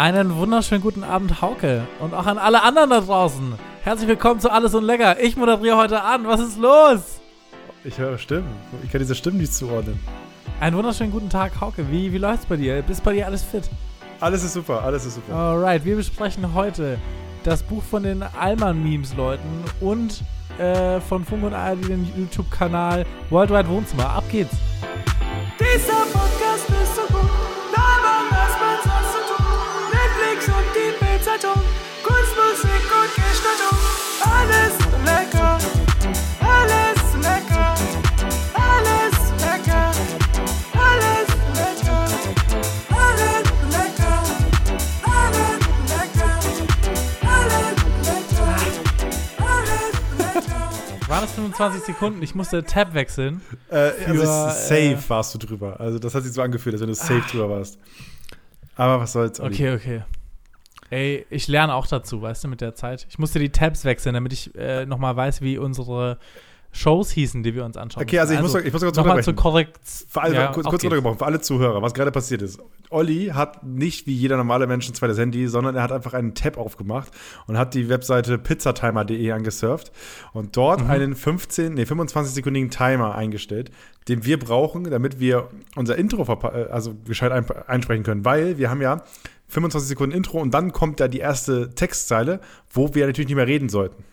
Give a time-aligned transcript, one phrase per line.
[0.00, 1.86] Einen wunderschönen guten Abend, Hauke.
[1.98, 3.52] Und auch an alle anderen da draußen.
[3.82, 5.20] Herzlich willkommen zu Alles und Lecker.
[5.20, 6.26] Ich moderiere heute an.
[6.26, 7.20] Was ist los?
[7.84, 8.48] Ich höre Stimmen.
[8.82, 10.00] Ich kann diese Stimmen nicht zuordnen.
[10.58, 11.84] Einen wunderschönen guten Tag, Hauke.
[11.90, 12.80] Wie, wie läuft's bei dir?
[12.80, 13.68] Bist bei dir alles fit?
[14.20, 15.34] Alles ist super, alles ist super.
[15.34, 16.96] Alright, wir besprechen heute
[17.44, 20.22] das Buch von den Allmann-Memes-Leuten und
[20.58, 24.08] äh, von Funk und ARD den YouTube-Kanal Worldwide Wohnzimmer.
[24.08, 24.56] Ab geht's.
[25.58, 26.39] Dieser Podcast
[51.20, 52.22] das 25 Sekunden?
[52.22, 53.40] Ich musste Tab wechseln.
[53.70, 55.78] Äh, also Für, es- safe äh, warst du drüber.
[55.80, 57.78] Also das hat sich so angefühlt, als wenn du safe drüber warst.
[58.76, 59.54] Aber was soll's, Olli.
[59.54, 60.02] Okay, okay.
[60.90, 63.06] Ey, ich lerne auch dazu, weißt du, mit der Zeit.
[63.08, 66.18] Ich musste die Tabs wechseln, damit ich äh, nochmal weiß, wie unsere
[66.72, 68.02] Shows hießen, die wir uns anschauen.
[68.04, 68.54] Okay, also ich müssen.
[68.58, 69.36] muss, ich muss kurz nochmal unterbrechen.
[69.36, 69.78] Korrekt.
[70.08, 72.60] Für alle, Ja, kurz, kurz untergebrochen, für alle Zuhörer, was gerade passiert ist.
[72.90, 76.34] Olli hat nicht wie jeder normale Mensch ein zweites Handy, sondern er hat einfach einen
[76.34, 77.10] Tab aufgemacht
[77.46, 79.90] und hat die Webseite pizzatimer.de angesurft
[80.32, 80.90] und dort Mhm.
[80.90, 83.70] einen 15, nee, 25-sekündigen Timer eingestellt,
[84.08, 88.24] den wir brauchen, damit wir unser Intro äh, also gescheit ein einsprechen können.
[88.24, 89.02] Weil wir haben ja
[89.48, 92.40] 25 Sekunden Intro und dann kommt da die erste Textzeile,
[92.72, 94.04] wo wir natürlich nicht mehr reden sollten.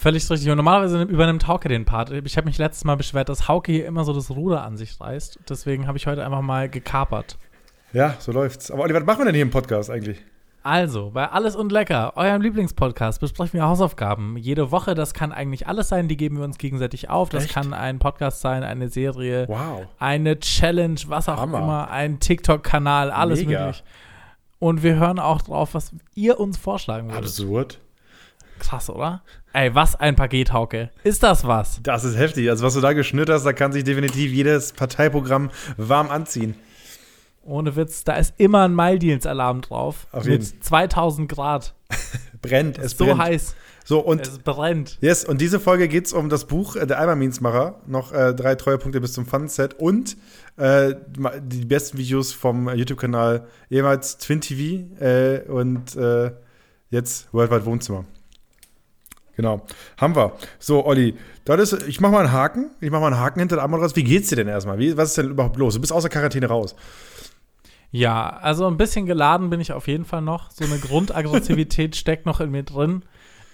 [0.00, 0.48] Völlig richtig.
[0.50, 2.10] Und normalerweise übernimmt Hauke den Part.
[2.10, 4.98] Ich habe mich letztes Mal beschwert, dass Hauke hier immer so das Ruder an sich
[4.98, 5.40] reißt.
[5.48, 7.36] Deswegen habe ich heute einfach mal gekapert.
[7.92, 8.70] Ja, so läuft's.
[8.70, 10.18] Aber Olli, was machen wir denn hier im Podcast eigentlich?
[10.62, 14.36] Also, bei Alles und Lecker, eurem Lieblingspodcast, besprechen wir Hausaufgaben.
[14.38, 17.28] Jede Woche, das kann eigentlich alles sein, die geben wir uns gegenseitig auf.
[17.30, 17.54] Das Echt?
[17.54, 19.86] kann ein Podcast sein, eine Serie, Wow.
[19.98, 21.58] eine Challenge, was auch Hammer.
[21.58, 23.66] immer, ein TikTok-Kanal, alles Mega.
[23.66, 23.84] möglich.
[24.58, 27.24] Und wir hören auch drauf, was ihr uns vorschlagen würdet.
[27.24, 27.78] Absurd.
[28.58, 29.22] Krass, oder?
[29.52, 30.90] Ey, was ein Paket, Hauke.
[31.02, 31.80] Ist das was?
[31.82, 32.48] Das ist heftig.
[32.48, 36.54] Also, was du da geschnürt hast, da kann sich definitiv jedes Parteiprogramm warm anziehen.
[37.42, 40.06] Ohne Witz, da ist immer ein Maldiens-Alarm drauf.
[40.12, 40.62] Auf mit jeden.
[40.62, 41.74] 2000 Grad.
[42.42, 43.18] Brennt, es so brennt.
[43.18, 43.54] heiß.
[43.84, 44.98] So, und Es brennt.
[45.00, 47.80] yes, und diese Folge geht es um das Buch äh, der Alma-Means-Macher.
[47.86, 50.16] Noch äh, drei Treuepunkte bis zum Fun-Set und
[50.58, 50.94] äh,
[51.42, 56.30] die besten Videos vom YouTube-Kanal, jeweils Twin TV äh, und äh,
[56.90, 58.04] jetzt Worldwide Wohnzimmer.
[59.40, 59.62] Genau,
[59.96, 60.34] haben wir.
[60.58, 61.14] So, Olli,
[61.46, 62.72] das ist, ich mach mal einen Haken.
[62.78, 64.78] Ich mach mal einen Haken hinter der Anmod Wie geht's dir denn erstmal?
[64.78, 65.72] Wie, was ist denn überhaupt los?
[65.72, 66.76] Du bist außer Quarantäne raus.
[67.90, 70.50] Ja, also ein bisschen geladen bin ich auf jeden Fall noch.
[70.50, 73.02] So eine Grundaggressivität steckt noch in mir drin.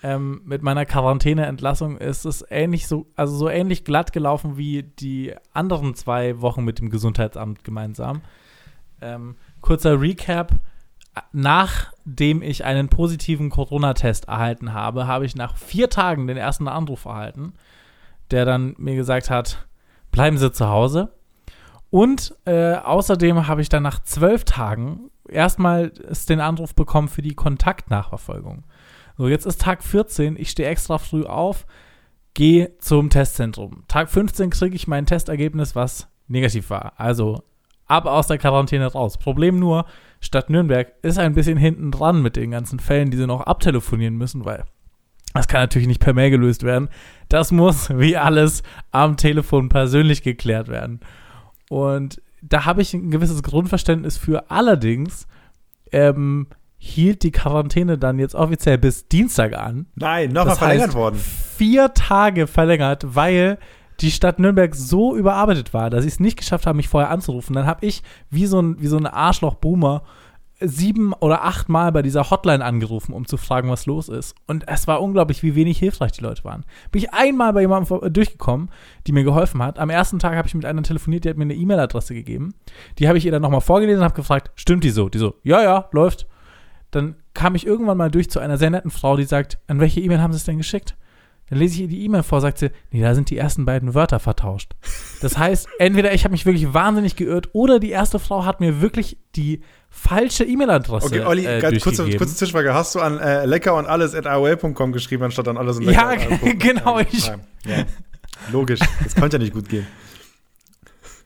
[0.02, 5.34] Ähm, mit meiner Quarantäneentlassung ist es ähnlich so, also so ähnlich glatt gelaufen wie die
[5.52, 8.22] anderen zwei Wochen mit dem Gesundheitsamt gemeinsam.
[9.00, 10.50] Ähm, kurzer Recap.
[11.32, 17.04] Nachdem ich einen positiven Corona-Test erhalten habe, habe ich nach vier Tagen den ersten Anruf
[17.04, 17.54] erhalten,
[18.30, 19.66] der dann mir gesagt hat,
[20.10, 21.12] bleiben Sie zu Hause.
[21.90, 27.34] Und äh, außerdem habe ich dann nach zwölf Tagen erstmals den Anruf bekommen für die
[27.34, 28.64] Kontaktnachverfolgung.
[29.16, 31.66] So, jetzt ist Tag 14, ich stehe extra früh auf,
[32.34, 33.84] gehe zum Testzentrum.
[33.88, 36.92] Tag 15 kriege ich mein Testergebnis, was negativ war.
[36.98, 37.42] Also
[37.86, 39.18] ab aus der Quarantäne raus.
[39.18, 39.86] Problem nur,
[40.20, 44.16] Stadt Nürnberg ist ein bisschen hinten dran mit den ganzen Fällen, die sie noch abtelefonieren
[44.16, 44.64] müssen, weil
[45.34, 46.88] das kann natürlich nicht per Mail gelöst werden.
[47.28, 51.00] Das muss, wie alles, am Telefon persönlich geklärt werden.
[51.68, 54.50] Und da habe ich ein gewisses Grundverständnis für.
[54.50, 55.26] Allerdings
[55.92, 56.46] ähm,
[56.78, 59.86] hielt die Quarantäne dann jetzt offiziell bis Dienstag an.
[59.94, 61.16] Nein, nochmal verlängert heißt, worden.
[61.18, 63.58] Vier Tage verlängert, weil
[64.00, 67.54] die Stadt Nürnberg so überarbeitet war, dass sie es nicht geschafft haben, mich vorher anzurufen.
[67.54, 70.02] Dann habe ich wie so ein, wie so ein Arschloch-Boomer
[70.60, 74.34] sieben oder acht Mal bei dieser Hotline angerufen, um zu fragen, was los ist.
[74.46, 76.64] Und es war unglaublich, wie wenig hilfreich die Leute waren.
[76.90, 78.70] Bin ich einmal bei jemandem durchgekommen,
[79.06, 79.78] die mir geholfen hat.
[79.78, 82.54] Am ersten Tag habe ich mit einer telefoniert, die hat mir eine E-Mail-Adresse gegeben.
[82.98, 85.08] Die habe ich ihr dann nochmal vorgelesen und habe gefragt, stimmt die so?
[85.08, 86.26] Die so, ja, ja, läuft.
[86.90, 90.00] Dann kam ich irgendwann mal durch zu einer sehr netten Frau, die sagt, an welche
[90.00, 90.96] E-Mail haben sie es denn geschickt?
[91.48, 93.94] Dann lese ich ihr die E-Mail vor, sagt sie, nee, da sind die ersten beiden
[93.94, 94.72] Wörter vertauscht.
[95.20, 98.80] Das heißt, entweder ich habe mich wirklich wahnsinnig geirrt oder die erste Frau hat mir
[98.80, 102.18] wirklich die falsche E-Mail-Adresse Okay, Olli, äh, ganz kurze, durchgegeben.
[102.18, 102.74] kurze Zwischenfrage.
[102.74, 106.10] Hast du an äh, lecker und alles at AOL.com geschrieben, anstatt an alles und Ja,
[106.10, 106.32] lecker?
[106.32, 106.58] at AOL.com?
[106.58, 107.84] genau, ich- Ja, ja.
[108.52, 109.86] Logisch, das konnte ja nicht gut gehen.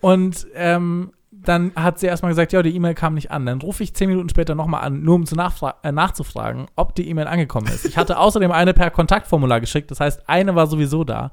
[0.00, 1.12] Und ähm,
[1.44, 3.46] dann hat sie erstmal gesagt, ja, die E-Mail kam nicht an.
[3.46, 7.08] Dann rufe ich zehn Minuten später nochmal an, nur um zu äh, nachzufragen, ob die
[7.08, 7.84] E-Mail angekommen ist.
[7.86, 11.30] Ich hatte außerdem eine per Kontaktformular geschickt, das heißt, eine war sowieso da.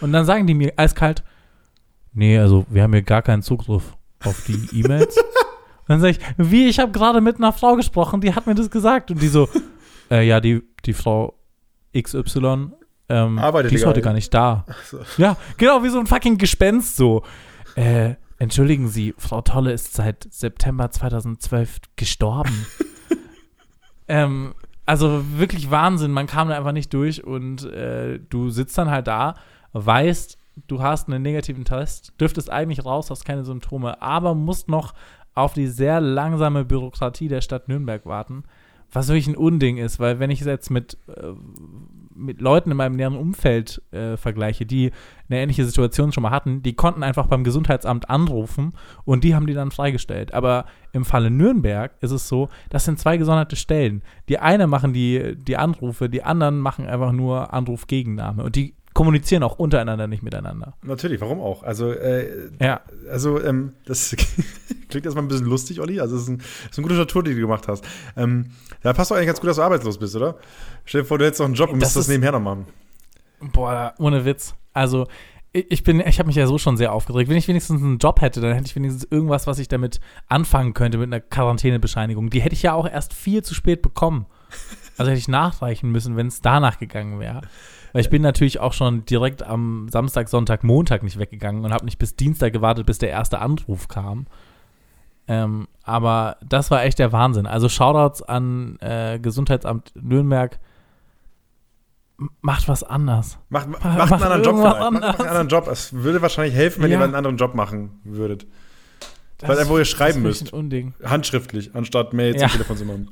[0.00, 1.24] Und dann sagen die mir eiskalt,
[2.12, 5.16] nee, also wir haben hier gar keinen Zugriff auf die E-Mails.
[5.86, 8.70] Dann sage ich, wie, ich habe gerade mit einer Frau gesprochen, die hat mir das
[8.70, 9.10] gesagt.
[9.10, 9.48] Und die so,
[10.10, 11.34] äh, ja, die, die Frau
[11.98, 12.72] XY,
[13.08, 14.66] ähm, Arbeitet die ist heute gar nicht da.
[14.84, 15.00] so.
[15.16, 17.22] Ja, genau, wie so ein fucking Gespenst so.
[17.74, 22.66] Äh, entschuldigen Sie, Frau Tolle ist seit September 2012 gestorben.
[24.08, 24.54] ähm,
[24.86, 29.06] also wirklich Wahnsinn, man kam da einfach nicht durch und äh, du sitzt dann halt
[29.06, 29.34] da,
[29.72, 34.94] weißt, du hast einen negativen Test, dürftest eigentlich raus, hast keine Symptome, aber musst noch
[35.34, 38.44] auf die sehr langsame Bürokratie der Stadt Nürnberg warten,
[38.90, 41.32] was wirklich ein Unding ist, weil wenn ich es jetzt mit, äh,
[42.18, 44.90] mit Leuten in meinem näheren Umfeld äh, vergleiche, die
[45.28, 48.72] eine ähnliche Situation schon mal hatten, die konnten einfach beim Gesundheitsamt anrufen
[49.04, 50.34] und die haben die dann freigestellt.
[50.34, 54.02] Aber im Falle Nürnberg ist es so, das sind zwei gesonderte Stellen.
[54.28, 59.42] Die eine machen die, die Anrufe, die anderen machen einfach nur Anrufgegennahme und die kommunizieren
[59.42, 60.74] auch untereinander nicht miteinander.
[60.82, 61.62] Natürlich, warum auch?
[61.62, 62.80] Also, äh, Ja.
[63.10, 64.16] also ähm, das
[64.88, 66.00] klingt erstmal ein bisschen lustig, Olli.
[66.00, 67.84] Also, es ist, ein, es ist eine gute Statur, die du gemacht hast.
[68.16, 68.46] Ähm,
[68.82, 70.36] da passt doch eigentlich ganz gut, dass du arbeitslos bist, oder?
[70.84, 72.40] Stell dir vor, du hättest noch einen Job und Das müsstest das ist- nebenher noch
[72.40, 72.66] machen.
[73.52, 74.54] Boah, ohne Witz.
[74.72, 75.06] Also,
[75.52, 77.30] ich ich bin, ich habe mich ja so schon sehr aufgeregt.
[77.30, 80.74] Wenn ich wenigstens einen Job hätte, dann hätte ich wenigstens irgendwas, was ich damit anfangen
[80.74, 82.30] könnte mit einer Quarantänebescheinigung.
[82.30, 84.26] Die hätte ich ja auch erst viel zu spät bekommen.
[84.96, 87.42] Also hätte ich nachreichen müssen, wenn es danach gegangen wäre.
[87.92, 91.84] Weil ich bin natürlich auch schon direkt am Samstag, Sonntag, Montag nicht weggegangen und habe
[91.84, 94.26] nicht bis Dienstag gewartet, bis der erste Anruf kam.
[95.26, 97.46] Ähm, aber das war echt der Wahnsinn.
[97.46, 100.58] Also Shoutouts an äh, Gesundheitsamt Nürnberg.
[102.18, 103.38] M- Macht was anders.
[103.48, 104.56] Macht, macht Mach einen anderen Job.
[104.56, 105.68] Macht, macht einen anderen Job.
[105.68, 106.98] Es würde wahrscheinlich helfen, wenn Ja.
[106.98, 108.46] ihr einen anderen Job machen würdet.
[109.38, 110.52] Das Weil einfach, wo ihr schreiben müsst.
[111.04, 112.46] Handschriftlich, anstatt Mails Ja.
[112.46, 113.10] und Telefon zu machen.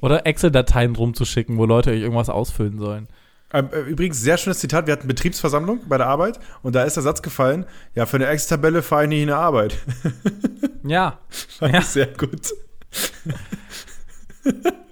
[0.00, 3.08] Oder Excel-Dateien rumzuschicken, wo Leute euch irgendwas ausfüllen sollen.
[3.52, 4.86] Ähm, äh, Übrigens, sehr schönes Zitat.
[4.86, 8.26] Wir hatten Betriebsversammlung bei der Arbeit und da ist der Satz gefallen: Ja, für eine
[8.26, 9.76] Excel-Tabelle fahre ich nicht in die Arbeit.
[10.82, 11.18] Ja.
[11.58, 11.82] Fand Ja.
[11.82, 12.54] sehr gut.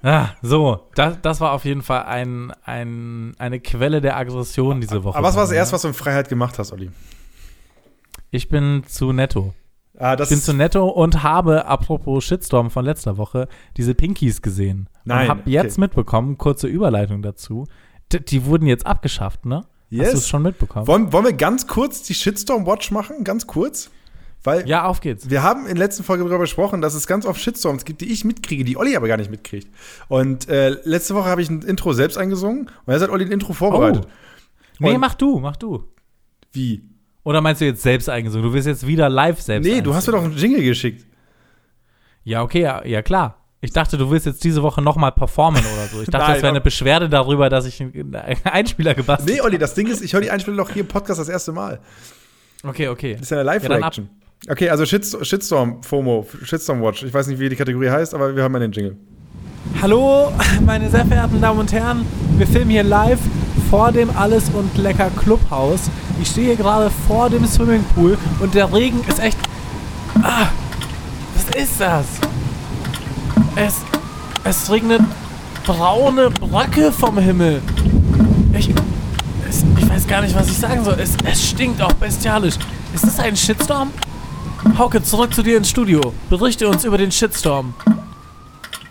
[0.03, 5.03] Ah, so, das, das war auf jeden Fall ein, ein, eine Quelle der Aggression diese
[5.03, 5.17] Woche.
[5.17, 6.91] Aber was war das erste, was du in Freiheit gemacht hast, Olli?
[8.31, 9.55] Ich bin zu netto.
[9.99, 14.43] Ah, das Ich bin zu netto und habe, apropos Shitstorm von letzter Woche, diese Pinkies
[14.43, 14.89] gesehen.
[15.05, 15.51] Nein, Und habe okay.
[15.51, 17.67] jetzt mitbekommen, kurze Überleitung dazu,
[18.13, 19.57] die wurden jetzt abgeschafft, ne?
[19.57, 20.11] Hast Yes.
[20.13, 20.87] du es schon mitbekommen?
[20.87, 23.25] wollen, wollen wir ganz kurz die Shitstorm-Watch machen?
[23.25, 23.91] Ganz kurz?
[24.45, 25.31] Weil ja, auf geht's.
[25.31, 28.13] wir haben in der letzten Folge darüber gesprochen, dass es ganz oft Shitstorms gibt, die
[28.13, 29.69] ich mitkriege, die Olli aber gar nicht mitkriegt.
[30.09, 33.33] Und äh, letzte Woche habe ich ein Intro selbst eingesungen und jetzt hat Olli ein
[33.33, 34.07] Intro vorbereitet.
[34.79, 35.85] Nee, Und- mach du, mach du.
[36.53, 36.83] Wie?
[37.25, 38.47] Oder meinst du jetzt selbst eingesungen?
[38.47, 40.31] Du willst jetzt wieder live selbst Nee, du hast mir einsingen.
[40.35, 41.05] doch einen Jingle geschickt.
[42.25, 43.38] Ja, okay, ja, ja klar.
[43.61, 46.01] Ich dachte, du willst jetzt diese Woche nochmal performen oder so.
[46.01, 46.61] Ich dachte, Nein, das wäre eine.
[46.61, 48.15] Beschwerde darüber, dass ich einen
[48.45, 51.19] Einspieler gebastelt Nee, Olli, das Ding ist, ich höre die Einspielung doch hier im Podcast
[51.19, 51.81] das erste Mal.
[52.63, 53.15] Okay, okay.
[53.15, 53.55] Das ist ja eine Ja.
[53.55, 54.09] Live-Reaction.
[54.49, 57.03] okay, also Shitstorm, Shitstorm, FOMO, Shitstorm Watch.
[57.03, 58.97] Ich weiß nicht, wie die Kategorie heißt, aber wir haben ja den Jingle.
[59.83, 60.33] Hallo,
[60.65, 62.07] meine sehr verehrten Damen und Herren.
[62.37, 63.19] Wir filmen hier live
[63.71, 65.91] vor dem Alles und Lecker Clubhaus.
[66.23, 69.37] Ich stehe hier gerade vor dem Swimmingpool und der Regen ist echt.
[70.23, 70.47] Ah,
[71.35, 72.07] was ist das?
[73.61, 73.83] Es,
[74.45, 75.03] es regnet
[75.67, 77.61] braune Bröcke vom Himmel.
[78.57, 78.73] Ich,
[79.49, 80.95] es, ich weiß gar nicht, was ich sagen soll.
[81.01, 82.55] Es, es stinkt auch bestialisch.
[82.95, 83.91] Ist das ein Shitstorm?
[84.79, 86.15] Hauke, zurück zu dir ins Studio.
[86.31, 87.75] Berichte uns über den Shitstorm.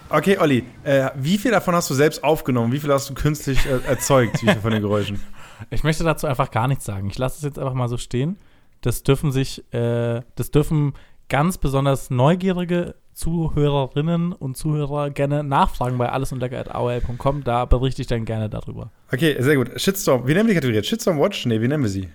[0.09, 2.73] Okay, Olli, äh, wie viel davon hast du selbst aufgenommen?
[2.73, 4.41] Wie viel hast du künstlich äh, erzeugt?
[4.41, 5.21] Wie viel von den Geräuschen?
[5.71, 7.09] Ich möchte dazu einfach gar nichts sagen.
[7.09, 8.37] Ich lasse es jetzt einfach mal so stehen.
[8.81, 10.93] Das dürfen sich, äh, das dürfen
[11.29, 17.43] ganz besonders neugierige Zuhörerinnen und Zuhörer gerne nachfragen bei allesundlecker.aol.com.
[17.43, 18.91] Da berichte ich dann gerne darüber.
[19.11, 19.71] Okay, sehr gut.
[19.81, 20.75] Shitstorm, wie nennen wir die Kategorie?
[20.75, 20.87] jetzt?
[20.87, 21.47] Shitstorm Watch?
[21.47, 22.09] Nee, wie nennen wir sie?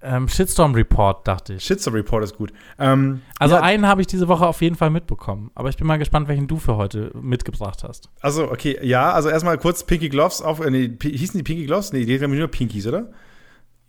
[0.00, 1.64] Ähm, Shitstorm Report, dachte ich.
[1.64, 2.50] Shitstorm Report ist gut.
[2.78, 5.50] Ähm, Also ja, einen habe ich diese Woche auf jeden Fall mitbekommen.
[5.54, 8.08] Aber ich bin mal gespannt, welchen du für heute mitgebracht hast.
[8.22, 10.60] also, okay, ja, also erstmal kurz Pinky Gloves auf.
[10.60, 11.92] Äh, nee, hießen die Pinky Gloves?
[11.92, 13.10] Nee, die haben nur Pinkies, oder?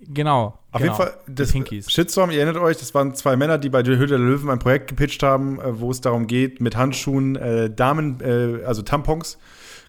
[0.07, 0.59] Genau.
[0.71, 0.93] Auf genau.
[0.93, 1.91] jeden Fall, das Pinkies.
[1.91, 4.59] Shitstorm, ihr erinnert euch, das waren zwei Männer, die bei der Höhle der Löwen ein
[4.59, 9.37] Projekt gepitcht haben, äh, wo es darum geht, mit Handschuhen äh, Damen, äh, also Tampons,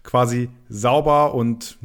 [0.03, 1.77] quasi sauber und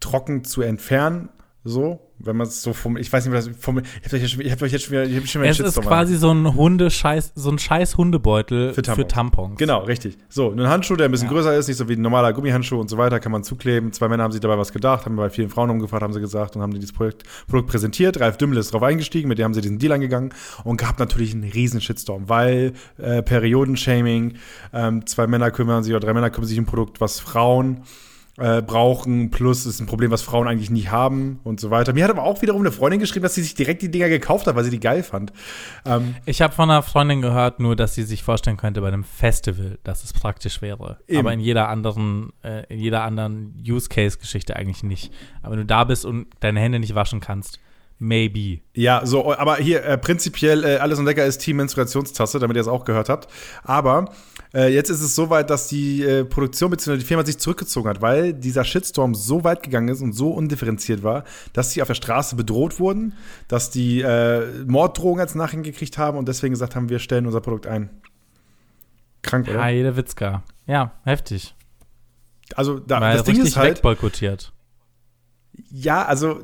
[0.00, 1.28] trocken zu entfernen.
[1.70, 4.30] So, wenn man es so vom, ich weiß nicht, was, vom, ich hab euch jetzt
[4.30, 6.32] schon, ich hab euch jetzt schon wieder, ich hab schon wieder Es ist quasi so
[6.32, 9.12] ein Hundescheiß, so ein scheiß Hundebeutel Für für Tampons.
[9.12, 9.58] Tampons.
[9.58, 10.16] Genau, richtig.
[10.30, 11.34] So, ein Handschuh, der ein bisschen Ja.
[11.34, 13.92] größer ist, nicht so wie ein normaler Gummihandschuh und so weiter, kann man zukleben.
[13.92, 16.56] Zwei Männer haben sich dabei was gedacht, haben bei vielen Frauen umgefragt, haben sie gesagt
[16.56, 18.18] und haben dieses Projekt, Produkt präsentiert.
[18.18, 20.32] Ralf Dümmel ist drauf eingestiegen, mit dem haben sie diesen Deal angegangen
[20.64, 24.36] und gab natürlich einen riesen Shitstorm, weil äh, Periodenshaming,
[24.72, 27.82] ähm, zwei Männer kümmern sich oder drei Männer kümmern sich um ein Produkt, was Frauen
[28.38, 31.92] äh, brauchen, plus ist ein Problem, was Frauen eigentlich nie haben und so weiter.
[31.92, 34.46] Mir hat aber auch wiederum eine Freundin geschrieben, dass sie sich direkt die Dinger gekauft
[34.46, 35.32] hat, weil sie die geil fand.
[35.84, 39.04] Ähm, Ich habe von einer Freundin gehört, nur dass sie sich vorstellen könnte bei einem
[39.04, 40.98] Festival, dass es praktisch wäre.
[41.08, 41.20] Eben.
[41.20, 45.12] Aber in jeder anderen, äh, in jeder anderen Use Case Geschichte eigentlich nicht.
[45.42, 47.58] Aber wenn du da bist und deine Hände nicht waschen kannst,
[47.98, 48.60] maybe.
[48.74, 52.60] Ja, so, aber hier äh, prinzipiell äh, alles und lecker ist Team Menstruationstasse, damit ihr
[52.60, 53.28] es auch gehört habt.
[53.64, 54.12] Aber
[54.54, 56.98] äh, jetzt ist es so weit, dass die äh, Produktion bzw.
[56.98, 61.02] die Firma sich zurückgezogen hat, weil dieser Shitstorm so weit gegangen ist und so undifferenziert
[61.02, 63.14] war, dass sie auf der Straße bedroht wurden,
[63.48, 67.40] dass die äh, Morddrohungen als Nachricht gekriegt haben und deswegen gesagt haben, wir stellen unser
[67.40, 67.90] Produkt ein.
[69.22, 69.62] Krank, oder?
[69.62, 70.42] Heide Witzka.
[70.66, 71.54] Ja, heftig.
[72.54, 74.52] Also da, das Ding ist halt, wegboykottiert.
[75.70, 76.40] Ja, also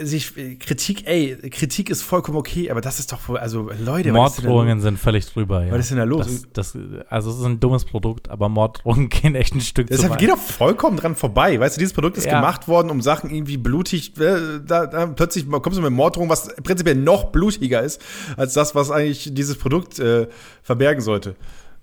[0.00, 4.12] sich, äh, Kritik, ey, Kritik ist vollkommen okay, aber das ist doch wohl, also Leute?
[4.12, 5.72] Morddrohungen sind völlig drüber, ja.
[5.72, 6.26] Was ist denn da los?
[6.52, 6.78] Das, das,
[7.08, 10.18] also es ist ein dummes Produkt, aber Morddrohungen gehen echt ein Stück zu Das weit.
[10.18, 11.60] geht doch vollkommen dran vorbei.
[11.60, 12.40] Weißt du, dieses Produkt ist Ja.
[12.40, 16.48] gemacht worden, um Sachen irgendwie blutig, äh, da, da plötzlich kommst du mit Morddrohung, was
[16.62, 18.00] prinzipiell noch blutiger ist,
[18.36, 20.26] als das, was eigentlich dieses Produkt äh,
[20.62, 21.36] verbergen sollte.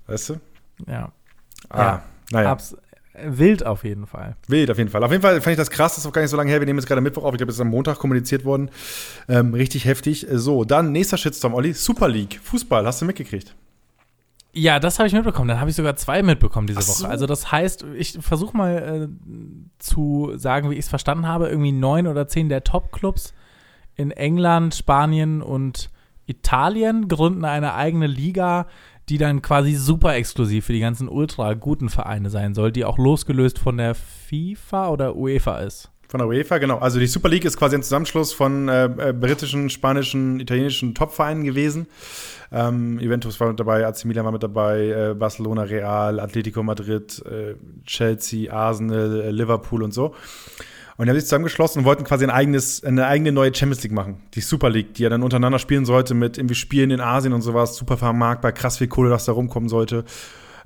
[0.07, 0.33] Weißt du?
[0.87, 1.11] Ja.
[1.69, 2.03] Ah, Ja.
[2.31, 2.51] naja.
[2.51, 2.75] Abs
[3.25, 4.35] wild auf jeden Fall.
[4.47, 5.03] Wild auf jeden Fall.
[5.03, 6.59] Auf jeden Fall fand ich das krass, das ist auch gar nicht so lange her.
[6.59, 7.33] Wir nehmen jetzt gerade Mittwoch auf.
[7.33, 8.69] Ich glaube, das ist am Montag kommuniziert worden.
[9.27, 10.27] Ähm, richtig heftig.
[10.31, 11.73] So, dann nächster Shitstorm, Olli.
[11.73, 12.39] Super League.
[12.43, 13.55] Fußball, hast du mitgekriegt?
[14.53, 15.47] Ja, das habe ich mitbekommen.
[15.47, 16.97] Dann habe ich sogar zwei mitbekommen diese Ach Woche.
[16.97, 17.07] so.
[17.07, 21.47] Also das heißt, ich versuche mal äh, zu sagen, wie ich es verstanden habe.
[21.47, 23.33] Irgendwie neun oder zehn der Top-Clubs
[23.95, 25.89] in England, Spanien und
[26.25, 28.67] Italien gründen eine eigene Liga,
[29.11, 32.97] die dann quasi super exklusiv für die ganzen ultra guten Vereine sein soll, die auch
[32.97, 35.91] losgelöst von der FIFA oder UEFA ist.
[36.07, 36.77] Von der UEFA, genau.
[36.77, 41.43] Also die Super League ist quasi ein Zusammenschluss von äh, äh, britischen, spanischen, italienischen Topvereinen
[41.43, 41.87] gewesen.
[42.53, 47.21] Ähm, Juventus war mit dabei, AC Milan war mit dabei, äh, Barcelona, Real, Atletico Madrid,
[47.25, 50.15] äh, Chelsea, Arsenal, äh, Liverpool und so.
[51.01, 53.91] Und die haben sich zusammengeschlossen und wollten quasi ein eigenes, eine eigene neue Champions League
[53.91, 54.21] machen.
[54.35, 57.41] Die Super League, die ja dann untereinander spielen sollte mit irgendwie Spielen in Asien und
[57.41, 57.75] sowas.
[57.75, 60.05] Super vermarktbar, krass viel Kohle, was da rumkommen sollte.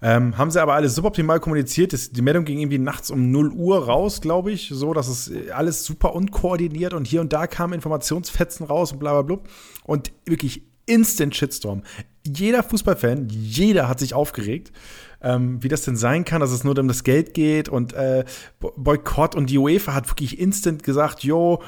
[0.02, 2.18] Ähm, haben sie aber alles suboptimal kommuniziert.
[2.18, 4.68] Die Meldung ging irgendwie nachts um 0 Uhr raus, glaube ich.
[4.74, 9.22] So, dass es alles super unkoordiniert und hier und da kamen Informationsfetzen raus und bla
[9.22, 9.50] bla bla.
[9.86, 11.84] Und wirklich instant Shitstorm.
[12.28, 14.74] Jeder Fußballfan, jeder hat sich aufgeregt,
[15.26, 18.24] ähm, wie das denn sein kann, dass es nur um das Geld geht und äh,
[18.62, 19.36] Bo- Boykott.
[19.36, 21.62] Und die UEFA hat wirklich instant gesagt, yo,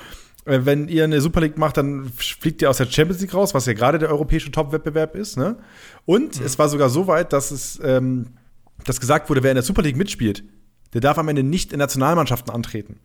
[0.46, 3.54] äh, wenn ihr eine Super League macht, dann fliegt ihr aus der Champions League raus,
[3.54, 5.36] was ja gerade der europäische Top-Wettbewerb ist.
[5.36, 5.58] Ne?
[6.06, 8.28] Und es war sogar so weit, dass es ähm,
[8.86, 10.44] dass gesagt wurde, wer in der Super League mitspielt,
[10.94, 13.00] der darf am Ende nicht in Nationalmannschaften antreten.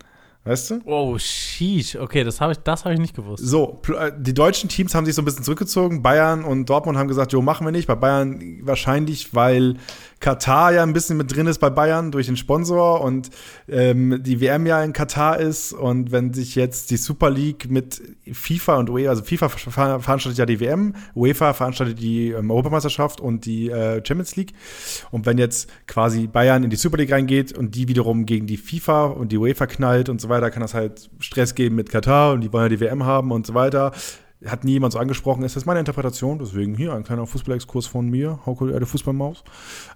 [0.45, 0.81] Weißt du?
[0.87, 1.95] Oh, sheesh.
[1.95, 3.45] Okay, das habe ich, das hab ich nicht gewusst.
[3.47, 6.03] So, äh, die deutschen Teams haben sich so ein bisschen zurückgezogen.
[6.03, 7.87] Bayern und Dortmund haben gesagt, jo, machen wir nicht.
[7.87, 9.77] Bei Bayern wahrscheinlich, weil
[10.23, 13.29] Katar ja ein bisschen mit drin ist bei Bayern durch den Sponsor und
[13.69, 15.73] ähm, die WM ja in Katar ist.
[15.75, 18.01] Und wenn sich jetzt die Super League mit
[18.33, 23.21] FIFA und UEFA, also FIFA ver- veranstaltet ja die WM, UEFA veranstaltet die ähm, Europameisterschaft
[23.21, 24.53] und die äh, Champions League.
[25.11, 28.57] Und wenn jetzt quasi Bayern in die Super League reingeht und die wiederum gegen die
[28.57, 32.33] FIFA und die UEFA knallt und so weiter, kann das halt Stress geben mit Katar
[32.33, 33.93] und die wollen ja die WM haben und so weiter.
[34.47, 38.09] Hat nie jemand so angesprochen, ist das meine Interpretation, deswegen hier ein kleiner Fußballexkurs von
[38.09, 39.45] mir, Hauke, der Fußballmaus.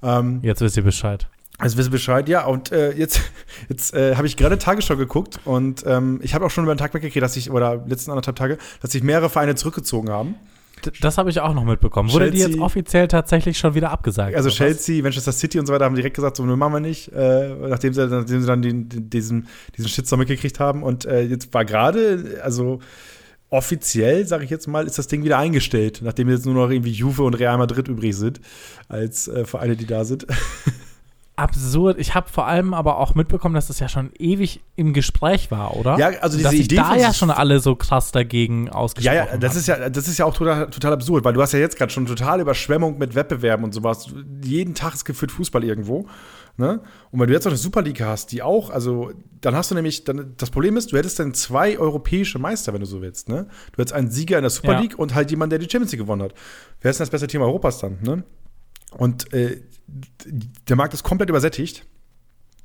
[0.02, 1.26] Ähm, Jetzt wisst ihr Bescheid.
[1.58, 2.44] also wissen Bescheid, ja.
[2.46, 3.20] Und äh, jetzt,
[3.68, 6.78] jetzt äh, habe ich gerade Tagesschau geguckt und ähm, ich habe auch schon über den
[6.78, 10.36] Tag weggekriegt, dass ich, oder letzten anderthalb Tage, dass sich mehrere Vereine zurückgezogen haben.
[10.84, 12.12] D das habe ich auch noch mitbekommen.
[12.12, 14.36] Wurde die Chelsea- jetzt offiziell tatsächlich schon wieder abgesagt?
[14.36, 14.56] Also was?
[14.56, 17.48] Chelsea, Manchester City und so weiter haben direkt gesagt, so, ne, machen wir nicht, äh,
[17.68, 20.82] nachdem, sie, nachdem sie dann den, den, diesen, diesen Shitstorm mitgekriegt haben.
[20.82, 22.80] Und äh, jetzt war gerade, also
[23.50, 26.90] offiziell, sage ich jetzt mal, ist das Ding wieder eingestellt, nachdem jetzt nur noch irgendwie
[26.90, 28.40] Juve und Real Madrid übrig sind,
[28.88, 30.26] als äh, Vereine, die da sind.
[31.36, 31.98] Absurd.
[31.98, 35.76] Ich habe vor allem aber auch mitbekommen, dass das ja schon ewig im Gespräch war,
[35.76, 35.98] oder?
[35.98, 39.16] Ja, also diese dass sich Idee da ja schon alle so krass dagegen Ja, ausgesprochen
[39.16, 39.58] ja, das haben.
[39.60, 41.92] ist ja, das ist ja auch total, total absurd, weil du hast ja jetzt gerade
[41.92, 44.08] schon totale Überschwemmung mit Wettbewerben und sowas.
[44.42, 46.06] Jeden Tag ist gefühlt Fußball irgendwo.
[46.58, 46.80] Ne?
[47.10, 49.10] Und wenn du jetzt noch eine Superliga hast, die auch, also
[49.42, 52.80] dann hast du nämlich, dann, das Problem ist, du hättest dann zwei europäische Meister, wenn
[52.80, 53.28] du so willst.
[53.28, 53.46] Ne?
[53.72, 54.80] Du hättest einen Sieger in der Super Ja.
[54.80, 56.32] League und halt jemanden, der die Champions League gewonnen hat.
[56.80, 57.98] Wer ist denn das beste Team Europas dann?
[58.00, 58.24] Ne?
[58.92, 59.62] Und äh,
[60.68, 61.86] der Markt ist komplett übersättigt.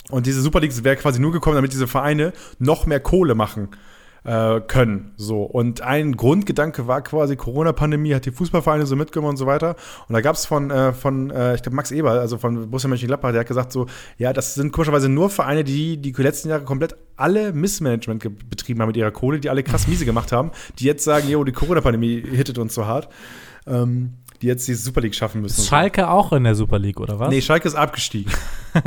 [0.10, 3.70] Und diese Super League wäre quasi nur gekommen, damit diese Vereine noch mehr Kohle machen
[4.24, 5.14] äh, können.
[5.16, 5.44] So.
[5.44, 9.76] Und ein Grundgedanke war quasi, Corona-Pandemie hat die Fußballvereine so mitgenommen und so weiter.
[10.08, 12.90] Und da gab es von, äh, von äh, ich glaube, Max Eberl, also von Borussia
[12.90, 13.86] Mönchengladbach, der hat gesagt so,
[14.18, 18.82] ja, das sind komischerweise nur Vereine, die die letzten Jahre komplett alle Missmanagement ge- betrieben
[18.82, 21.52] haben mit ihrer Kohle, die alle krass miese gemacht haben, die jetzt sagen, jo, die
[21.52, 23.08] Corona-Pandemie hittet uns so hart.
[23.68, 25.60] Ähm, die jetzt die Super League schaffen müssen.
[25.62, 27.30] Ist Schalke auch in der Super League, oder was?
[27.30, 28.32] Nee, Schalke ist abgestiegen.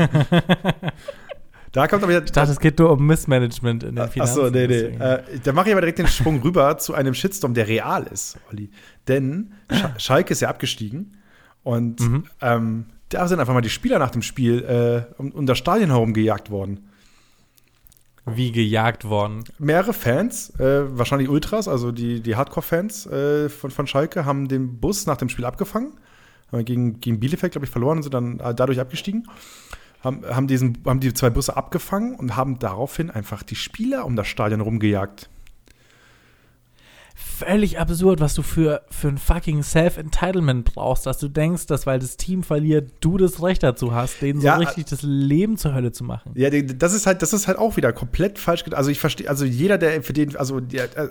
[1.73, 4.39] Da kommt aber Ich dachte, es geht nur um Missmanagement in den Finanzen.
[4.39, 4.83] Achso, nee, nee.
[4.97, 8.39] Äh, da mache ich aber direkt den Sprung rüber zu einem Shitstorm, der real ist,
[8.53, 8.71] Olli.
[9.09, 11.17] Denn Sch Schalke ist ja abgestiegen
[11.65, 12.25] und Mhm.
[12.41, 15.91] ähm, da sind einfach mal die Spieler nach dem Spiel äh, um, um das Stadion
[15.91, 16.91] herum gejagt worden.
[18.27, 19.45] Wie gejagt worden.
[19.59, 24.81] Mehrere Fans, äh, wahrscheinlich Ultras, also die, die Hardcore-Fans äh, von, von Schalke, haben den
[24.81, 25.93] Bus nach dem Spiel abgefangen.
[26.51, 29.29] Haben gegen, gegen Bielefeld, glaube ich, verloren und sind dann dadurch abgestiegen.
[30.03, 34.17] Haben, haben, diesen, haben die zwei Busse abgefangen und haben daraufhin einfach die Spieler um
[34.17, 35.29] das Stadion rumgejagt.
[37.37, 41.99] Völlig absurd, was du für, für ein fucking Self-Entitlement brauchst, dass du denkst, dass weil
[41.99, 45.75] das Team verliert, du das Recht dazu hast, denen so Ja, richtig das Leben zur
[45.75, 46.33] Hölle zu machen.
[46.35, 48.65] Ja, das ist halt, das ist halt auch wieder komplett falsch.
[48.71, 50.61] Also ich verstehe, also jeder, der für den, also,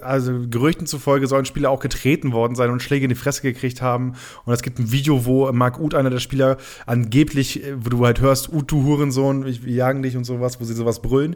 [0.01, 3.81] also Gerüchten zufolge sollen Spieler auch getreten worden sein und Schläge in die Fresse gekriegt
[3.81, 4.13] haben.
[4.45, 8.05] Und es gibt ein Video, wo Marc Uth, einer der Spieler, angeblich, äh, wo du
[8.05, 11.35] halt hörst, Uth, du Hurensohn, wir jagen dich und sowas, wo sie sowas brüllen.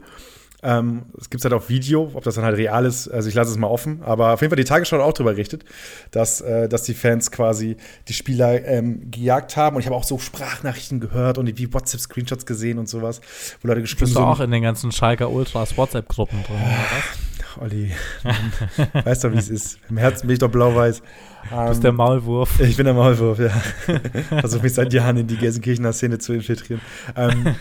[0.64, 3.36] Ähm, das gibt es halt auf Video, ob das dann halt real ist, also ich
[3.36, 4.02] lasse es mal offen.
[4.04, 5.64] Aber auf jeden Fall die Tagesschau hat auch darüber berichtet,
[6.12, 9.76] dass, äh, dass die Fans quasi die Spieler ähm, gejagt haben.
[9.76, 13.22] Und ich habe auch so Sprachnachrichten gehört und wie WhatsApp-Screenshots gesehen und sowas,
[13.62, 16.66] wo Leute geschrieben Bist du so, auch in den ganzen Schalker Ultras WhatsApp-Gruppen drin, oder
[16.66, 17.27] was?
[17.60, 17.92] Olli,
[19.04, 19.80] weißt du, wie es ist.
[19.90, 21.02] Im Herzen bin ich doch blau-weiß.
[21.50, 22.60] Du bist der Ähm, Maulwurf.
[22.60, 23.50] ich bin der Maulwurf, ja.
[24.40, 26.82] Versuche mich seit Jahren in die Gelsenkirchener Szene zu infiltrieren.
[27.16, 27.56] Ähm,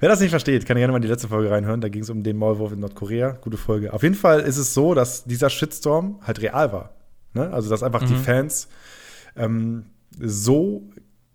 [0.00, 1.80] wer das nicht versteht, kann gerne mal in die letzte Folge reinhören.
[1.80, 3.38] Da ging es um den Maulwurf in Nordkorea.
[3.40, 3.92] Gute Folge.
[3.92, 6.90] Auf jeden Fall ist es so, dass dieser Shitstorm halt real war.
[7.34, 7.48] Ne?
[7.52, 8.24] Also, dass einfach die Mhm.
[8.24, 8.68] Fans
[9.36, 9.84] ähm,
[10.18, 10.88] so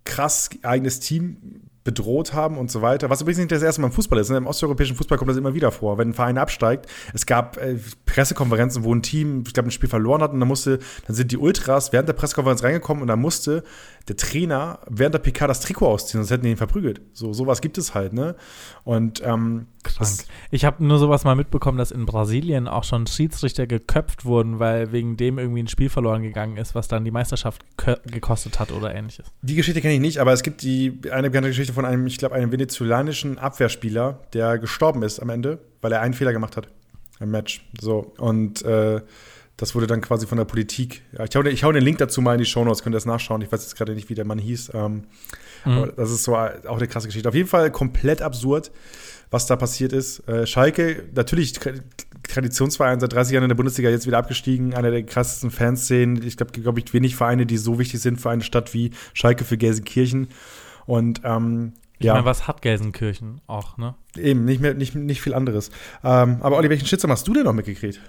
[0.03, 1.38] krass eigenes Team
[1.84, 3.10] bedroht haben und so weiter.
[3.10, 4.30] Was übrigens nicht das erste Mal im Fußball ist.
[4.30, 4.38] Ne?
[4.38, 5.98] Im osteuropäischen Fußball kommt das immer wieder vor.
[5.98, 9.90] Wenn ein Verein absteigt, es gab äh, Pressekonferenzen, wo ein Team, ich glaube, ein Spiel
[9.90, 13.20] verloren hat und dann musste, dann sind die Ultras während der Pressekonferenz reingekommen und dann
[13.20, 13.63] musste
[14.07, 17.01] der Trainer während der PK das Trikot ausziehen, sonst hätten die ihn verprügelt.
[17.13, 18.36] So sowas gibt es halt, ne?
[18.83, 20.10] Und ähm, Krank.
[20.51, 24.91] Ich habe nur sowas mal mitbekommen, dass in Brasilien auch schon Schiedsrichter geköpft wurden, weil
[24.91, 27.63] wegen dem irgendwie ein Spiel verloren gegangen ist, was dann die Meisterschaft
[28.05, 29.25] gekostet hat oder ähnliches.
[29.41, 32.17] Die Geschichte kenne ich nicht, aber es gibt die eine bekannte Geschichte von einem, ich
[32.17, 36.68] glaube, einem venezolanischen Abwehrspieler, der gestorben ist am Ende, weil er einen Fehler gemacht hat
[37.20, 37.66] im Match.
[37.79, 39.01] So und äh,
[39.57, 41.03] das wurde dann quasi von der Politik.
[41.27, 43.42] Ich hau, ich hau den Link dazu mal in die Shownotes, könnt ihr das nachschauen.
[43.42, 44.72] Ich weiß jetzt gerade nicht, wie der Mann hieß.
[44.74, 45.03] Ähm,
[45.66, 47.29] aber das ist so auch eine krasse Geschichte.
[47.29, 48.72] Auf jeden Fall komplett absurd,
[49.31, 50.27] was da passiert ist.
[50.27, 51.79] Äh, Schalke, natürlich Tra-
[52.27, 56.25] Traditionsverein seit 30 Jahren in der Bundesliga, jetzt wieder abgestiegen, einer der krassesten Fanszenen.
[56.25, 59.44] Ich glaube, glaube ich, wenig Vereine, die so wichtig sind für eine Stadt wie Schalke
[59.46, 60.27] für Gelsenkirchen.
[60.85, 63.96] Und ähm, Ich ja, meine, was hat Gelsenkirchen auch, ne?
[64.18, 65.70] eben, nicht, mehr, nicht, nicht viel anderes.
[66.03, 68.01] Ähm, aber Olli, welchen Shitstorm hast du denn noch mitgekriegt?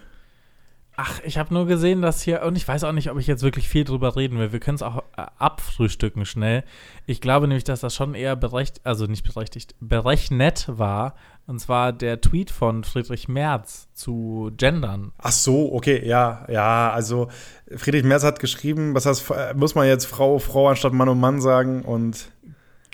[0.97, 3.43] Ach, ich habe nur gesehen, dass hier, und ich weiß auch nicht, ob ich jetzt
[3.43, 4.53] wirklich viel drüber reden will.
[4.53, 6.63] Wir können es auch äh, abfrühstücken schnell.
[7.07, 11.17] Ich glaube nämlich, dass das schon eher berechtigt, also nicht berechtigt, berechnet war.
[11.47, 15.13] Und zwar der Tweet von Friedrich Merz zu Gendern.
[15.19, 17.29] Ach so, okay, ja, ja, also
[17.75, 21.19] Friedrich Merz hat geschrieben, was heißt, äh, muss man jetzt Frau, Frau anstatt Mann und
[21.21, 22.31] Mann sagen und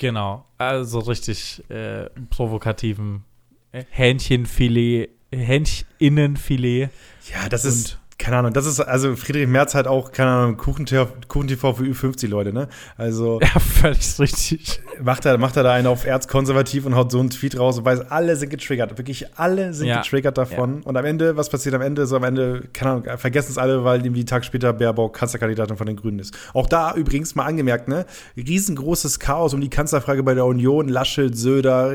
[0.01, 3.25] Genau, also richtig äh, provokativen
[3.71, 6.91] äh, Hähnchenfilet, Hähncheninnenfilet.
[7.33, 11.07] ja, das ist, keine Ahnung, das ist, also Friedrich Merz hat auch, keine Ahnung, Kuchentv
[11.29, 12.69] Kuchentv für Ü50 Leute, ne?
[12.99, 14.81] Also Ja, völlig richtig.
[15.01, 17.87] macht er, macht er da einen auf erzkonservativ und haut so einen Tweet raus und
[17.87, 20.03] weiß, alle sind getriggert, wirklich alle sind Ja.
[20.03, 20.83] getriggert davon.
[20.83, 22.07] Und am Ende, was passiert am Ende?
[22.07, 25.87] So am Ende, keine Ahnung, vergessen es alle, weil irgendwie Tag später Baerbock Kanzlerkandidatin von
[25.87, 26.37] den Grünen ist.
[26.53, 28.05] Auch da übrigens mal angemerkt, ne?
[28.37, 31.95] Riesengroßes Chaos um die Kanzlerfrage bei der Union, Laschet, Söder,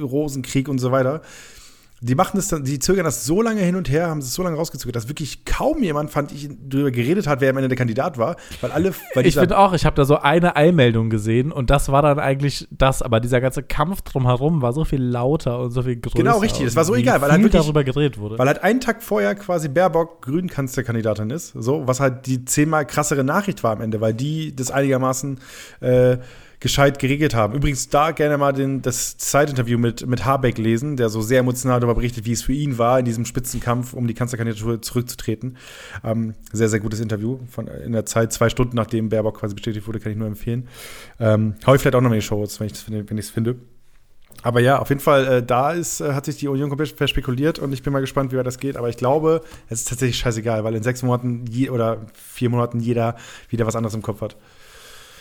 [0.00, 1.20] Rosenkrieg und so weiter.
[2.02, 4.42] Die machen das dann, die zögern das so lange hin und her, haben es so
[4.42, 7.76] lange rausgezögert, dass wirklich kaum jemand, fand ich, darüber geredet hat, wer am Ende der
[7.76, 11.52] Kandidat war, weil alle, weil Ich finde auch, ich habe da so eine Eilmeldung gesehen
[11.52, 15.60] und das war dann eigentlich das, aber dieser ganze Kampf drumherum war so viel lauter
[15.60, 16.16] und so viel größer.
[16.16, 16.64] Genau, richtig.
[16.64, 18.38] Das war so egal, weil halt wirklich- darüber geredet wurde.
[18.38, 23.24] Weil halt einen Tag vorher quasi Baerbock Grünen-Kanzlerkandidatin ist, so, was halt die zehnmal krassere
[23.24, 25.38] Nachricht war am Ende, weil die das einigermaßen
[25.80, 26.16] äh,
[26.60, 27.54] gescheit geregelt haben.
[27.54, 31.80] Übrigens da gerne mal den, das Zeitinterview mit, mit Habeck lesen, der so sehr emotional
[31.80, 35.56] darüber berichtet, wie es für ihn war, in diesem Spitzenkampf, um die Kanzlerkandidatur zurückzutreten.
[36.04, 39.86] Ähm, sehr, sehr gutes Interview von, in der Zeit, zwei Stunden nachdem Baerbock quasi bestätigt
[39.86, 40.68] wurde, kann ich nur empfehlen.
[41.18, 43.56] Ähm, hau ich vielleicht auch noch mal in die Show, wenn ich es wenn finde.
[44.42, 47.58] Aber ja, auf jeden Fall, äh, da ist, äh, hat sich die Union komplett verspekuliert
[47.58, 48.76] und ich bin mal gespannt, wie weit das geht.
[48.76, 52.80] Aber ich glaube, es ist tatsächlich scheißegal, weil in sechs Monaten je, oder vier Monaten
[52.80, 53.16] jeder
[53.48, 54.36] wieder was anderes im Kopf hat.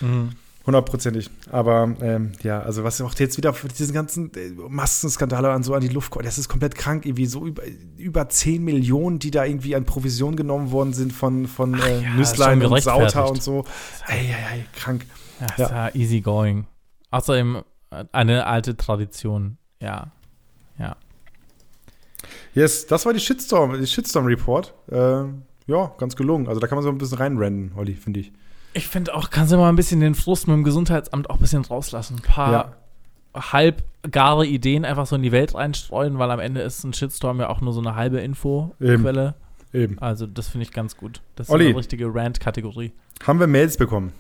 [0.01, 0.31] Mhm.
[0.69, 1.31] Hundertprozentig.
[1.51, 5.73] Aber ähm, ja, also was auch jetzt wieder für diesen ganzen äh, Massenskandale an so
[5.73, 7.07] an die Luft kommt, das ist komplett krank.
[7.07, 7.63] Irgendwie so über,
[7.97, 12.23] über 10 Millionen, die da irgendwie an Provision genommen worden sind von, von äh, ja,
[12.23, 13.65] schon und Sauter und so.
[14.07, 15.07] Ey, ey, ey, krank.
[15.39, 15.65] Ja, Ja.
[15.65, 16.67] ist ja easy going.
[17.09, 19.57] Außerdem äh, eine alte Tradition.
[19.81, 20.11] Ja.
[20.77, 20.97] Ja.
[22.53, 24.75] Yes, das war die Shitstorm, die Shitstorm Report.
[24.91, 25.23] Äh,
[25.65, 26.47] ja, ganz gelungen.
[26.47, 28.31] Also da kann man so ein bisschen reinrennen, Olli, finde ich.
[28.73, 31.41] Ich finde auch, kannst du mal ein bisschen den Frust mit dem Gesundheitsamt auch ein
[31.41, 32.17] bisschen rauslassen.
[32.17, 32.73] Ein paar Ja.
[33.51, 37.49] halbgare Ideen einfach so in die Welt reinstreuen, weil am Ende ist ein Shitstorm ja
[37.49, 39.35] auch nur so eine halbe Infoquelle.
[39.73, 39.99] Eben.
[39.99, 41.21] Also das finde ich ganz gut.
[41.35, 41.67] Das ist Olli.
[41.67, 42.91] eine richtige Rant-Kategorie.
[43.25, 44.13] Haben wir Mails bekommen?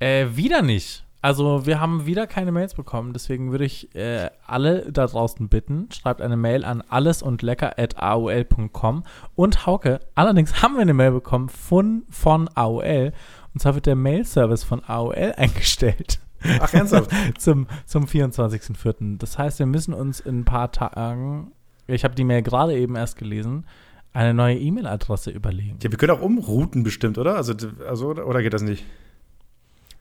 [0.00, 1.04] Äh, wieder nicht.
[1.24, 5.88] Also wir haben wieder keine Mails bekommen, deswegen würde ich äh, alle da draußen bitten,
[5.90, 12.50] schreibt eine Mail an allesundlecker.aol.com und Hauke, allerdings haben wir eine Mail bekommen von, von
[12.54, 13.14] AOL
[13.54, 16.20] und zwar wird der Mail-Service von AOL eingestellt
[16.60, 17.10] Ach, ernsthaft?
[17.38, 19.16] zum, zum 24.04.
[19.16, 21.52] Das heißt, wir müssen uns in ein paar Tagen,
[21.86, 23.64] ich habe die Mail gerade eben erst gelesen,
[24.12, 25.78] eine neue E-Mail-Adresse überlegen.
[25.82, 27.36] ja, wir können auch umrouten bestimmt, oder?
[27.36, 27.54] Also,
[27.88, 28.84] also oder oder geht das nicht?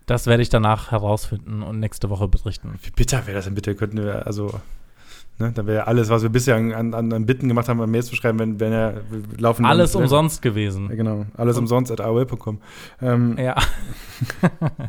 [0.06, 2.74] Das werde ich danach herausfinden und nächste Woche berichten.
[2.84, 3.74] Wie bitter wäre das denn bitte?
[3.76, 4.60] Könnten wir, also,
[5.40, 7.90] ne, dann wäre ja alles, was wir bisher an, an, an Bitten gemacht haben, an
[7.90, 9.64] Mails zu schreiben, wenn, wenn er wir laufen.
[9.66, 10.90] Alles dann- umsonst Ja, gewesen.
[10.90, 11.26] genau.
[11.38, 12.60] Alles umsonst at aol.com.
[13.02, 13.56] Ähm, Ja,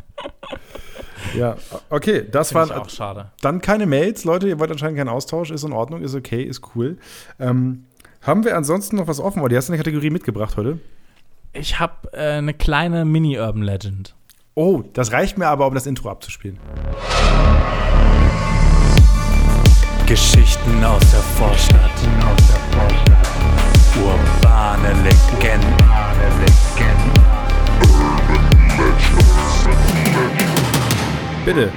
[1.37, 1.55] ja,
[1.89, 3.31] okay, das finde ich waren auch schade.
[3.41, 4.47] dann keine Mails, Leute.
[4.47, 6.97] Ihr wollt anscheinend keinen Austausch, ist in Ordnung, ist okay, ist cool.
[7.39, 7.85] Ähm,
[8.21, 9.41] haben wir ansonsten noch was offen?
[9.41, 10.79] Oder hast du eine Kategorie mitgebracht heute?
[11.53, 14.15] Ich habe äh, eine kleine Mini-Urban Legend.
[14.57, 16.57] Oh, das reicht mir aber, um das Intro abzuspielen.
[20.07, 21.91] Geschichten aus der Vorstadt.
[24.01, 25.75] Urbane Legenden.
[31.43, 31.73] Bitte.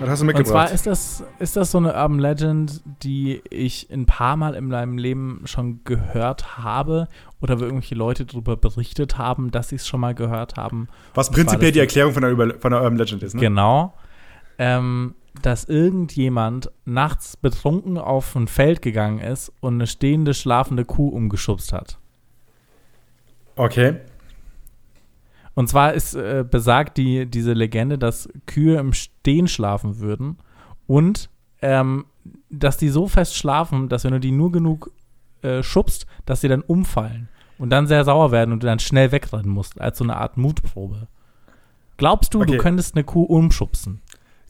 [0.00, 0.68] Was hast du Und mitgebracht?
[0.68, 4.66] zwar ist das, ist das so eine Urban Legend, die ich ein paar Mal in
[4.66, 7.08] meinem Leben schon gehört habe
[7.40, 10.88] oder wo irgendwelche Leute darüber berichtet haben, dass sie es schon mal gehört haben.
[11.14, 13.40] was prinzipiell die Erklärung von der, Über von der Urban Legend ist, ne?
[13.40, 13.94] Genau.
[14.58, 21.08] Ähm, dass irgendjemand nachts betrunken auf ein Feld gegangen ist und eine stehende, schlafende Kuh
[21.08, 21.98] umgeschubst hat.
[23.56, 23.96] Okay.
[25.54, 30.38] Und zwar ist äh, besagt die, diese Legende, dass Kühe im Stehen schlafen würden
[30.86, 31.30] und
[31.62, 32.04] ähm,
[32.50, 34.90] dass die so fest schlafen, dass wenn du die nur genug
[35.42, 39.12] äh, schubst, dass sie dann umfallen und dann sehr sauer werden und du dann schnell
[39.12, 41.08] wegrennen musst, als so eine Art Mutprobe.
[41.96, 42.52] Glaubst du, Okay.
[42.52, 44.00] du könntest eine Kuh umschubsen?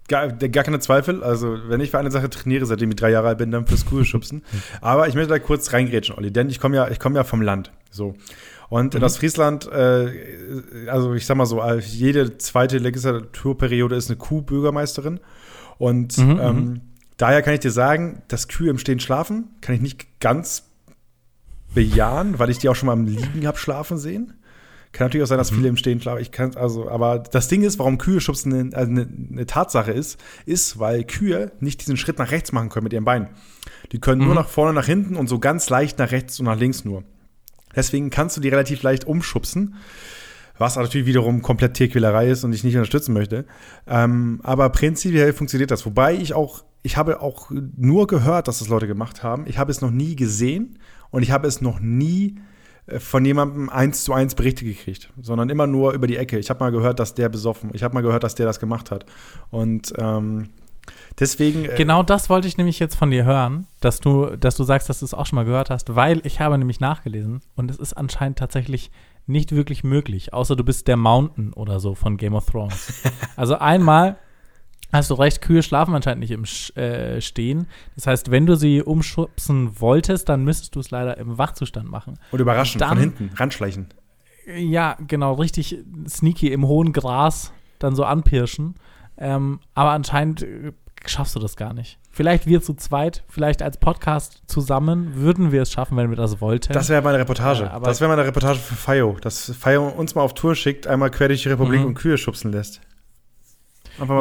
[0.09, 1.23] Gar, gar keine Zweifel.
[1.25, 3.87] Also, wenn ich für eine Sache trainiere, seitdem ich drei Jahre alt bin, dann fürs
[3.87, 4.43] Kugelschubsen.
[4.81, 7.43] Aber ich möchte da kurz reingrätschen, Olli, denn ich komme ja, ich komme ja vom
[7.43, 7.73] Land.
[7.91, 8.15] So.
[8.69, 8.99] Und Mhm.
[8.99, 15.21] in Ostfriesland, äh, also ich sag mal so, äh, jede zweite Legislaturperiode ist eine Kuh-Bürgermeisterin.
[15.79, 16.81] Und Mhm, ähm,
[17.17, 20.65] daher kann ich dir sagen, dass Kühe im Stehen schlafen, kann ich nicht ganz
[21.77, 24.33] bejahen, weil ich die auch schon mal im Liegen habe schlafen sehen.
[24.93, 26.23] Kann natürlich auch sein, dass viele im Stehen schlafen.
[26.23, 29.93] Ich kann also, aber das Ding ist, warum Kühe schubsen eine, also eine, eine Tatsache
[29.93, 33.29] ist, ist, weil Kühe nicht diesen Schritt nach rechts machen können mit ihren Beinen.
[33.93, 34.37] Die können nur Mhm.
[34.37, 37.05] nach vorne, nach hinten und so ganz leicht nach rechts und nach links nur.
[37.75, 39.75] Deswegen kannst du die relativ leicht umschubsen,
[40.57, 43.45] was natürlich wiederum komplett Tierquälerei ist und ich nicht unterstützen möchte.
[43.87, 45.85] Ähm, aber prinzipiell funktioniert das.
[45.85, 49.45] Wobei ich auch, ich habe auch nur gehört, dass das Leute gemacht haben.
[49.47, 50.79] Ich habe es noch nie gesehen
[51.11, 52.37] und ich habe es noch nie
[52.87, 56.39] äh, von jemandem eins zu eins Berichte gekriegt, sondern immer nur über die Ecke.
[56.39, 58.91] Ich habe mal gehört, dass der besoffen, ich habe mal gehört, dass der das gemacht
[58.91, 59.07] hat.
[59.51, 60.51] Und ähm,
[61.19, 61.65] deswegen.
[61.65, 64.89] äh, Genau das wollte ich nämlich jetzt von dir hören, dass du, dass du sagst,
[64.89, 67.79] dass du es auch schon mal gehört hast, weil ich habe nämlich nachgelesen und es
[67.79, 68.91] ist anscheinend tatsächlich
[69.29, 73.03] nicht wirklich möglich, außer du bist der Mountain oder so von Game of Thrones.
[73.37, 74.17] also einmal
[74.93, 76.45] hast du recht, Kühe schlafen anscheinend nicht im
[76.83, 77.67] äh, Stehen.
[77.95, 82.19] Das heißt, wenn du sie umschubsen wolltest, dann müsstest du es leider im Wachzustand machen.
[82.33, 83.89] Und überraschen, Dann- von hinten, ranschleichen.
[84.57, 85.77] Ja, genau, richtig
[86.09, 88.77] sneaky im hohen Gras dann so anpirschen.
[89.19, 90.73] Ähm, aber anscheinend äh,
[91.05, 91.99] schaffst du das gar nicht.
[92.11, 96.41] Vielleicht wir zu zweit, vielleicht als Podcast zusammen würden wir es schaffen, wenn wir das
[96.41, 96.73] wollten.
[96.73, 97.65] Das wäre meine Reportage.
[97.65, 99.17] Ja, aber- das wäre meine Reportage für Fayo.
[99.21, 101.87] Dass Fayo uns mal auf Tour schickt, einmal quer durch die Republik Mhm.
[101.87, 102.81] und Kühe schubsen lässt.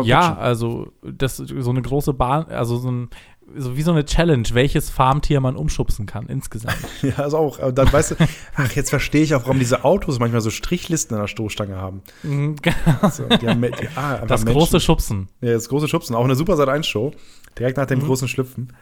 [0.03, 0.37] Ja, pitchen.
[0.43, 3.09] also das so eine große Bahn, also so, ein,
[3.57, 6.77] so wie so eine Challenge, welches Farmtier man umschubsen kann insgesamt.
[7.01, 7.59] Ja, also auch.
[7.73, 8.15] Dann weißt du,
[8.55, 12.01] ach, jetzt verstehe ich auch, warum diese Autos manchmal so Strichlisten an der Stoßstange haben.
[12.23, 12.55] Mhm,
[13.11, 14.57] So, die haben die, ah, das Menschen.
[14.59, 15.29] große Schubsen.
[15.41, 16.15] Ja, das große Schubsen.
[16.15, 17.11] Auch eine super Sat 1 Show.
[17.59, 18.05] Direkt nach dem Mhm.
[18.05, 18.73] großen Schlüpfen.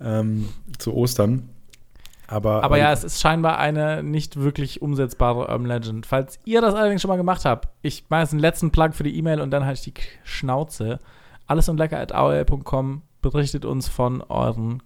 [0.00, 0.48] Ähm,
[0.78, 1.48] zu Ostern.
[2.30, 6.04] Aber, Aber ja, es ist scheinbar eine nicht wirklich umsetzbare Urban Legend.
[6.04, 9.02] Falls ihr das allerdings schon mal gemacht habt, ich mache jetzt einen letzten Plug für
[9.02, 10.98] die E-Mail und dann halt die Schnauze.
[11.46, 14.82] Alles und lecker at aol.com berichtet uns von euren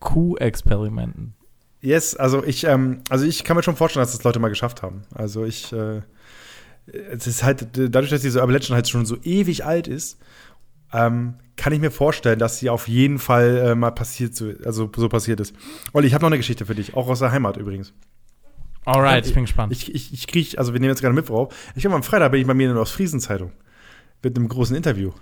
[0.00, 1.34] Kuh-Experimenten.
[1.80, 4.82] Yes, also ich, ähm, also ich kann mir schon vorstellen, dass das Leute mal geschafft
[4.82, 5.04] haben.
[5.14, 6.02] Also ich, äh,
[6.86, 10.18] es ist halt, dadurch, dass diese Urban Legend halt schon so ewig alt ist
[10.92, 14.90] ähm, kann ich mir vorstellen, dass sie auf jeden Fall äh, mal passiert, so, also
[14.94, 15.54] so passiert ist.
[15.92, 17.92] Olli, ich habe noch eine Geschichte für dich, auch aus der Heimat übrigens.
[18.84, 19.72] Alright, ich bin gespannt.
[19.72, 21.54] Ich, ich, ich kriege, also wir nehmen jetzt gerade Mittwoch auf.
[21.74, 23.52] Ich glaube, am Freitag bin ich bei mir in der Ostfriesen-Zeitung
[24.22, 25.12] mit einem großen Interview.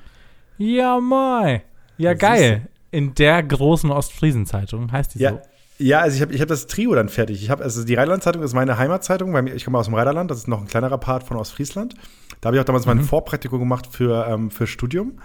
[0.58, 1.62] ja, moi.
[1.98, 2.68] Ja, Das geil.
[2.90, 5.40] In der großen Ostfriesen-Zeitung heißt die Ja, so.
[5.78, 7.42] ja also ich habe ich hab das Trio dann fertig.
[7.42, 10.38] Ich habe also die Rheinland-Zeitung ist meine Heimatzeitung, weil ich komme aus dem Rheinland, das
[10.38, 11.94] ist noch ein kleinerer Part von Ostfriesland.
[12.40, 15.18] Da habe ich auch damals mein Vorpraktikum gemacht für, ähm, für Studium.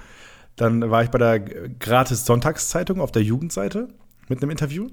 [0.56, 3.88] Dann war ich bei der gratis Sonntagszeitung auf der Jugendseite
[4.28, 4.88] mit einem Interview.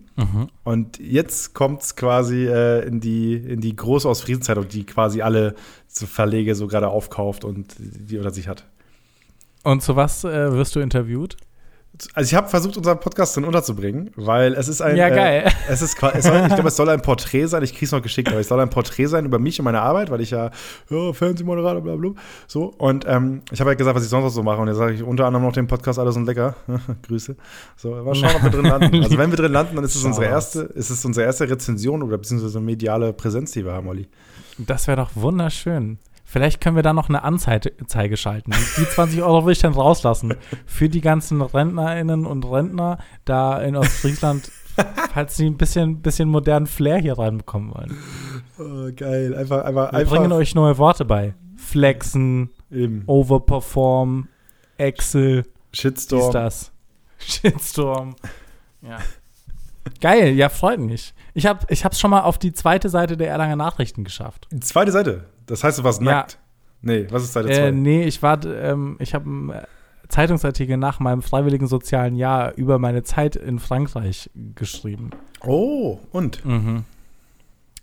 [0.64, 5.54] Und jetzt kommt es quasi äh, in, die, in die große Ostfriesenzeitung, die quasi alle
[5.88, 8.64] Verlege so gerade aufkauft und die unter sich hat.
[9.64, 11.36] Und zu was äh, wirst du interviewt?
[12.14, 15.44] Also ich habe versucht, unseren Podcast dann unterzubringen, weil es ist ein Ja, geil.
[15.46, 17.62] Äh, es ist es soll, ich glaube, es soll ein Porträt sein.
[17.62, 20.10] Ich krieg's noch geschickt, aber es soll ein Porträt sein über mich und meine Arbeit,
[20.10, 20.50] weil ich ja,
[20.90, 22.12] ja Fernsehmoderator, bla bla.
[22.46, 24.76] So und ähm, ich habe halt gesagt, was ich sonst noch so mache und jetzt
[24.76, 26.54] sage ich unter anderem noch den Podcast alles und lecker.
[27.06, 27.36] Grüße.
[27.76, 29.02] So, mal schauen, ob wir drin landen.
[29.02, 32.02] Also wenn wir drin landen, dann ist es unsere erste, ist es unsere erste Rezension
[32.02, 34.06] oder beziehungsweise mediale Präsenz, die wir haben, Olli.
[34.58, 35.98] Das wäre doch wunderschön.
[36.30, 38.52] Vielleicht können wir da noch eine Anzeige schalten.
[38.76, 40.34] Die 20 Euro will ich dann rauslassen.
[40.66, 44.52] Für die ganzen RentnerInnen und Rentner da in Ostfriesland,
[45.14, 47.96] falls sie ein bisschen, bisschen modernen Flair hier reinbekommen wollen.
[48.58, 49.34] Oh, geil.
[49.34, 51.32] Einfach, einfach, Wir bringen euch neue Worte bei.
[51.56, 53.04] Flexen, eben.
[53.06, 54.28] Overperform,
[54.76, 56.30] Excel, Shitstorm.
[56.30, 56.72] das.
[57.20, 58.16] Shitstorm.
[58.82, 58.98] Ja.
[60.02, 61.14] Geil, ja, freut mich.
[61.32, 64.46] Ich habe ich hab's schon mal auf die zweite Seite der Erlanger Nachrichten geschafft.
[64.52, 65.24] Die zweite Seite.
[65.48, 66.12] Das heißt, du warst Ja.
[66.12, 66.38] nackt.
[66.82, 67.70] Nee, was ist Seite Äh, 2?
[67.72, 69.62] nee, ich war, ähm, ich habe einen äh,
[70.08, 75.10] Zeitungsartikel nach meinem freiwilligen sozialen Jahr über meine Zeit in Frankreich geschrieben.
[75.44, 76.44] oh, und?
[76.44, 76.84] Mhm.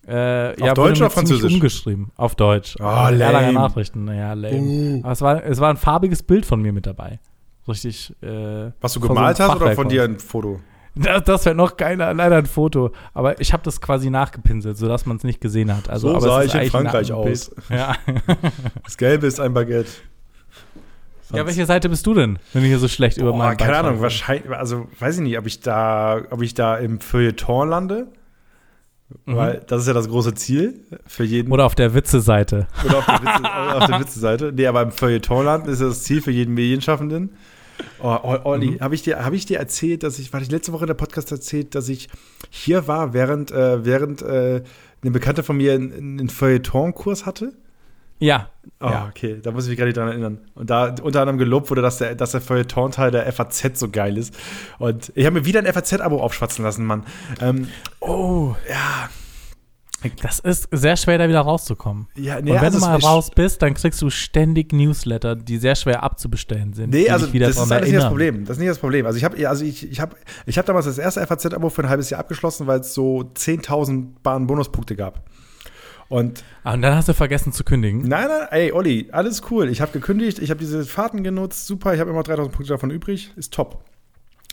[0.07, 1.53] Äh, Auf ja, Deutsch oder Französisch?
[1.55, 2.11] umgeschrieben.
[2.15, 2.75] Auf Deutsch.
[2.79, 3.53] Oh, Erlanger lame.
[3.53, 4.59] Nachrichten, naja, lame.
[4.61, 4.99] Uh.
[5.03, 7.19] Aber es war, es war ein farbiges Bild von mir mit dabei.
[7.67, 8.13] Richtig.
[8.21, 10.59] Äh, Was du vor so gemalt hast oder von dir ein Foto?
[10.95, 12.91] Das, das wäre noch geiler, leider ein Foto.
[13.13, 15.89] Aber ich habe das quasi nachgepinselt, sodass man es nicht gesehen hat.
[15.89, 17.51] Also, So aber sah ich in Frankreich aus.
[17.69, 17.95] Ja.
[18.83, 19.89] Das Gelbe ist ein Baguette.
[21.33, 23.99] ja, welche Seite bist du denn, wenn du hier so schlecht über meinen keine Ahnung,
[23.99, 28.07] wahrscheinlich, also weiß ich nicht, ob ich da, ob ich da im Feuilleton lande.
[29.25, 31.47] Weil das ist ja das große Ziel für jeden.
[31.49, 31.53] Mhm.
[31.53, 32.67] Oder auf der Witze-Seite.
[32.83, 34.51] oder auf der, Witze, Witze-Seite.
[34.55, 37.35] Nee, aber im Feuilleton landen ist ja das Ziel für jeden Medienschaffenden.
[38.01, 38.79] Oh, oh, Olli, Mhm.
[38.81, 40.93] habe ich, dir- hab ich dir erzählt, dass ich, war ich letzte Woche in der
[40.95, 42.07] Podcast erzählt, dass ich
[42.49, 44.61] hier war, während, äh, während äh,
[45.01, 47.53] eine Bekannte von mir einen, einen Feuilleton-Kurs hatte?
[48.17, 48.49] Ja.
[48.79, 49.07] Oh, ja.
[49.09, 50.37] okay, da muss ich mich gerade dran erinnern.
[50.55, 54.17] Und da unter anderem gelobt wurde, dass der, dass der Feuilleton-Teil der FAZ so geil
[54.17, 54.33] ist.
[54.79, 57.03] Und ich habe mir wieder ein FAZ-Abo aufschwatzen lassen, Mann.
[57.41, 57.67] Ähm,
[57.99, 59.09] Oh, ja,
[60.21, 62.07] das ist sehr schwer, da wieder rauszukommen.
[62.15, 65.75] ja, Und wenn also du mal raus bist, dann kriegst du ständig Newsletter, die sehr
[65.75, 66.91] schwer abzubestellen sind.
[66.91, 68.07] Nee, also das ist nicht das.
[68.07, 68.45] Problem.
[68.45, 69.05] Das ist nicht das Problem.
[69.05, 70.15] Also ich habe also ich, ich habe
[70.45, 74.07] ich habe damals das erste FAZ-Abo für ein halbes Jahr abgeschlossen, weil es so 10.000
[74.23, 75.23] Bahn Bonuspunkte gab.
[76.07, 78.07] Und Ah, und dann hast du vergessen zu kündigen.
[78.07, 79.69] nein, nein, ey, Olli, alles cool.
[79.69, 82.91] Ich habe gekündigt, ich habe diese Fahrten genutzt, super, ich habe immer 3.000 Punkte davon
[82.91, 83.83] übrig, ist top.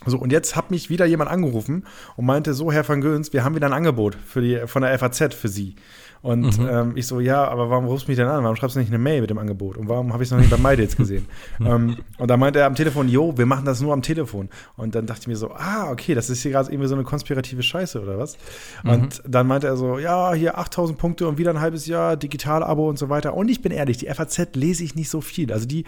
[0.07, 1.85] So, und jetzt hat mich wieder jemand angerufen
[2.17, 4.99] und meinte, so, Herr van Göns, wir haben wieder ein Angebot für die, von der
[4.99, 5.77] FAZ für Sie.
[6.23, 8.45] Und ähm, ich so, ja, aber warum rufst du mich denn an?
[8.45, 9.77] Warum schreibst du nicht eine Mail mit dem Angebot?
[9.77, 11.27] Und warum habe ich es noch nicht bei MyDates gesehen?
[11.61, 14.49] ähm, und da meinte er am Telefon, jo, wir machen das nur am Telefon.
[14.77, 17.03] Und dann dachte ich mir so, ah, okay, das ist hier gerade irgendwie so eine
[17.03, 18.39] konspirative Scheiße oder was?
[18.85, 22.89] Und dann meinte er so, ja, hier 8000 Punkte und wieder ein halbes Jahr, Digital-Abo
[22.89, 23.35] und so weiter.
[23.35, 25.53] Und ich bin ehrlich, die FAZ lese ich nicht so viel.
[25.53, 25.85] Also die,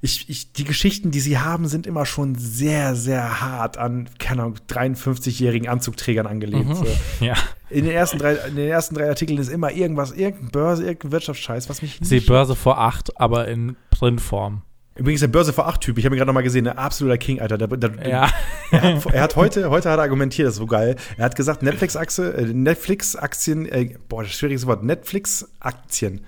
[0.00, 4.42] ich, ich, die Geschichten, die sie haben, sind immer schon sehr, sehr hart an, keine
[4.42, 6.76] Ahnung, 53-jährigen Anzugträgern angelehnt.
[6.76, 6.86] So.
[7.20, 7.34] Ja.
[7.70, 11.12] In, den ersten drei, in den ersten drei Artikeln ist immer irgendwas, irgendeine Börse, irgendein
[11.12, 14.62] Wirtschaftsscheiß, was mich Ich sehe Börse vor acht, aber in Printform.
[14.94, 17.18] Übrigens der Börse vor acht Typ, ich habe ihn gerade noch mal gesehen, ein absoluter
[17.18, 17.58] King, Alter.
[17.58, 18.30] Der, der, Ja.
[18.70, 20.96] er, hat, er hat heute, heute hat er argumentiert, das ist so geil.
[21.16, 26.22] Er hat gesagt, Netflix-Achse, äh, Netflix-Aktien, äh, boah, das schwierigste Wort, Netflix-Aktien,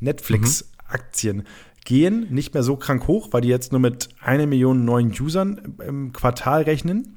[0.00, 1.44] Netflix-Aktien
[1.86, 5.76] gehen nicht mehr so krank hoch, weil die jetzt nur mit einer Million neuen Usern
[5.86, 7.16] im Quartal rechnen.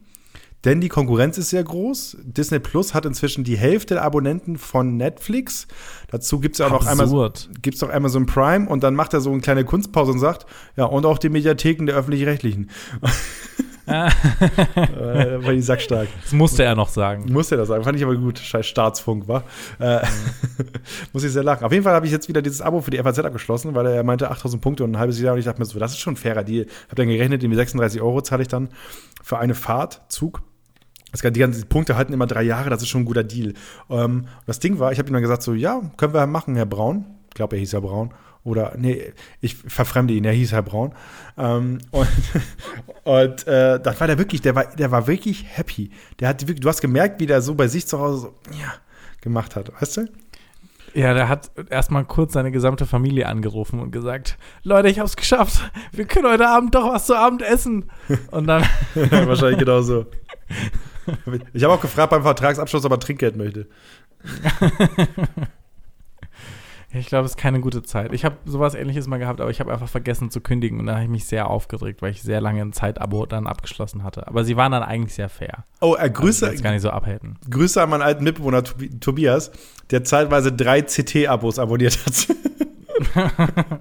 [0.66, 2.18] Denn die Konkurrenz ist sehr groß.
[2.22, 5.68] Disney Plus hat inzwischen die Hälfte der Abonnenten von Netflix.
[6.12, 9.32] Dazu gibt es auch noch einmal, gibt's noch Amazon Prime und dann macht er so
[9.32, 12.70] eine kleine Kunstpause und sagt, ja, und auch die Mediatheken der Öffentlich-Rechtlichen.
[13.90, 16.08] äh, war die sackstark.
[16.24, 17.32] Das musste er noch sagen.
[17.32, 17.84] Muss er das sagen.
[17.84, 18.40] Fand ich aber gut.
[18.40, 19.44] Scheiß Staatsfunk, war.
[19.80, 20.02] Äh,
[21.14, 21.64] muss ich sehr lachen.
[21.64, 24.04] Auf jeden Fall habe ich jetzt wieder dieses Abo für die FAZ abgeschlossen, weil er
[24.04, 25.34] meinte 8000 Punkte und ein halbes Jahr.
[25.34, 26.68] Und ich dachte mir so, das ist schon ein fairer Deal.
[26.90, 28.70] Hab dann gerechnet, irgendwie 36 Euro zahle ich dann
[29.24, 30.42] für eine Fahrt, Zug.
[31.12, 33.54] Das, die ganzen Punkte halten immer drei Jahre, das ist schon ein guter Deal.
[33.90, 36.68] Ähm, das Ding war, ich habe ihm dann gesagt, so, ja, können wir machen, Herr
[36.68, 37.06] Braun.
[37.30, 38.12] Ich glaube, er hieß ja Braun.
[38.44, 40.94] Oder, nee, ich verfremde ihn, der hieß Herr Braun.
[41.38, 42.08] Ähm, und
[43.04, 45.92] und äh, das war der wirklich, der war, der war wirklich happy.
[46.20, 48.74] Der hat wirklich, du hast gemerkt, wie der so bei sich zu Hause so, ja,
[49.22, 50.08] gemacht hat, weißt du?
[50.94, 55.72] Ja, der hat erstmal kurz seine gesamte Familie angerufen und gesagt, Leute, ich hab's geschafft.
[55.92, 57.90] Wir können heute Abend doch was zu Abend essen.
[58.32, 58.64] Und dann,
[58.96, 60.08] Wahrscheinlich genau so.
[61.54, 63.68] Ich habe auch gefragt beim Vertragsabschluss, ob er Trinkgeld möchte.
[66.92, 68.14] ich glaube, es ist keine gute Zeit.
[68.14, 70.96] Ich habe sowas ähnliches mal gehabt, aber ich habe einfach vergessen zu kündigen und dann
[70.96, 74.28] habe ich mich sehr aufgeregt, weil ich sehr lange ein Zeitabo dann abgeschlossen hatte.
[74.28, 75.66] Aber sie waren dann eigentlich sehr fair.
[75.82, 77.38] Oh, äh, Also ich Grüße, jetzt gar nicht so abhalten.
[77.50, 79.52] Grüße an meinen alten Mitbewohner Tobi- Tobias,
[79.92, 82.28] der zeitweise drei CT-Abos abonniert hat.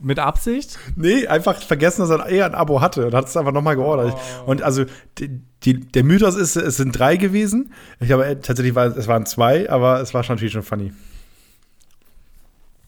[0.00, 0.78] Mit Absicht?
[0.96, 4.16] nee, einfach vergessen, dass er eher ein Abo hatte und hat es einfach nochmal geordert.
[4.46, 4.84] Und also
[5.18, 7.72] die, die, der Mythos ist, es sind drei gewesen.
[8.00, 10.92] Ich glaube, äh, tatsächlich war es waren zwei, aber es war schon natürlich schon funny.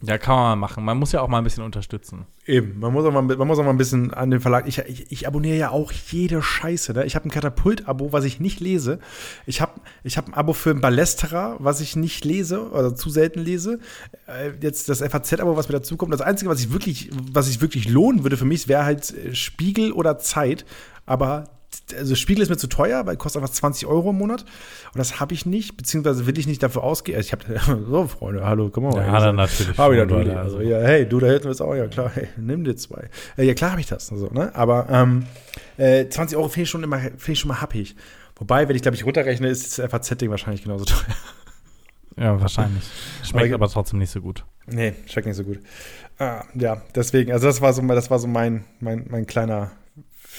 [0.06, 0.84] Ja, kann man mal machen.
[0.84, 2.26] Man muss ja auch mal ein bisschen unterstützen.
[2.46, 4.66] Eben, man muss auch mal, man muss auch mal ein bisschen an den Verlag.
[4.66, 6.92] Ich, ich, ich abonniere ja auch jede Scheiße.
[6.92, 7.04] Ne?
[7.04, 8.98] Ich habe ein Katapult-Abo, was ich nicht lese.
[9.46, 13.08] Ich habe ich hab ein Abo für ein Ballesterer, was ich nicht lese oder zu
[13.08, 13.78] selten lese.
[14.26, 16.12] Äh, jetzt das FAZ-Abo, was mir dazukommt.
[16.12, 19.34] Das Einzige, was ich wirklich, was ich wirklich lohnen würde für mich, wäre halt äh,
[19.34, 20.64] Spiegel oder Zeit.
[21.06, 21.53] Aber
[21.98, 24.42] also Spiegel ist mir zu teuer, weil kostet einfach 20 Euro im Monat.
[24.42, 27.16] Und das habe ich nicht, beziehungsweise will ich nicht dafür ausgehen.
[27.16, 28.96] Also ich habe so, Freunde, hallo, komm mal.
[28.96, 30.34] Ja, dann natürlich Hab ich natürlich.
[30.34, 30.68] Also, also.
[30.68, 33.08] ja, hey, du, da wir es auch, ja klar, hey, nimm dir zwei.
[33.36, 34.10] Äh, ja, klar habe ich das.
[34.10, 34.54] Also, ne?
[34.54, 35.26] Aber ähm,
[35.76, 37.96] äh, 20 Euro finde ich schon immer, finde ich schon mal happig.
[38.36, 41.04] Wobei, wenn ich, glaube ich, runterrechne, ist das FAZ-Ding wahrscheinlich genauso teuer.
[42.16, 42.84] Ja, wahrscheinlich.
[43.24, 44.44] Schmeckt Aber- aber trotzdem nicht so gut.
[44.66, 45.58] Nee, schmeckt nicht so gut.
[46.18, 49.72] Ah, ja, deswegen, also das war so, das war so mein, mein, mein kleiner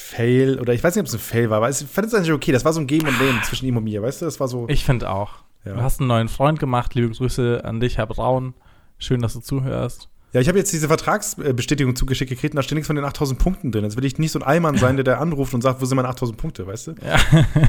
[0.06, 0.60] Fail.
[0.60, 2.52] Oder ich weiß nicht, ob es ein Fail war, aber ich fand es eigentlich okay.
[2.52, 4.24] Das war so ein Geben und Nehmen zwischen ihm und mir, weißt du?
[4.24, 4.66] Das war so.
[4.68, 5.34] Ich finde auch.
[5.64, 5.74] Ja.
[5.74, 6.94] Du hast einen neuen Freund gemacht.
[6.94, 8.54] Liebe Grüße an dich, Herr Braun.
[8.98, 10.08] Schön, dass du zuhörst.
[10.32, 13.38] Ja, ich habe jetzt diese Vertragsbestätigung zugeschickt gekriegt und da steht nichts von den 8000
[13.38, 13.84] Punkten drin.
[13.84, 15.96] Jetzt will ich nicht so ein Allmann sein, der da anruft und sagt, wo sind
[15.96, 16.90] meine 8000 Punkte, weißt du?
[17.04, 17.16] Ja.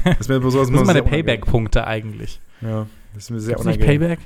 [0.04, 1.02] Das ist mir sowas Das sind meine.
[1.02, 2.40] Payback-Punkte eigentlich.
[2.60, 4.00] Ja, das ist mir sehr Gibt's nicht unangenehm.
[4.00, 4.18] Payback?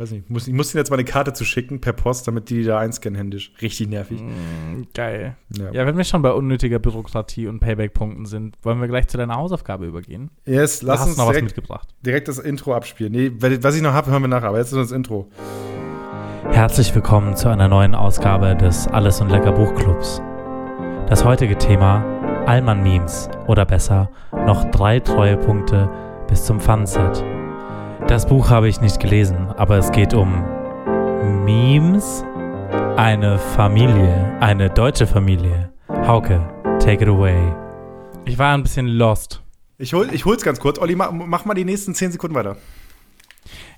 [0.00, 0.24] Weiß nicht.
[0.24, 2.54] Ich muss, ich muss ihnen jetzt mal eine Karte zu schicken per Post, damit die
[2.54, 3.52] die da einscannen händisch.
[3.60, 4.22] Richtig nervig.
[4.22, 5.36] Mm, geil.
[5.58, 5.70] Ja.
[5.72, 9.36] Ja, wenn wir schon bei unnötiger Bürokratie und Payback-Punkten sind, wollen wir gleich zu deiner
[9.36, 10.30] Hausaufgabe übergehen?
[10.46, 11.88] Yes, Da lass hast uns du noch was direkt, mitgebracht.
[12.04, 13.12] direkt das Intro abspielen.
[13.12, 14.48] Nee, was ich noch habe, hören wir nachher.
[14.48, 15.28] Aber jetzt ist das Intro.
[16.50, 20.22] Herzlich willkommen zu einer neuen Ausgabe des Alles und Lecker Buchclubs.
[21.10, 22.02] Das heutige Thema
[22.46, 25.90] Allmann-Memes oder besser noch drei Treuepunkte
[26.26, 27.22] bis zum Funset.
[28.10, 30.44] Das Buch habe ich nicht gelesen, aber es geht um
[31.44, 32.24] Memes,
[32.96, 35.72] eine Familie, eine deutsche Familie.
[35.88, 36.44] Hauke,
[36.80, 37.38] take it away.
[38.24, 39.44] Ich war ein bisschen lost.
[39.78, 40.80] Ich, hol, ich hol's ganz kurz.
[40.80, 42.56] Olli, mach, mach mal die nächsten 10 Sekunden weiter.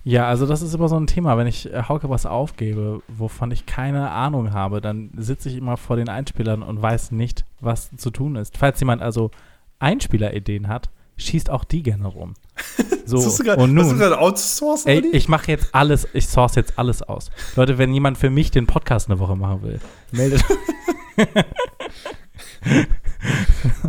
[0.02, 1.36] Ja, also das ist immer so ein Thema.
[1.36, 5.76] Wenn ich äh, Hauke was aufgebe, wovon ich keine Ahnung habe, dann sitze ich immer
[5.76, 8.56] vor den Einspielern und weiß nicht, was zu tun ist.
[8.56, 9.30] Falls jemand also
[9.78, 10.88] Einspielerideen hat,
[11.22, 12.34] schießt auch die gerne rum.
[13.04, 16.06] So, hast du grad- und hast du nun, gerade outsourcen, ey, ich mache jetzt alles,
[16.14, 17.30] ich source jetzt alles aus.
[17.56, 19.80] Leute, wenn jemand für mich den Podcast eine Woche machen will,
[20.12, 20.42] meldet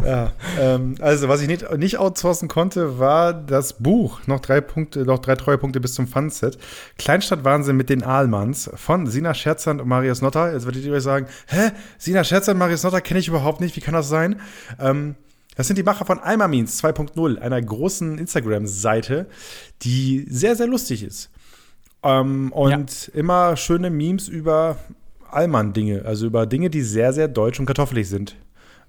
[0.06, 4.22] Ja, ähm, also was ich nicht, nicht outsourcen konnte, war das Buch.
[4.28, 6.58] Noch drei Punkte, noch drei Treuepunkte bis zum Funset.
[6.98, 10.54] Kleinstadtwahnsinn mit den Ahlmanns von Sina Scherzand und Marius Notter.
[10.54, 11.72] Jetzt werdet ihr euch sagen, hä?
[11.98, 13.76] Sina Scherzand und Marius Notter kenne ich überhaupt nicht.
[13.76, 14.39] Wie kann das sein?
[14.80, 15.15] Ähm,
[15.55, 19.27] das sind die Macher von Almamins 2.0, einer großen Instagram-Seite,
[19.81, 21.29] die sehr, sehr lustig ist.
[22.03, 24.77] Ähm, und immer schöne Memes über
[25.31, 28.35] Allmann-Dinge, also über Dinge, die sehr, sehr deutsch und kartoffelig sind,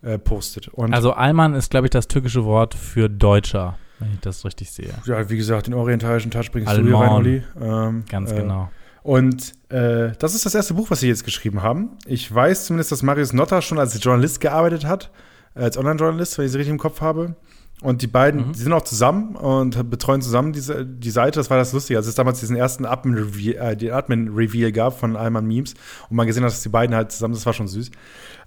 [0.03, 0.68] äh, postet.
[0.68, 4.70] Und Also Alman ist, glaube ich, das türkische Wort für Deutscher, wenn ich das richtig
[4.70, 4.90] sehe.
[5.07, 7.03] ja, wie gesagt, den orientalischen Touch bringst du hier Alman.
[7.03, 7.42] rein, Olli.
[7.61, 8.70] Ähm, Ganz äh, genau.
[9.03, 11.90] Und äh, das ist das erste Buch, was sie jetzt geschrieben haben.
[12.07, 15.11] Ich weiß zumindest, dass Marius Notter schon als Journalist gearbeitet hat,
[15.55, 17.37] als Online-Journalist, wenn ich sie richtig im Kopf habe.
[17.83, 18.53] Und die beiden, Mhm.
[18.53, 21.40] die sind auch zusammen und betreuen zusammen diese, die Seite.
[21.40, 25.17] Das war das Lustige, als es damals diesen ersten Admin-Reveal äh, den Admin-Reveal gab von
[25.17, 25.75] Alman Memes
[26.09, 27.90] und man gesehen hat, dass die beiden halt zusammen, das war schon süß.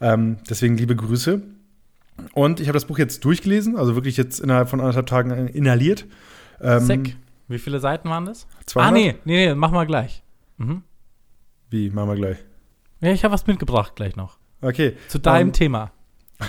[0.01, 1.41] Ähm, deswegen liebe Grüße.
[2.33, 6.05] Und ich habe das Buch jetzt durchgelesen, also wirklich jetzt innerhalb von anderthalb Tagen inhaliert.
[6.61, 7.17] Ähm, Sick.
[7.47, 8.47] Wie viele Seiten waren das?
[8.65, 8.89] 200?
[8.89, 10.23] Ah, nee, nee, nee, mach mal gleich.
[10.57, 10.81] Mhm.
[11.69, 12.37] Wie, machen wir gleich.
[13.01, 14.37] Ja, ich habe was mitgebracht gleich noch.
[14.61, 14.97] Okay.
[15.09, 15.91] Zu deinem Ähm, Thema.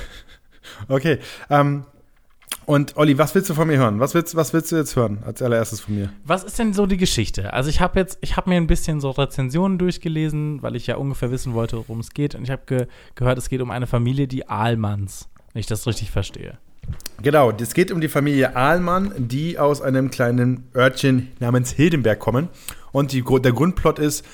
[0.88, 1.18] Okay.
[1.50, 1.84] Ähm,
[2.66, 3.98] und Olli, was willst du von mir hören?
[3.98, 6.12] Was willst, was willst du jetzt hören als allererstes von mir?
[6.24, 7.54] Was ist denn so die Geschichte?
[7.54, 10.96] Also ich habe jetzt, ich habe mir ein bisschen so Rezensionen durchgelesen, weil ich ja
[10.96, 12.34] ungefähr wissen wollte, worum es geht.
[12.34, 15.86] Und ich habe ge gehört, es geht um eine Familie, die Ahlmanns, wenn ich das
[15.86, 16.58] richtig verstehe.
[17.22, 22.48] Genau, es geht um die Familie Ahlmann, die aus einem kleinen Örtchen namens Hildenberg kommen.
[22.92, 24.24] Und die, der Grundplot ist,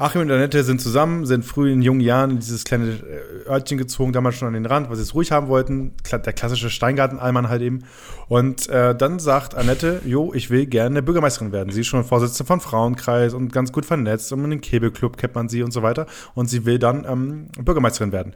[0.00, 3.76] Achim und Annette sind zusammen, sind früh in jungen Jahren in dieses kleine äh, Örtchen
[3.76, 5.92] gezogen, damals schon an den Rand, weil sie es ruhig haben wollten.
[6.10, 7.80] Der klassische Steingarten-Allmann halt eben.
[8.26, 11.70] Und äh, dann sagt Annette, jo, ich will gerne Bürgermeisterin werden.
[11.70, 15.34] Sie ist schon Vorsitzende von Frauenkreis und ganz gut vernetzt und in den Kegelclub kennt
[15.34, 16.06] man sie und so weiter.
[16.34, 18.32] Und sie will dann ähm, Bürgermeisterin werden.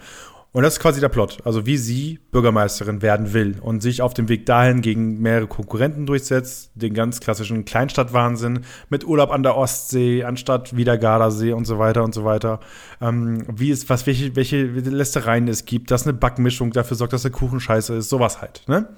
[0.54, 1.38] Und das ist quasi der Plot.
[1.44, 6.06] Also wie sie Bürgermeisterin werden will und sich auf dem Weg dahin gegen mehrere Konkurrenten
[6.06, 11.80] durchsetzt, den ganz klassischen Kleinstadtwahnsinn mit Urlaub an der Ostsee anstatt wieder Gardasee und so
[11.80, 12.60] weiter und so weiter.
[13.00, 17.22] Ähm, wie es, was, welche, welche Lästereien es gibt, dass eine Backmischung dafür sorgt, dass
[17.22, 18.62] der Kuchen scheiße ist, sowas halt.
[18.68, 18.88] Ne?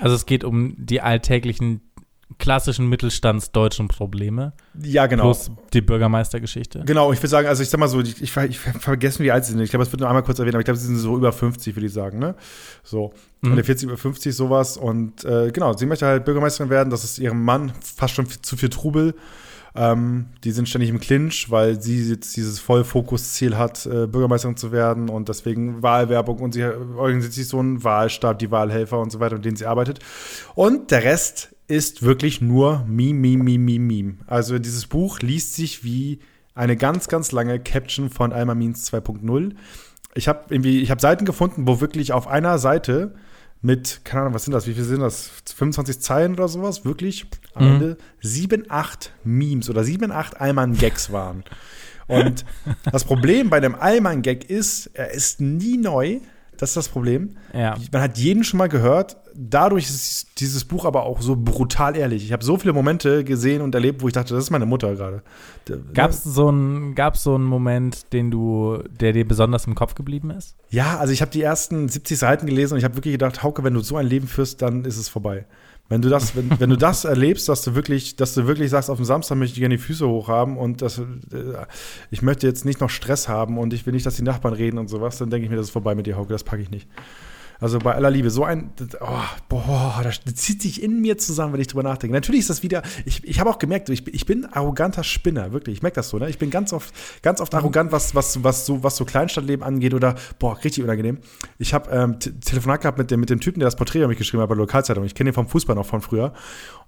[0.00, 1.82] Also es geht um die alltäglichen
[2.38, 5.24] klassischen mittelstandsdeutschen Probleme Ja, genau.
[5.24, 6.82] plus die Bürgermeistergeschichte.
[6.86, 9.44] Genau, ich würde sagen, also ich sag mal so, ich, ich, ich vergessen, wie alt
[9.44, 9.60] sie sind.
[9.60, 11.32] Ich glaube, das wird nur einmal kurz erwähnt, aber ich glaube, sie sind so über
[11.32, 12.34] 50, würde ich sagen, ne?
[12.82, 13.12] So.
[13.40, 13.52] Mhm.
[13.52, 14.76] Oder 40, über 50, sowas.
[14.76, 16.90] Und äh, genau, sie möchte halt Bürgermeisterin werden.
[16.90, 19.14] Das ist ihrem Mann fast schon zu viel Trubel.
[19.74, 24.70] Ähm, die sind ständig im Clinch, weil sie jetzt dieses Vollfokusziel hat, äh, Bürgermeisterin zu
[24.70, 29.18] werden und deswegen Wahlwerbung und sie organisiert sich so einen Wahlstab, die Wahlhelfer und so
[29.18, 30.00] weiter, mit denen sie arbeitet.
[30.54, 34.14] Und der Rest ist wirklich nur Meme, Meme, Meme, Meme, Meme.
[34.26, 36.20] Also dieses Buch liest sich wie
[36.54, 39.54] eine ganz, ganz lange Caption von Alma Means 2.0.
[40.14, 43.14] Ich habe irgendwie, ich habe Seiten gefunden, wo wirklich auf einer Seite
[43.62, 47.24] mit, keine Ahnung, was sind das, wie viel sind das, 25 Zeilen oder sowas, wirklich
[47.54, 47.72] am Mhm.
[47.72, 51.42] Ende sieben, acht Memes oder sieben, acht Allmann-Gags waren.
[52.06, 52.44] Und
[52.92, 56.20] das Problem bei einem Allmann-Gag ist, er ist nie neu.
[56.62, 57.30] Das ist das Problem.
[57.52, 57.74] Ja.
[57.90, 59.16] Man hat jeden schon mal gehört.
[59.34, 62.24] Dadurch ist dieses Buch aber auch so brutal ehrlich.
[62.24, 64.94] Ich habe so viele Momente gesehen und erlebt, wo ich dachte, das ist meine Mutter
[64.94, 65.22] gerade.
[65.68, 69.74] D- Gab es so einen gab's so einen Moment, den du, der dir besonders im
[69.74, 70.54] Kopf geblieben ist?
[70.70, 73.64] Ja, also ich habe die ersten 70 Seiten gelesen und ich habe wirklich gedacht, Hauke,
[73.64, 75.46] wenn du so ein Leben führst, dann ist es vorbei.
[75.92, 78.88] Wenn du das, wenn, wenn du das erlebst, dass du wirklich, dass du wirklich sagst,
[78.88, 81.02] auf dem Samstag möchte ich gerne die Füße hochhaben und das, äh,
[82.10, 84.78] ich möchte jetzt nicht noch Stress haben und ich will nicht, dass die Nachbarn reden
[84.78, 86.70] und sowas, dann denke ich mir, das ist vorbei mit dir, Hauke, das packe ich
[86.70, 86.88] nicht.
[87.62, 89.06] Also bei aller Liebe, so ein, oh,
[89.48, 92.12] boah, das, zieht sich in mir zusammen, wenn ich drüber nachdenke.
[92.12, 95.52] Natürlich ist das wieder, ich, ich habe auch gemerkt, ich, bin- ich bin arroganter Spinner,
[95.52, 95.76] wirklich.
[95.76, 96.28] Ich merke das so, ne?
[96.28, 96.92] Ich bin ganz oft,
[97.22, 101.18] ganz oft arrogant, was, was, was, so, was so Kleinstadtleben angeht oder, boah, richtig unangenehm.
[101.58, 104.18] Ich habe ähm, Telefonat gehabt mit dem, mit dem Typen, der das Porträt über mich
[104.18, 105.04] geschrieben hat bei der Lokalzeitung.
[105.04, 106.32] Ich kenne ihn vom Fußball noch von früher.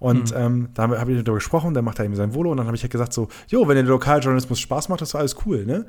[0.00, 2.56] Und ähm, da habe hab ich darüber gesprochen, der macht da eben sein Volo und
[2.56, 5.36] dann habe ich halt gesagt so, jo, wenn der Lokaljournalismus Spaß macht, das war alles
[5.46, 5.86] cool, ne?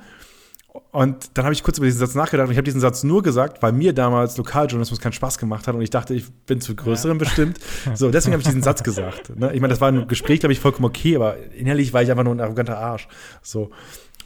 [0.92, 3.22] Und dann habe ich kurz über diesen Satz nachgedacht und ich habe diesen Satz nur
[3.24, 6.76] gesagt, weil mir damals Lokaljournalismus keinen Spaß gemacht hat und ich dachte, ich bin zu
[6.76, 7.60] größeren bestimmt.
[7.96, 9.38] So, deswegen habe ich diesen Satz gesagt.
[9.38, 9.54] Ne?
[9.54, 12.24] Ich meine, das war ein Gespräch, glaube ich, vollkommen okay, aber innerlich war ich einfach
[12.24, 13.08] nur ein arroganter Arsch.
[13.42, 13.70] So.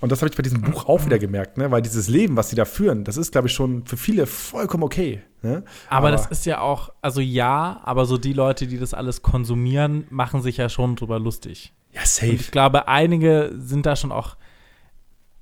[0.02, 1.72] Und das habe ich bei diesem Buch auch wieder gemerkt, ne?
[1.72, 4.84] weil dieses Leben, was sie da führen, das ist, glaube ich, schon für viele vollkommen
[4.84, 5.22] okay.
[5.41, 5.64] Ne?
[5.89, 10.06] Aber, das ist ja auch, also ja, aber so die Leute, die das alles konsumieren,
[10.10, 11.74] machen sich ja schon drüber lustig.
[11.93, 12.32] ja Und safe.
[12.32, 14.38] ich glaube, einige sind da schon auch,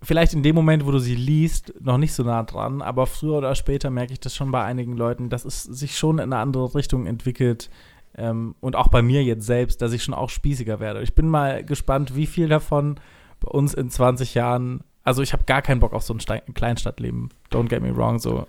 [0.01, 3.37] vielleicht in dem Moment, wo du sie liest, noch nicht so nah dran, aber früher
[3.37, 6.37] oder später merke ich das schon bei einigen Leuten, dass es sich schon in eine
[6.37, 7.69] andere Richtung entwickelt.
[8.15, 11.01] Ähm, und auch bei mir jetzt selbst, dass ich schon auch spießiger werde.
[11.01, 12.99] Ich bin mal gespannt, wie viel davon
[13.39, 16.41] bei uns in 20 Jahren, also ich habe gar keinen Bock auf so ein Stein
[16.53, 17.29] Kleinstadtleben.
[17.51, 18.47] Don't get me wrong, so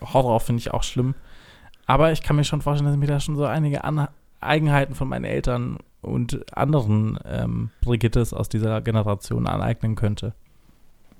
[0.00, 1.14] Horror finde ich auch schlimm.
[1.86, 4.08] Aber ich kann mir schon vorstellen, dass ich mir da schon so einige An
[4.40, 10.34] Eigenheiten von meinen Eltern und anderen ähm, Brigittes aus dieser Generation aneignen könnte.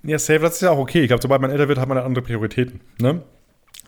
[0.05, 1.03] Ja, safe, das ist ja auch okay.
[1.03, 2.81] Ich glaube, sobald man älter wird, hat man andere Prioritäten.
[3.01, 3.23] Ne?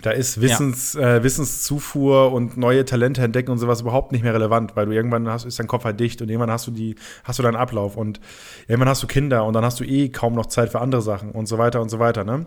[0.03, 4.77] Da ist Wissens, äh, Wissenszufuhr und neue Talente entdecken und sowas überhaupt nicht mehr relevant,
[4.77, 7.39] weil du irgendwann hast, ist dein Kopf halt dicht und irgendwann hast du die, hast
[7.39, 8.21] du deinen Ablauf und
[8.69, 11.31] irgendwann hast du Kinder und dann hast du eh kaum noch Zeit für andere Sachen
[11.31, 12.47] und so weiter und so weiter, ne?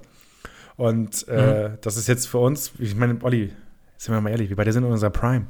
[0.77, 3.51] Und äh, das ist jetzt für uns, ich meine, Olli,
[3.97, 5.47] sind wir mal ehrlich, wir beide sind in unserer Prime.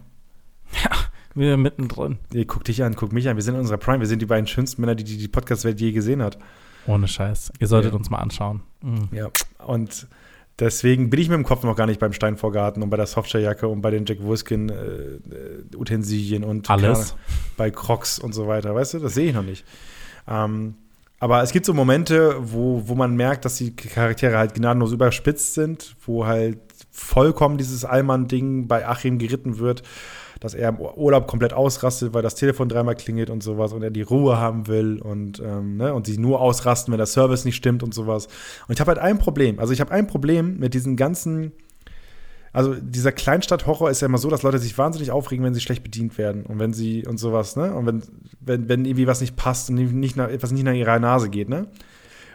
[1.35, 2.17] Wir mittendrin.
[2.33, 4.25] Ihr guckt dich an, guckt mich an, wir sind in unserer Prime, wir sind die
[4.25, 6.39] beiden schönsten Männer, die die, die Podcast-Welt je gesehen hat.
[6.89, 7.51] Ohne Scheiß.
[7.59, 7.97] Ihr solltet Ja.
[7.97, 8.61] uns mal anschauen.
[8.81, 9.09] Mhm.
[9.11, 9.29] Ja,
[9.65, 10.07] und
[10.59, 13.67] deswegen bin ich mit dem Kopf noch gar nicht beim Steinvorgarten und bei der Softwarejacke
[13.67, 16.99] und bei den Jack Wolfskin äh, äh, Utensilien und Alles.
[17.11, 17.11] Ahnung,
[17.57, 18.73] bei Crocs und so weiter.
[18.75, 19.65] Weißt du, das sehe ich noch nicht.
[20.27, 20.75] Ähm,
[21.21, 25.53] aber es gibt so Momente, wo, wo man merkt, dass die Charaktere halt gnadenlos überspitzt
[25.53, 26.59] sind, wo halt
[26.91, 29.83] vollkommen dieses Allmann-Ding bei Achim geritten wird,
[30.39, 33.91] dass er im Urlaub komplett ausrastet, weil das Telefon dreimal klingelt und sowas und er
[33.91, 37.55] die Ruhe haben will und, ähm, ne, und sie nur ausrasten, wenn der Service nicht
[37.55, 38.27] stimmt und sowas.
[38.67, 39.59] Und ich habe halt ein Problem.
[39.59, 41.51] Also ich habe ein Problem mit diesen ganzen
[42.51, 45.83] also dieser Kleinstadt-Horror ist ja immer so, dass Leute sich wahnsinnig aufregen, wenn sie schlecht
[45.83, 47.73] bedient werden und wenn sie und sowas, ne?
[47.73, 48.03] Und wenn,
[48.39, 51.49] wenn, wenn irgendwie was nicht passt und nicht nach, etwas nicht nach ihrer Nase geht,
[51.49, 51.67] ne?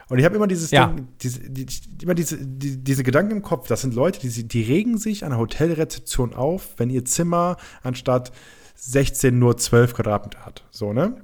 [0.09, 0.87] Und ich habe immer dieses Ja.
[0.87, 1.65] Ding, diese, die,
[2.01, 5.23] immer diese, die, diese Gedanken im Kopf, das sind Leute, die, sie- die regen sich
[5.23, 8.31] an der Hotelrezeption auf, wenn ihr Zimmer anstatt
[8.75, 10.63] 16 nur 12 Quadratmeter hat.
[10.69, 11.21] So, ne?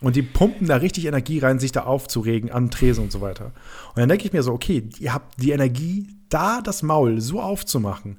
[0.00, 3.46] Und die pumpen da richtig Energie rein, sich da aufzuregen an Tresen und so weiter.
[3.94, 7.40] Und dann denke ich mir so, okay, ihr habt die Energie, da das Maul so
[7.40, 8.18] aufzumachen.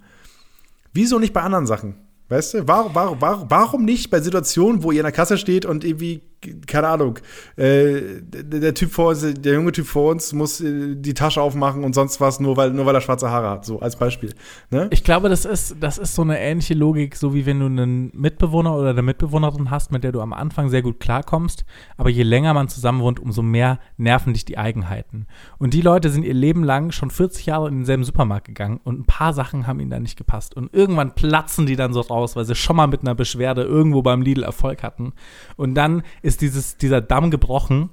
[0.93, 1.95] Wieso nicht bei anderen Sachen?
[2.30, 5.65] Weißt du, warum, warum, warum, warum nicht bei Situationen, wo ihr in der Kasse steht
[5.65, 6.21] und irgendwie,
[6.68, 7.20] keine Ahnung,
[7.56, 11.84] äh, der, Typ vor uns, der junge Typ vor uns muss äh, die Tasche aufmachen
[11.84, 14.34] und sonst was, nur weil, nur weil er schwarze Haare hat, so als Beispiel.
[14.70, 14.88] Ne?
[14.92, 18.12] Ich glaube, das ist, das ist so eine ähnliche Logik, so wie wenn du einen
[18.14, 21.66] Mitbewohner oder eine Mitbewohnerin hast, mit der du am Anfang sehr gut klarkommst,
[21.98, 25.28] aber je länger man zusammen wohnt, umso mehr nerven dich die Eigenheiten.
[25.58, 29.00] Und die Leute sind ihr Leben lang schon 40 Jahre in denselben Supermarkt gegangen und
[29.00, 30.56] ein paar Sachen haben ihnen da nicht gepasst.
[30.56, 34.02] Und irgendwann platzen die dann so raus, weil sie schon mal mit einer Beschwerde irgendwo
[34.02, 35.14] beim Lidl Erfolg hatten.
[35.56, 37.90] Und dann ist dieses, dieser Damm gebrochen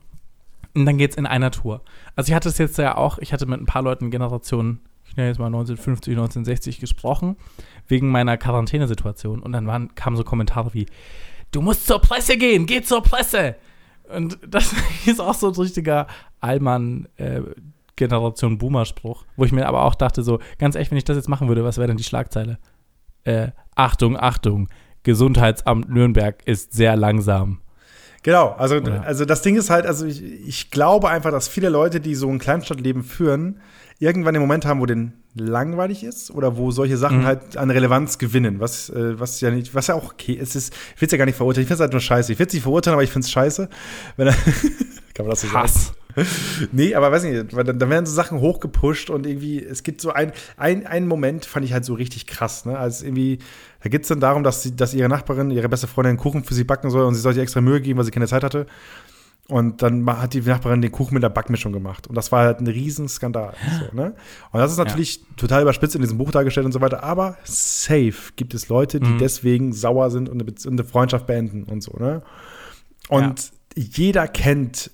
[0.75, 1.83] und dann geht's in einer Tour.
[2.17, 5.17] Also ich hatte es jetzt ja auch, ich hatte mit ein paar Leuten Generationen, ich
[5.17, 7.37] nenne jetzt mal 1950, 1960 gesprochen,
[7.87, 9.41] wegen meiner Quarantänesituation.
[9.41, 10.87] Und dann waren, kamen so Kommentare wie,
[11.51, 13.57] du musst zur Presse gehen, geh zur Presse.
[14.15, 14.75] Und das
[15.07, 16.07] ist auch so ein richtiger
[16.41, 17.43] Allmann, äh,
[17.97, 21.29] Generation Boomer-Spruch, wo ich mir aber auch dachte, so, ganz echt, wenn ich das jetzt
[21.29, 22.59] machen würde, was wäre denn die Schlagzeile?
[23.25, 24.69] Äh, Achtung, Achtung,
[25.03, 27.62] Gesundheitsamt Nürnberg ist sehr langsam.
[28.23, 29.03] Genau, also, Oder?
[29.05, 32.29] also das Ding ist halt, also ich, ich glaube einfach, dass viele Leute, die so
[32.29, 33.61] ein Kleinstadtleben führen,
[33.99, 37.27] irgendwann den Moment haben, wo denen langweilig ist oder wo solche Sachen Mhm.
[37.27, 40.55] halt an Relevanz gewinnen, was, äh, was ja nicht, was ja auch okay ist.
[40.55, 42.33] ist ich will es ja gar nicht verurteilen, ich finde es halt nur scheiße.
[42.33, 43.69] Ich will es nicht verurteilen, aber ich finde es scheiße.
[44.17, 44.35] Wenn er,
[45.15, 45.71] kann man das so sagen?
[46.73, 50.01] Nee, aber weiß nicht, weil dann, dann werden so Sachen hochgepusht und irgendwie, es gibt
[50.01, 52.79] so ein, ein, einen Moment, fand ich halt so richtig krass, ne?
[52.79, 53.39] Als irgendwie,
[53.83, 56.45] da geht es dann darum, dass, sie, dass ihre Nachbarin, ihre beste Freundin einen Kuchen
[56.45, 58.45] für sie backen soll und sie soll sich extra Mühe geben, weil sie keine Zeit
[58.45, 58.67] hatte.
[59.49, 62.07] Und dann hat die Nachbarin den Kuchen mit der Backmischung gemacht.
[62.07, 63.55] Und das war halt ein Riesenskandal.
[63.81, 64.15] So, ne?
[64.53, 67.03] Und das ist natürlich total überspitzt in diesem Buch dargestellt und so weiter.
[67.03, 69.19] Aber safe gibt es Leute, die Mhm.
[69.19, 71.93] deswegen sauer sind und eine, und eine Freundschaft beenden und so.
[71.99, 72.23] Ne?
[73.09, 74.91] Und jeder kennt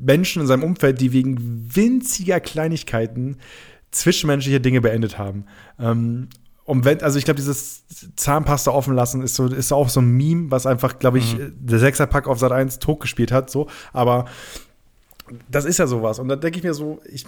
[0.00, 1.36] Menschen in seinem Umfeld, die wegen
[1.74, 3.36] winziger Kleinigkeiten
[3.90, 5.46] zwischenmenschliche Dinge beendet haben.
[5.78, 6.28] Ähm,
[6.64, 7.82] und wenn, also ich glaube, dieses
[8.14, 11.80] Zahnpasta offen lassen ist so, ist auch so ein Meme, was einfach, glaube ich, der
[11.80, 13.68] Sechserpack auf Sat 1 tot gespielt hat, so.
[13.92, 14.26] Aber
[15.50, 16.20] das ist ja sowas.
[16.20, 17.24] Und da denke ich mir so, ich,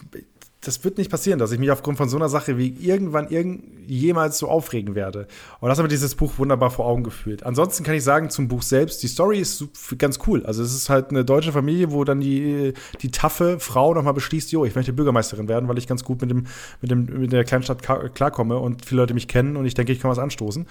[0.65, 3.65] das wird nicht passieren, dass ich mich aufgrund von so einer Sache wie irgendwann irgend,
[3.89, 5.27] jemals so aufregen werde.
[5.59, 7.43] Und das hat mir dieses Buch wunderbar vor Augen geführt.
[7.43, 9.65] Ansonsten kann ich sagen zum Buch selbst, die Story ist
[9.99, 10.47] ganz cool.
[10.47, 14.53] Also es ist halt eine deutsche Familie, wo dann die, die taffe Frau nochmal beschließt,
[14.53, 16.47] jo, ich möchte Bürgermeisterin werden, weil ich ganz gut mit, dem,
[16.81, 17.83] mit, dem, mit der Kleinstadt
[18.15, 20.67] klarkomme und viele Leute mich kennen und ich denke, ich kann was anstoßen.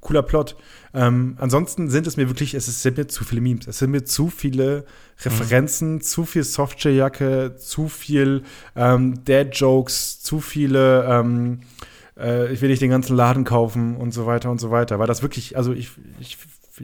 [0.00, 0.56] Cooler Plot.
[0.92, 3.66] Ähm, ansonsten sind es mir wirklich, es sind mir zu viele Memes.
[3.66, 4.84] Es sind mir zu viele
[5.24, 8.42] Referenzen, zu viel Softshell-Jacke, zu viel
[8.76, 11.60] ähm, Dad-Jokes, zu viele ähm,
[12.18, 14.98] äh, ich will nicht den ganzen Laden kaufen und so weiter und so weiter.
[14.98, 16.38] Weil das wirklich, also ich, ich,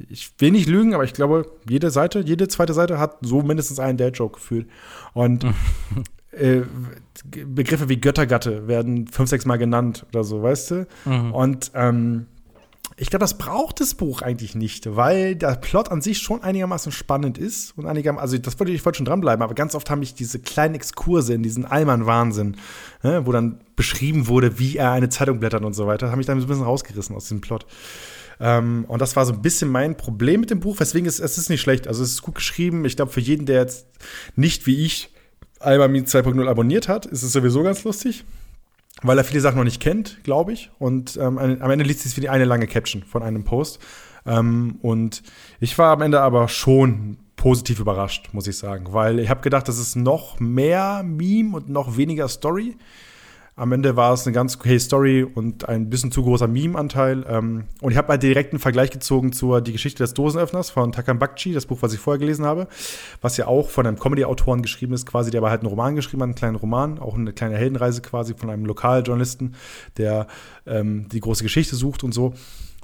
[0.09, 3.79] ich will nicht lügen, aber ich glaube, jede Seite, jede zweite Seite hat so mindestens
[3.79, 4.69] einen Dad-Joke gefühlt.
[5.13, 5.45] Und
[6.33, 6.63] äh,
[7.25, 10.87] Begriffe wie Göttergatte werden fünf, sechs Mal genannt oder so, weißt du?
[11.05, 11.33] Mhm.
[11.33, 12.27] Und ähm,
[13.01, 16.93] ich glaube, das braucht das Buch eigentlich nicht, weil der Plot an sich schon einigermaßen
[16.93, 20.01] spannend ist und einigermaßen, also das wollte ich wollte schon dranbleiben, aber ganz oft haben
[20.01, 22.59] mich diese kleinen Exkurse in diesen Allmann-Wahnsinn,
[23.03, 26.27] ne, wo dann beschrieben wurde, wie er eine Zeitung blättert und so weiter, haben mich
[26.27, 27.65] dann so ein bisschen rausgerissen aus diesem Plot.
[28.39, 31.39] Ähm, und das war so ein bisschen mein Problem mit dem Buch, weswegen es, es
[31.39, 31.89] ist nicht schlecht.
[31.89, 32.85] Also es ist gut geschrieben.
[32.85, 33.87] Ich glaube, für jeden, der jetzt
[34.37, 35.09] nicht wie ich
[35.59, 38.25] Almamin 2.0 abonniert hat, ist es sowieso ganz lustig
[39.03, 40.71] weil er viele Sachen noch nicht kennt, glaube ich.
[40.79, 43.81] Und ähm, am Ende liest es wie eine lange Caption von einem Post.
[44.27, 45.23] Ähm, und
[45.61, 49.67] ich war am Ende aber schon positiv überrascht, muss ich sagen, weil ich habe gedacht,
[49.67, 52.77] das ist noch mehr Meme und noch weniger Story.
[53.57, 57.25] Am Ende war es eine ganz okay Story und ein bisschen zu großer Meme-Anteil.
[57.29, 60.93] Ähm, und ich habe mal direkt einen Vergleich gezogen zur Die Geschichte des Dosenöffners von
[60.93, 62.69] Takam Bakchi, das Buch, was ich vorher gelesen habe,
[63.21, 66.23] was ja auch von einem Comedy-Autoren geschrieben ist, quasi, der aber halt einen Roman geschrieben
[66.23, 69.55] hat, einen kleinen Roman, auch eine kleine Heldenreise quasi von einem Lokaljournalisten,
[69.97, 70.27] der
[70.67, 72.35] ähm, die große Geschichte sucht und so.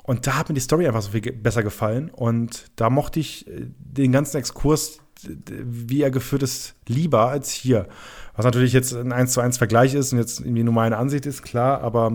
[0.06, 2.10] Und da hat mir die Story einfach so viel besser gefallen.
[2.10, 7.88] Und da mochte ich äh, den ganzen Exkurs, wie er geführt ist, lieber als hier.
[8.36, 11.26] Was natürlich jetzt ein 1 zu 1 Vergleich ist und jetzt irgendwie nur meine Ansicht
[11.26, 12.12] ist, klar, aber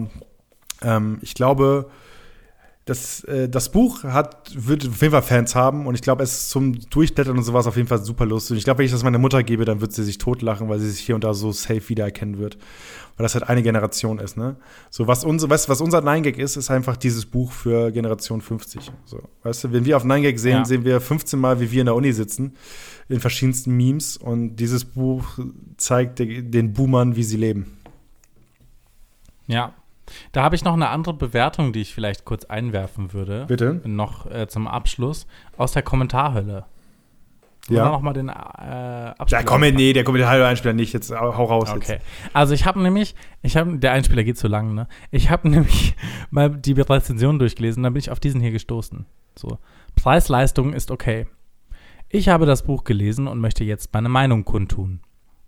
[0.81, 1.89] ähm, ich glaube,
[2.91, 6.31] das, äh, das Buch hat, wird auf jeden Fall Fans haben und ich glaube, es
[6.33, 8.51] ist zum Durchblättern und sowas auf jeden Fall super lustig.
[8.51, 10.79] Und ich glaube, wenn ich das meiner Mutter gebe, dann wird sie sich totlachen, weil
[10.79, 12.57] sie sich hier und da so safe wiedererkennen wird.
[13.17, 14.55] Weil das halt eine Generation ist, ne?
[14.89, 18.91] So, was, unser, weißt, was unser 9gag ist, ist einfach dieses Buch für Generation 50.
[19.05, 20.65] So, weißt du, wenn wir auf 9gag sehen, Ja.
[20.65, 22.55] sehen wir 15 Mal, wie wir in der Uni sitzen,
[23.09, 25.39] in verschiedensten Memes und dieses Buch
[25.77, 27.77] zeigt de- den Boomern, wie sie leben.
[29.47, 29.73] Ja.
[30.31, 33.45] Da habe ich noch eine andere Bewertung, die ich vielleicht kurz einwerfen würde.
[33.47, 33.81] Bitte?
[33.85, 35.27] Noch äh, zum Abschluss.
[35.57, 36.65] Aus der Kommentarhölle.
[37.69, 37.85] Ja.
[37.85, 40.93] noch mal den äh, Abspieler Ja, komm, nee, der kommt der halbe Einspieler nicht.
[40.93, 41.71] Jetzt hau raus.
[41.71, 41.99] Okay.
[42.33, 44.87] Also ich habe nämlich, ich habe, der Einspieler geht zu lang, ne?
[45.11, 45.95] Ich habe nämlich
[46.31, 49.05] mal die Rezension durchgelesen, dann bin ich auf diesen hier gestoßen.
[49.37, 49.59] So,
[49.95, 51.27] Preis-Leistung ist okay.
[52.09, 54.99] Ich habe das Buch gelesen und möchte jetzt meine Meinung kundtun.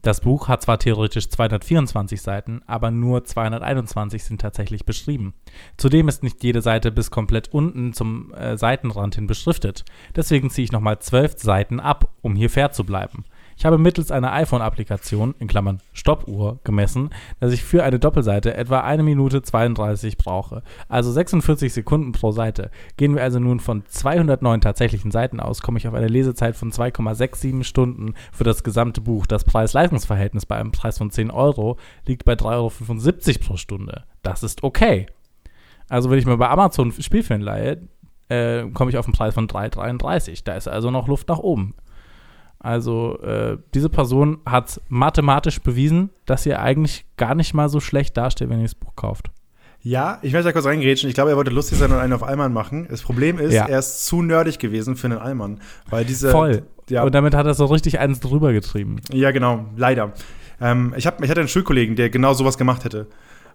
[0.04, 5.34] Das Buch hat zwar theoretisch 224 Seiten, aber nur 221 sind tatsächlich beschrieben.
[5.78, 9.86] Zudem ist nicht jede Seite bis komplett unten zum äh, Seitenrand hin beschriftet.
[10.14, 13.24] Deswegen ziehe ich nochmal 12 Seiten ab, um hier fair zu bleiben.
[13.58, 18.82] Ich habe mittels einer iPhone-Applikation, in Klammern Stoppuhr, gemessen, dass ich für eine Doppelseite etwa
[18.82, 22.72] 1 Minute 32 brauche, also 46 Sekunden pro Seite.
[22.98, 26.72] Gehen wir also nun von 209 tatsächlichen Seiten aus, komme ich auf eine Lesezeit von
[26.72, 29.26] 2,67 Stunden für das gesamte Buch.
[29.26, 34.04] Das Preis-Leistungs-Verhältnis bei einem Preis von 10 Euro liegt bei 3,75 Euro pro Stunde.
[34.22, 35.08] Das ist okay.
[35.90, 37.88] Also wenn ich mir bei Amazon Spielfilm leihe,
[38.30, 40.44] äh, komme ich auf einen Preis von 3,33.
[40.44, 41.76] Da ist also noch Luft nach oben.
[42.64, 48.18] Also äh, diese Person hat mathematisch bewiesen, dass ihr eigentlich gar nicht mal so schlecht
[48.18, 49.30] dasteht, wenn ihr das Buch kauft.
[49.82, 51.10] Ja, ich möchte da kurz reingrätschen.
[51.10, 52.88] Ich glaube, er wollte lustig sein und einen auf Allmann machen.
[52.90, 53.66] Das Problem ist, Ja.
[53.66, 55.60] er ist zu nerdig gewesen für einen Allmann.
[55.90, 56.32] Weil diese.
[56.32, 56.64] Voll.
[56.90, 58.98] Ja, Und damit hat er so richtig eins drüber getrieben.
[59.12, 60.14] ja genau, leider.
[60.62, 63.08] Ähm, ich, hab, ich hatte einen Schulkollegen, der genau sowas gemacht hätte.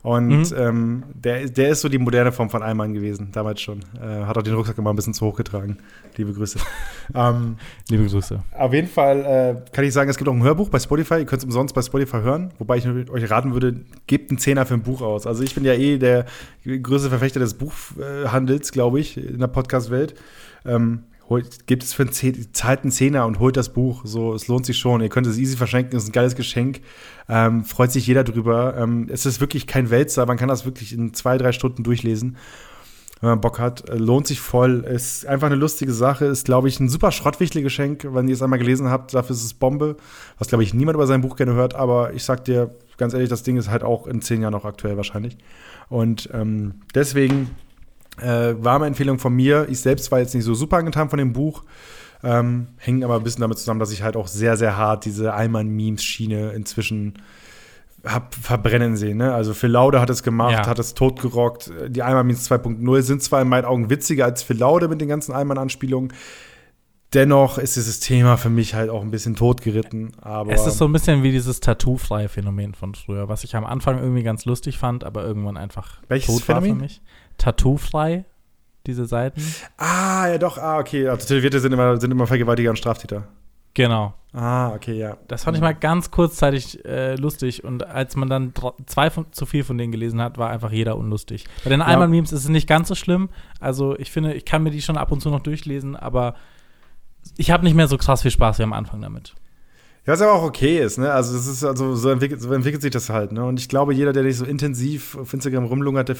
[0.02, 0.44] Und Mhm.
[0.56, 3.80] ähm, der, der ist so die moderne Form von Allmann gewesen, damals schon.
[4.00, 5.78] Äh, hat auch den Rucksack immer ein bisschen zu hoch getragen.
[6.16, 6.58] Liebe Grüße.
[7.14, 7.56] ähm,
[7.88, 8.38] Liebe Grüße.
[8.56, 11.14] Auf jeden Fall äh, kann ich sagen, es gibt auch ein Hörbuch bei Spotify.
[11.14, 12.52] Ihr könnt es umsonst bei Spotify hören.
[12.58, 15.26] Wobei ich euch raten würde, gebt einen Zehner für ein Buch aus.
[15.26, 16.26] Also ich bin ja eh der
[16.64, 20.14] größte Verfechter des Buchhandels, glaube ich, in der Podcast-Welt.
[20.64, 22.12] Ähm, holt, gebt es für einen
[22.82, 24.02] einen Zehner und holt das Buch.
[24.04, 25.00] So, es lohnt sich schon.
[25.00, 26.80] Ihr könnt es easy verschenken, es ist ein geiles Geschenk.
[27.28, 28.76] Ähm, freut sich jeder drüber.
[28.76, 32.36] Ähm, es ist wirklich kein Wälzer, man kann das wirklich in zwei, drei Stunden durchlesen
[33.20, 33.88] wenn man Bock hat.
[33.88, 34.84] Äh, Lohnt sich voll.
[34.84, 36.26] Ist einfach eine lustige Sache.
[36.26, 39.14] Ist, glaube ich, ein super Schrottwichtel-Geschenk, wenn ihr es einmal gelesen habt.
[39.14, 39.96] Dafür ist es Bombe.
[40.38, 41.74] Was, glaube ich, niemand über sein Buch gerne hört.
[41.74, 44.64] Aber ich sag dir ganz ehrlich, das Ding ist halt auch in zehn Jahren noch
[44.64, 45.36] aktuell wahrscheinlich.
[45.88, 47.50] Und ähm, deswegen
[48.20, 49.66] äh, warme Empfehlung von mir.
[49.70, 51.64] Ich selbst war jetzt nicht so super angetan von dem Buch.
[52.24, 55.34] Ähm, hängen aber ein bisschen damit zusammen, dass ich halt auch sehr, sehr hart diese
[55.34, 57.14] Allmann-Memes-Schiene inzwischen
[58.04, 59.18] hab verbrennen sehen.
[59.18, 59.34] Ne?
[59.34, 60.66] Also Phil Laude hat es gemacht, Ja.
[60.66, 61.70] hat es totgerockt.
[61.88, 65.08] Die Alman Memes 2.0 sind zwar in meinen Augen witziger als Phil Laude mit den
[65.08, 66.12] ganzen Alman-Anspielungen.
[67.14, 70.12] Dennoch ist dieses Thema für mich halt auch ein bisschen totgeritten.
[70.20, 73.64] Aber Es ist so ein bisschen wie dieses tattoo-freie Phänomen von früher, was ich am
[73.64, 76.82] Anfang irgendwie ganz lustig fand, aber irgendwann einfach Welches tot war für Phänomen?
[76.82, 77.00] mich.
[77.38, 78.24] Tattoo-frei,
[78.86, 79.42] diese Seiten.
[79.76, 81.08] ah, ja doch, ah, okay.
[81.08, 83.28] Also Tätowierte sind immer, sind immer Vergewaltiger und Straftäter.
[83.74, 84.14] Genau.
[84.32, 85.16] Ah, okay, ja.
[85.28, 88.52] Das fand ich mal ganz kurzzeitig äh, lustig und als man dann
[88.86, 91.46] zwei von, zu viel von denen gelesen hat, war einfach jeder unlustig.
[91.64, 93.30] Bei den Alman-Memes ist es nicht ganz so schlimm.
[93.60, 96.34] Also ich finde, ich kann mir die schon ab und zu noch durchlesen, aber
[97.36, 99.34] ich habe nicht mehr so krass viel Spaß wie am Anfang damit.
[100.06, 101.12] Ja, was aber auch okay ist, ne?
[101.12, 103.44] Also, das ist also, so entwickelt, so entwickelt sich das halt, ne?
[103.44, 106.16] Und ich glaube, jeder, der nicht so intensiv auf Instagram rumlungert, der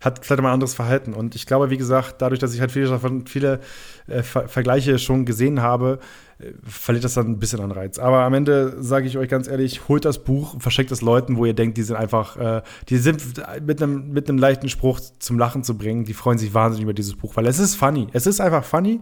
[0.00, 1.14] hat vielleicht mal ein anderes Verhalten.
[1.14, 3.60] Und ich glaube, wie gesagt, dadurch, dass ich halt viele viele
[4.08, 6.00] äh, Ver Vergleiche schon gesehen habe,
[6.40, 7.98] äh, verliert das dann ein bisschen an Reiz.
[7.98, 11.44] Aber am Ende sage ich euch ganz ehrlich, holt das Buch, verschenkt es Leuten, wo
[11.44, 13.22] ihr denkt, die sind einfach, äh, die sind
[13.64, 16.04] mit einem mit einem leichten Spruch zum Lachen zu bringen.
[16.04, 18.08] Die freuen sich wahnsinnig über dieses Buch, weil es ist funny.
[18.12, 19.00] Es ist einfach funny.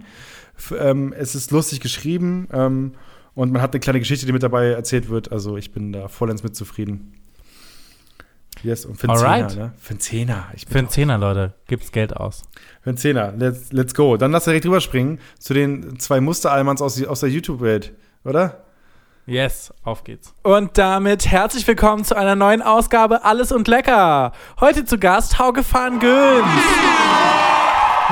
[0.57, 2.49] F ähm, es ist lustig geschrieben.
[2.53, 2.93] Ähm,
[3.39, 5.31] und man hat eine kleine Geschichte, die mit dabei erzählt wird.
[5.31, 7.15] Also ich bin da vollends mit zufrieden.
[8.65, 9.51] Yes, und für einen Alright.
[9.53, 9.73] Zehner, ne?
[9.79, 10.49] Für einen Zehner.
[10.57, 12.43] Ich Für einen Zehner, Leute, gibt's Geld aus.
[12.83, 13.33] für einen Zehner.
[13.39, 14.17] Let's, let's go.
[14.17, 17.93] Dann lass direkt rüberspringen zu den zwei Musteralmans aus, aus der YouTube-Welt,
[18.25, 18.65] oder?
[19.27, 20.35] Yes, auf geht's.
[20.43, 24.33] Und damit herzlich willkommen zu einer neuen Ausgabe Alles und Lecker.
[24.59, 26.45] Heute zu Gast Hauke van Göns.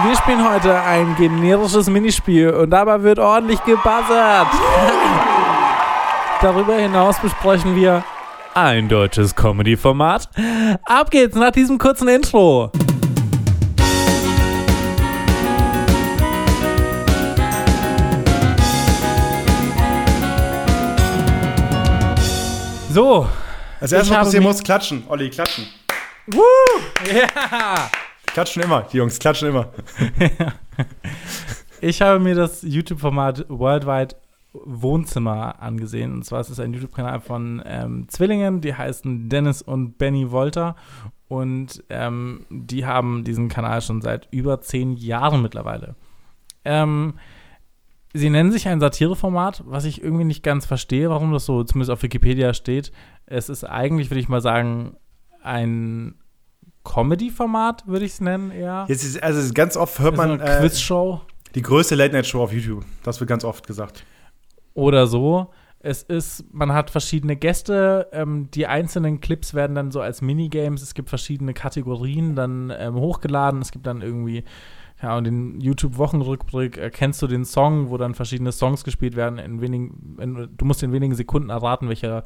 [0.04, 4.46] Wir spielen heute ein generisches Minispiel und dabei wird ordentlich gebuzzert.
[6.42, 8.04] Darüber hinaus besprechen wir
[8.54, 10.28] ein deutsches Comedy-Format.
[10.84, 12.70] Ab geht's nach diesem kurzen Intro.
[22.90, 23.28] So,
[23.80, 25.04] Als erstes, was passieren muss, klatschen.
[25.08, 25.66] Olli, klatschen.
[26.26, 26.42] Woo!
[27.14, 27.90] Ja!
[28.36, 29.70] Klatschen immer, die Jungs, klatschen immer.
[31.80, 34.14] Ich habe mir das YouTube-Format Worldwide
[34.52, 36.12] Wohnzimmer angesehen.
[36.12, 40.76] Und zwar ist es ein YouTube-Kanal von ähm, Zwillingen, die heißen Dennis und Benny Wolter.
[41.28, 45.94] Und ähm, die haben diesen Kanal schon seit über zehn Jahren mittlerweile.
[46.62, 47.14] Ähm,
[48.12, 51.90] sie nennen sich ein Satireformat, was ich irgendwie nicht ganz verstehe, warum das so zumindest
[51.90, 52.92] auf Wikipedia steht.
[53.24, 54.98] Es ist eigentlich, würde ich mal sagen,
[55.42, 56.16] ein
[56.94, 58.86] Comedy-Format, würde ich es nennen eher.
[58.88, 61.20] Jetzt ist, also ganz oft hört So man eine äh, Quizshow.
[61.54, 62.84] die größte Late-Night-Show auf YouTube.
[63.02, 64.04] Das wird ganz oft gesagt.
[64.74, 65.50] oder so.
[65.80, 70.82] Es ist, man hat verschiedene Gäste, ähm, die einzelnen Clips werden dann so als Minigames,
[70.82, 74.42] es gibt verschiedene Kategorien dann ähm, hochgeladen, es gibt dann irgendwie,
[75.00, 79.60] ja, und den YouTube-Wochenrückblick erkennst du den Song, wo dann verschiedene Songs gespielt werden, in
[79.60, 82.24] wenigen, in, du musst in wenigen Sekunden erraten, welcher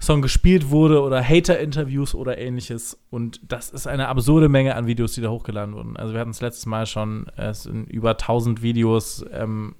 [0.00, 2.98] Song gespielt wurde oder Hater-Interviews oder ähnliches.
[3.10, 5.96] Und das ist eine absurde Menge an Videos, die da hochgeladen wurden.
[5.96, 9.74] Also wir hatten es letztes Mal schon, es sind über 1000 Videos, ähm,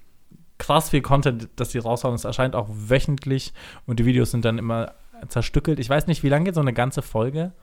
[0.57, 2.15] krass viel Content, das die raushauen.
[2.15, 3.53] Es erscheint auch wöchentlich
[3.85, 4.93] und die Videos sind dann immer
[5.27, 5.79] zerstückelt.
[5.79, 7.53] Ich weiß nicht, wie lange geht so eine ganze Folge?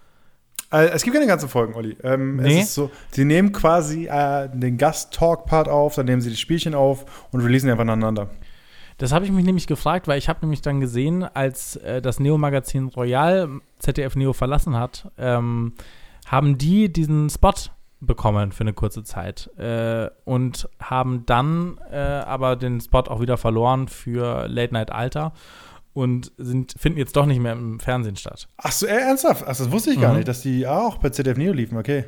[0.72, 1.96] Äh, es gibt keine ganzen Folgen, Olli.
[2.02, 2.61] Ähm, Nee?
[2.61, 6.74] Es ist so, sie nehmen quasi äh, den Gast-Talk-Part auf, dann nehmen sie die Spielchen
[6.74, 8.30] auf und releasen einfach nacheinander.
[8.99, 12.20] Das habe ich mich nämlich gefragt, weil ich habe nämlich dann gesehen, als äh, das
[12.20, 15.72] Neo-Magazin Royal ZDF Neo verlassen hat, ähm,
[16.26, 17.53] haben die diesen Spot
[18.01, 23.36] bekommen für eine kurze Zeit äh, und haben dann äh, aber den Spot auch wieder
[23.36, 25.32] verloren für Late Night Alter
[25.92, 28.49] und sind, finden jetzt doch nicht mehr im Fernsehen statt.
[28.59, 29.42] Ach so, äh, ernsthaft?
[29.45, 30.16] Ach, das wusste ich gar Mhm.
[30.18, 32.05] nicht, dass die auch bei ZDF Neo liefen, okay.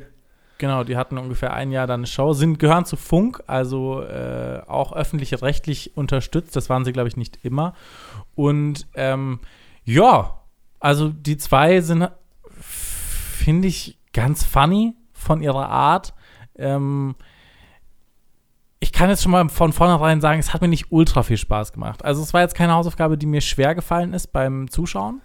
[0.57, 4.61] Genau, die hatten ungefähr ein Jahr dann eine Show, sind, gehören zu Funk, also äh,
[4.67, 6.55] auch öffentlich-rechtlich unterstützt.
[6.55, 7.73] Das waren sie, glaube ich, nicht immer.
[8.35, 9.39] Und ähm,
[9.83, 10.41] ja,
[10.79, 12.09] also die zwei sind,
[12.59, 16.13] finde ich, ganz funny von ihrer Art.
[16.55, 17.15] Ähm,
[18.79, 21.73] ich kann jetzt schon mal von vornherein sagen, es hat mir nicht ultra viel Spaß
[21.73, 22.03] gemacht.
[22.05, 25.21] Also es war jetzt keine Hausaufgabe, die mir schwer gefallen ist beim Zuschauen.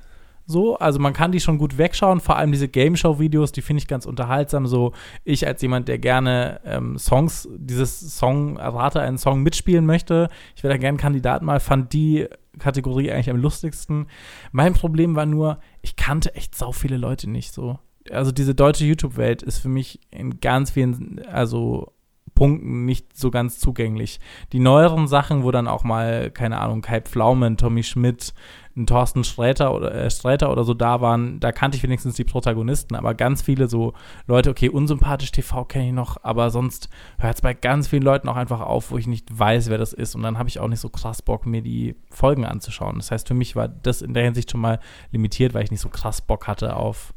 [0.47, 3.62] So, also man kann die schon gut wegschauen, vor allem diese Game Show Videos, die
[3.62, 4.66] finde ich ganz unterhaltsam.
[4.66, 4.93] So,
[5.24, 10.62] ich als jemand, der gerne ähm, Songs, dieses Song, errate einen Song mitspielen möchte, ich
[10.62, 12.28] wäre da gerne Kandidat mal, fand die
[12.59, 14.07] Kategorie eigentlich am lustigsten.
[14.51, 17.78] Mein Problem war nur, ich kannte echt sau viele Leute nicht so.
[18.11, 21.93] Also diese deutsche YouTube-Welt ist für mich in ganz vielen, also
[22.34, 24.18] Punkten nicht so ganz zugänglich.
[24.53, 28.34] Die neueren Sachen, wo dann auch mal, keine Ahnung, Kai Pflaumen, Tommy Schmidt,
[28.76, 32.24] ein Thorsten Sträter oder, äh, Sträter oder so da waren, da kannte ich wenigstens die
[32.24, 33.92] Protagonisten, aber ganz viele so
[34.26, 38.28] Leute, okay, unsympathisch TV kenne ich noch, aber sonst hört es bei ganz vielen Leuten
[38.28, 40.68] auch einfach auf, wo ich nicht weiß, wer das ist und dann habe ich auch
[40.68, 42.96] nicht so krass Bock, mir die Folgen anzuschauen.
[42.96, 44.78] Das heißt, für mich war das in der Hinsicht schon mal
[45.10, 47.12] limitiert, weil ich nicht so krass Bock hatte auf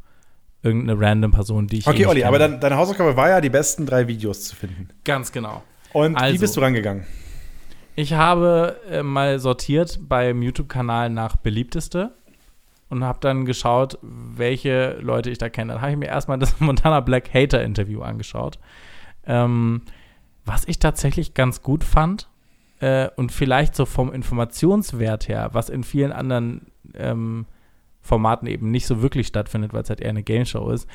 [0.62, 2.28] irgendeine random Person, die ich eh Okay, nicht Olli, kenne.
[2.30, 4.90] aber dann, deine Hausaufgabe war ja, die besten drei Videos zu finden.
[5.04, 5.62] Ganz genau.
[5.94, 6.40] Und wie Also.
[6.40, 7.06] bist du rangegangen?
[7.96, 12.12] Ich habe äh, mal sortiert beim YouTube-Kanal nach beliebteste
[12.90, 15.74] und habe dann geschaut, welche Leute ich da kenne.
[15.74, 18.60] Dann habe ich mir erstmal das Montana Black Hater Interview angeschaut.
[19.26, 19.82] Ähm,
[20.44, 22.28] was ich tatsächlich ganz gut fand
[22.82, 27.46] äh, und vielleicht so vom Informationswert her, was in vielen anderen ähm,
[28.02, 30.88] Formaten eben nicht so wirklich stattfindet, weil es halt eher eine Game Show ist,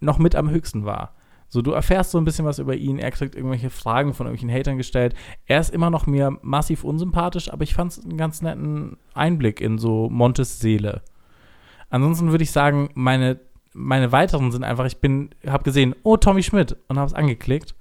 [0.00, 1.14] noch mit am höchsten war.
[1.48, 4.58] So, du erfährst so ein bisschen was über ihn, er kriegt irgendwelche Fragen von irgendwelchen
[4.58, 5.14] Hatern gestellt.
[5.46, 9.60] Er ist immer noch mir massiv unsympathisch, aber ich fand es einen ganz netten Einblick
[9.60, 11.02] in so Montes Seele.
[11.88, 13.38] Ansonsten würde ich sagen, meine,
[13.72, 17.74] meine weiteren sind einfach, ich bin, habe gesehen, oh, Tommy Schmidt und habe es angeklickt.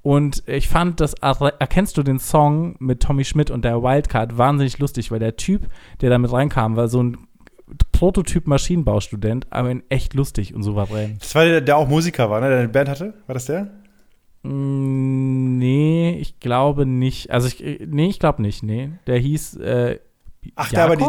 [0.00, 4.36] Und ich fand das, er- erkennst du den Song mit Tommy Schmidt und der Wildcard
[4.36, 5.68] wahnsinnig lustig, weil der Typ,
[6.00, 7.18] der damit reinkam, war so ein
[7.92, 11.16] Prototyp Maschinenbaustudent, aber in echt lustig und souverän.
[11.20, 12.48] Das war der, der auch Musiker war, ne?
[12.48, 13.14] Der eine Band hatte?
[13.26, 13.70] War das der?
[14.42, 17.30] Mm, Nee, ich glaube nicht.
[17.30, 18.90] Also ich, nee, ich glaube nicht, nee.
[19.06, 19.98] Der hieß äh,
[20.56, 21.06] Ach, der aber die,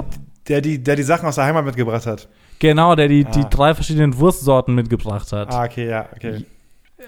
[0.47, 2.29] der, die, der die Sachen aus der Heimat mitgebracht hat.
[2.59, 3.49] Genau, der die, die Ah.
[3.49, 5.51] drei verschiedenen Wurstsorten mitgebracht hat.
[5.51, 6.45] Ah, okay, ja, okay.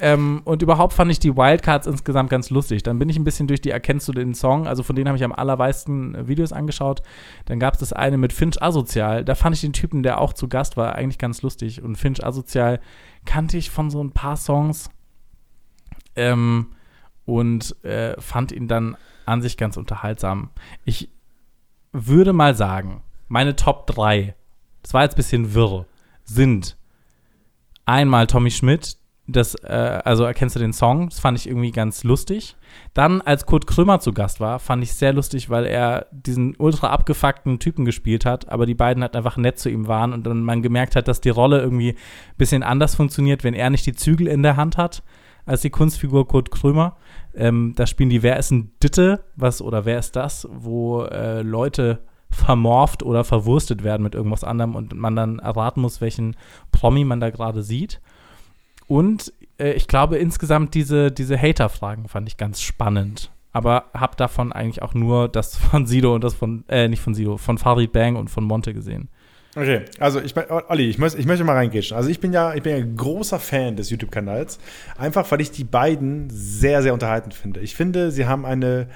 [0.02, 2.84] Ähm, und überhaupt fand ich die Wildcards insgesamt ganz lustig.
[2.84, 5.18] Dann bin ich ein bisschen durch die Erkennst du den Song, also von denen habe
[5.18, 7.02] ich am allermeisten äh, Videos angeschaut.
[7.46, 9.24] Dann gab es das eine mit Finch Asozial.
[9.24, 11.82] Da fand ich den Typen, der auch zu Gast war, eigentlich ganz lustig.
[11.82, 12.80] Und Finch Asozial
[13.26, 14.90] kannte ich von so ein paar Songs.
[16.16, 16.68] Ähm,
[17.26, 20.52] und äh, fand ihn dann an sich ganz unterhaltsam.
[20.86, 21.10] Ich
[21.92, 24.36] würde mal sagen, meine Top 3,
[24.84, 25.86] das war jetzt ein bisschen wirr,
[26.24, 26.78] sind
[27.86, 32.04] einmal Tommy Schmidt, das, äh, also erkennst du den Song, das fand ich irgendwie ganz
[32.04, 32.56] lustig.
[32.94, 36.90] Dann, als Kurt Krömer zu Gast war, fand ich sehr lustig, weil er diesen ultra
[36.90, 40.44] abgefuckten Typen gespielt hat, aber die beiden halt einfach nett zu ihm waren und dann
[40.44, 43.96] man gemerkt hat, dass die Rolle irgendwie ein bisschen anders funktioniert, wenn er nicht die
[43.96, 45.02] Zügel in der Hand hat,
[45.46, 46.98] als die Kunstfigur Kurt Krömer.
[47.34, 51.42] Ähm, da spielen die Wer ist ein Ditte, was oder wer ist das, wo äh,
[51.42, 56.36] Leute vermorft oder verwurstet werden mit irgendwas anderem und man dann erraten muss, welchen
[56.72, 58.02] Promi man da gerade sieht.
[58.88, 63.32] Und äh, ich glaube insgesamt diese, diese Hater-Fragen fand ich ganz spannend.
[63.52, 67.16] Aber habe davon eigentlich auch nur das von Sido und das von, äh, nicht von
[67.16, 69.10] Sido, von Farid Bang und von Monte gesehen.
[69.56, 70.36] Okay, also ich
[70.68, 71.86] Olli, ich, muss, ich möchte mal reingehen.
[71.96, 74.60] Also ich bin ja, ich bin ja ein großer Fan des YouTube-Kanals,
[74.98, 77.62] einfach weil ich die beiden sehr, sehr unterhaltend finde.
[77.62, 78.90] Ich finde, sie haben eine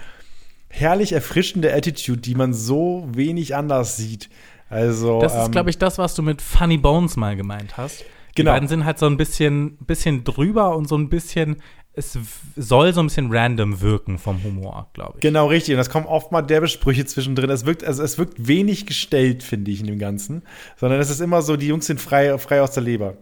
[0.67, 4.29] herrlich erfrischende Attitude, die man so wenig anders sieht.
[4.69, 8.03] Also, Das ist, ähm, glaube ich, das, was du mit Funny Bones mal gemeint hast.
[8.31, 8.51] Die Genau.
[8.51, 11.57] beiden sind halt so ein bisschen, bisschen drüber und so ein bisschen,
[11.93, 12.17] es
[12.55, 15.21] soll so ein bisschen random wirken vom Humor, glaube ich.
[15.21, 15.73] Genau, richtig.
[15.73, 17.49] Und das kommen oft mal derbe Sprüche zwischendrin.
[17.49, 20.43] Es wirkt, also es wirkt wenig gestellt, finde ich, in dem Ganzen.
[20.77, 23.15] Sondern es ist immer so, die Jungs sind frei, frei aus der Leber.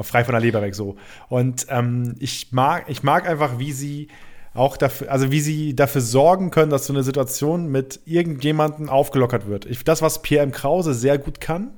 [0.00, 0.96] Frei von der Leber weg so.
[1.28, 4.08] Und ähm, ich, mag, ich mag einfach, wie sie
[4.54, 9.46] auch dafür, also wie sie dafür sorgen können, dass so eine Situation mit irgendjemandem aufgelockert
[9.46, 9.66] wird.
[9.66, 10.52] Ich, das, was Pierre M.
[10.52, 11.70] Krause sehr gut kann,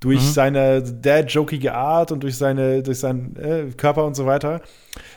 [0.00, 4.60] durch seine dad-jokige Art und durch, seine, durch seinen äh, Körper und so weiter,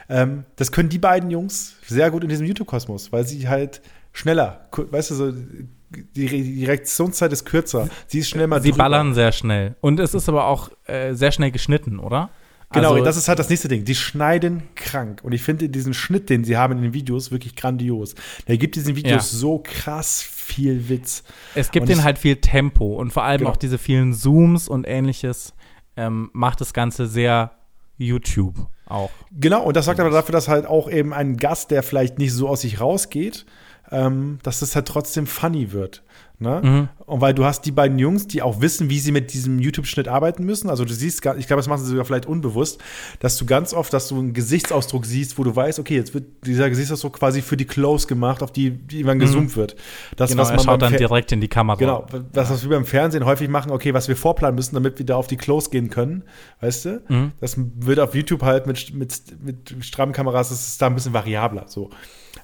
[0.08, 3.82] ähm, das können die beiden Jungs sehr gut in diesem YouTube-Kosmos, weil sie halt
[4.14, 7.90] schneller, weißt du, so die, Re- die Reaktionszeit ist kürzer.
[8.08, 8.84] Sie ist schnell mal Sie drüber.
[8.86, 9.76] ballern sehr schnell.
[9.82, 12.30] Und es ist aber auch äh, sehr schnell geschnitten, oder?
[12.72, 13.84] Genau, Also- das ist halt das nächste Ding.
[13.84, 15.22] Die schneiden krank.
[15.24, 18.14] Und ich finde diesen Schnitt, den sie haben in den Videos, wirklich grandios.
[18.48, 19.38] Der gibt diesen Videos Ja.
[19.40, 21.24] so krass viel Witz.
[21.56, 23.52] Es gibt Und denen halt viel Tempo und vor allem Genau.
[23.52, 25.54] auch diese vielen Zooms und ähnliches
[25.98, 27.52] ähm, macht das Ganze sehr
[27.98, 28.56] YouTube
[28.86, 29.10] auch.
[29.32, 32.34] Genau, und das sorgt aber dafür, dass halt auch eben ein Gast, der vielleicht nicht
[32.34, 33.46] so aus sich rausgeht,
[33.92, 36.04] ähm, dass es halt trotzdem funny wird.
[36.42, 36.62] Ne?
[36.64, 36.90] Mhm.
[37.06, 40.08] Und weil du hast die beiden Jungs, die auch wissen, wie sie mit diesem YouTube-Schnitt
[40.08, 40.70] arbeiten müssen.
[40.70, 42.80] Also du siehst, ich glaube, das machen sie sogar vielleicht unbewusst,
[43.20, 46.24] dass du ganz oft, dass du einen Gesichtsausdruck siehst, wo du weißt, okay, jetzt wird
[46.46, 49.76] dieser Gesichtsausdruck quasi für die Close gemacht, auf die, die irgendwann gezoomt wird.
[50.16, 50.34] Das, Mhm.
[50.36, 51.78] Genau, was er man schaut dann Fer- direkt in die Kamera.
[51.78, 55.06] Genau, das, was wir beim Fernsehen häufig machen, okay, was wir vorplanen müssen, damit wir
[55.06, 56.24] da auf die Close gehen können,
[56.62, 57.02] weißt du?
[57.10, 57.32] Mhm.
[57.42, 59.14] Das wird auf YouTube halt mit, mit,
[59.44, 61.90] mit strammen Kameras, das ist da ein bisschen variabler, so.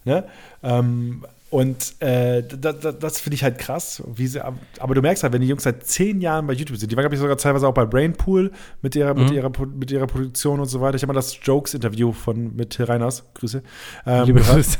[0.03, 0.25] Ne?
[0.63, 1.25] Ähm,
[1.55, 4.03] und äh, da, da, das finde ich halt krass.
[4.15, 4.39] Sie,
[4.79, 7.03] aber du merkst halt, wenn die Jungs seit zehn Jahren bei YouTube sind, die waren,
[7.03, 8.51] glaube ich, sogar teilweise auch bei Brainpool
[8.81, 9.35] mit ihrer, mit Mhm.
[9.35, 10.95] ihrer, Pro- mit ihrer Produktion und so weiter.
[10.95, 13.63] Ich habe mal das Jokes-Interview von mit Till Reiners, Grüße,
[14.05, 14.41] ähm, Liebe.
[14.41, 14.77] Grüße.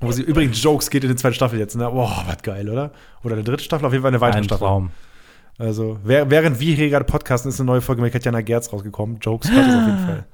[0.00, 1.74] Wo sie übrigens Jokes geht in die zweite Staffel jetzt.
[1.76, 1.84] Ne?
[1.90, 2.92] Boah, was geil, oder?
[3.24, 4.64] Oder eine dritte Staffel, auf jeden Fall eine weitere Ein Staffel.
[4.66, 4.90] Traum.
[5.58, 9.18] Also, während wir hier gerade podcasten, ist eine neue Folge mit Katjana Gerz rausgekommen.
[9.20, 10.24] Jokes ist auf jeden Fall.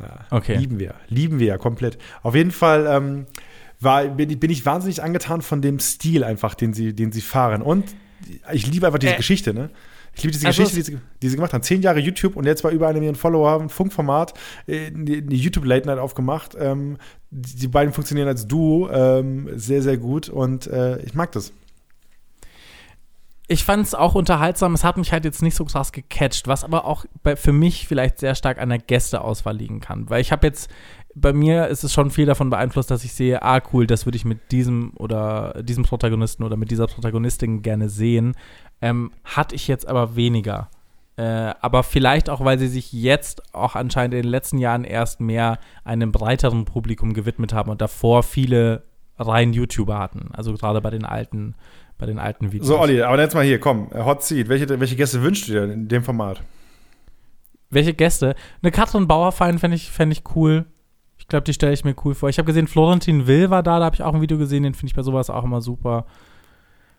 [0.00, 0.56] Ja, Okay.
[0.56, 0.94] Lieben wir.
[1.08, 1.98] Lieben wir ja komplett.
[2.22, 3.26] Auf jeden Fall ähm,
[3.80, 7.20] war, bin, ich- bin ich wahnsinnig angetan von dem Stil einfach, den sie, den sie
[7.20, 7.62] fahren.
[7.62, 7.84] Und
[8.52, 9.70] ich liebe einfach diese Äh, Geschichte, ne?
[10.14, 11.62] Ich liebe diese also Geschichte, die sie, die sie gemacht haben.
[11.62, 14.32] Zehn Jahre YouTube und jetzt bei über eine Million Follower, ein Funkformat,
[14.66, 16.56] äh, eine eine YouTube-Late-Night aufgemacht.
[16.58, 16.96] Ähm,
[17.30, 21.52] die, die beiden funktionieren als Duo ähm, sehr, sehr gut und äh, ich mag das.
[23.48, 24.74] Ich fand es auch unterhaltsam.
[24.74, 27.86] Es hat mich halt jetzt nicht so krass gecatcht, was aber auch bei, für mich
[27.86, 30.10] vielleicht sehr stark an der Gästeauswahl liegen kann.
[30.10, 30.68] Weil ich habe jetzt,
[31.18, 34.16] bei mir ist es schon viel davon beeinflusst, dass ich sehe, ah cool, das würde
[34.16, 38.34] ich mit diesem oder diesem Protagonisten oder mit dieser Protagonistin gerne sehen.
[38.82, 40.68] Ähm, hatte ich jetzt aber weniger.
[41.16, 45.20] Äh, aber vielleicht auch, weil sie sich jetzt auch anscheinend in den letzten Jahren erst
[45.20, 48.82] mehr einem breiteren Publikum gewidmet haben und davor viele
[49.18, 50.28] rein YouTuber hatten.
[50.34, 51.54] Also gerade bei den alten,
[51.96, 52.68] bei den alten Videos.
[52.68, 54.50] So, Olli, aber jetzt mal hier, komm, äh, Hot Seat.
[54.50, 56.42] Welche, welche Gäste wünschst du dir in dem Format?
[57.70, 58.34] Welche Gäste?
[58.62, 60.66] Eine Katrin Bauerfein fände ich, fänd ich cool.
[61.26, 62.28] Ich glaube, die stelle ich mir cool vor.
[62.28, 64.74] Ich habe gesehen, Florentin Will war da, da habe ich auch ein Video gesehen, den
[64.74, 66.06] finde ich bei sowas auch immer super.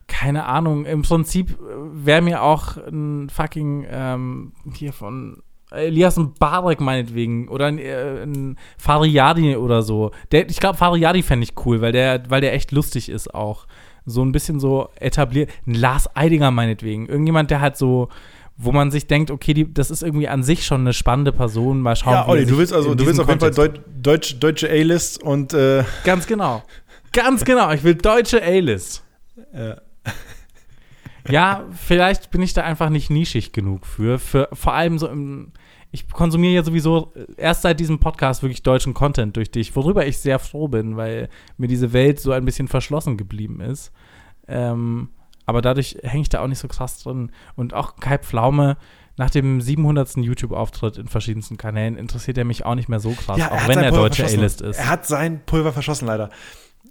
[0.05, 1.57] Keine Ahnung, im Prinzip
[1.93, 8.57] wäre mir auch ein fucking ähm, hier von Elias Mbarek meinetwegen oder ein, äh, ein
[8.77, 10.11] Fariadi oder so.
[10.33, 13.65] Der, ich glaube, Fariadi fände ich cool, weil der, weil der echt lustig ist auch.
[14.05, 15.51] So ein bisschen so etabliert.
[15.65, 17.07] Ein Lars Eidinger meinetwegen.
[17.07, 18.09] Irgendjemand, der halt so,
[18.57, 21.79] wo man sich denkt, okay, die, das ist irgendwie an sich schon eine spannende Person.
[21.81, 24.69] Mal schauen, ja, Olli, du willst also, du willst auf jeden Fall Deut Deutsch, deutsche
[24.69, 26.63] A-List und äh, Ganz genau.
[27.13, 27.71] Ganz genau.
[27.71, 29.03] Ich will deutsche A-List.
[29.53, 29.77] Ja.
[31.29, 34.19] Ja, vielleicht bin ich da einfach nicht nischig genug für.
[34.19, 35.51] für vor allem so im.
[35.91, 40.17] Ich konsumiere ja sowieso erst seit diesem Podcast wirklich deutschen Content durch dich, worüber ich
[40.17, 43.91] sehr froh bin, weil mir diese Welt so ein bisschen verschlossen geblieben ist.
[44.47, 45.09] Ähm,
[45.47, 47.31] aber dadurch hänge ich da auch nicht so krass drin.
[47.55, 48.77] Und auch Kai Pflaume,
[49.15, 50.17] nach dem 700.
[50.17, 53.79] YouTube-Auftritt in verschiedensten Kanälen interessiert er mich auch nicht mehr so krass, ja, auch wenn
[53.79, 54.23] er deutsche.
[54.25, 54.77] A-List ist.
[54.77, 56.29] Er hat sein Pulver verschossen, leider.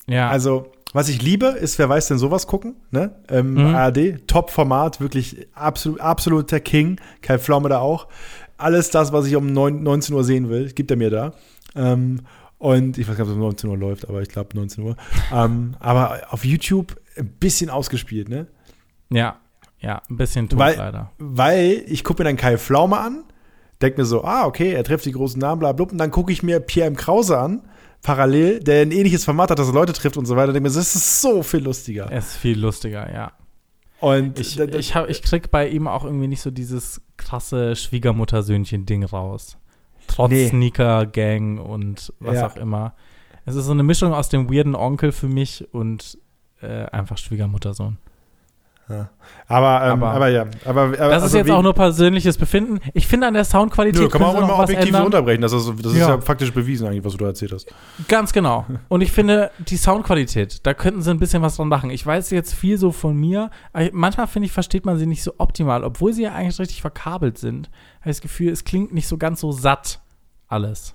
[0.09, 0.28] ja.
[0.28, 3.14] Also, was ich liebe, ist, wer weiß denn sowas gucken, ne?
[3.28, 3.74] Ähm, Mhm.
[3.74, 6.98] ARD, Top-Format, wirklich absolut, absoluter King.
[7.22, 8.09] Kai Pflaume da auch.
[8.59, 11.32] Alles das, was ich um 9, 19 Uhr sehen will, gibt er mir da.
[11.76, 12.20] Ähm,
[12.59, 14.82] und ich weiß gar nicht, ob es um 19 Uhr läuft, aber ich glaube 19
[14.84, 14.96] Uhr.
[15.32, 18.46] ähm, aber auf YouTube ein bisschen ausgespielt, ne?
[19.10, 19.36] ja,
[19.78, 21.12] ja, ein bisschen tot Weil- leider.
[21.18, 23.24] Weil ich gucke mir dann Kai Pflaume an,
[23.82, 25.86] denke mir so, ah, okay, er trifft die großen Namen, bla, bla.
[25.86, 26.96] Und dann gucke ich mir Pierre M.
[26.96, 27.62] Krause an,
[28.02, 30.52] parallel, der ein ähnliches Format hat, dass er Leute trifft und so weiter.
[30.52, 32.10] Denke mir, so, das ist so viel lustiger.
[32.10, 33.32] Er ist viel lustiger, ja.
[34.00, 39.04] Und Ich, ich, hab, ich krieg bei ihm auch irgendwie nicht so dieses krasse Schwiegermutter-Söhnchen-Ding
[39.04, 39.56] raus.
[40.06, 40.48] Trotz Nee.
[40.48, 42.46] Sneaker-Gang und was Ja.
[42.46, 42.94] auch immer.
[43.44, 46.18] Es ist so eine Mischung aus dem weirden Onkel für mich und
[46.62, 47.98] äh, einfach Schwiegermuttersohn.
[48.88, 50.46] Aber, ähm, Aber- aber, ja.
[50.64, 52.78] Aber, aber, Das ist also jetzt wie- auch nur persönliches Befinden.
[52.94, 55.04] Ich finde an der Soundqualität Nö, kann man auch immer objektiv so ändern.
[55.07, 55.40] unterbrechen.
[55.42, 56.11] Das, ist, das ist Ja.
[56.11, 57.66] ja faktisch bewiesen, eigentlich, was du da erzählt hast.
[58.07, 58.64] Ganz genau.
[58.88, 61.90] Und ich finde, die Soundqualität, da könnten sie ein bisschen was dran machen.
[61.90, 63.50] Ich weiß jetzt viel so von mir,
[63.90, 67.38] manchmal finde ich, versteht man sie nicht so optimal, obwohl sie ja eigentlich richtig verkabelt
[67.38, 67.68] sind.
[68.02, 69.98] Habe ich das Gefühl, es klingt nicht so ganz so satt
[70.46, 70.94] alles.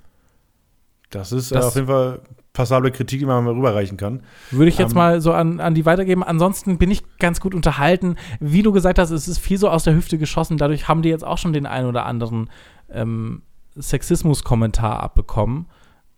[1.10, 2.22] Das ist Das- äh, auf jeden Fall
[2.54, 4.24] passable Kritik, die man mal rüberreichen kann.
[4.52, 6.24] Würde ich jetzt Ähm, mal so an, an die weitergeben.
[6.24, 8.16] Ansonsten bin ich ganz gut unterhalten.
[8.40, 10.58] Wie du gesagt hast, es ist viel so aus der Hüfte geschossen.
[10.58, 12.50] Dadurch haben die jetzt auch schon den einen oder anderen
[12.90, 13.44] ähm,
[13.78, 15.68] Sexismus-Kommentar abbekommen.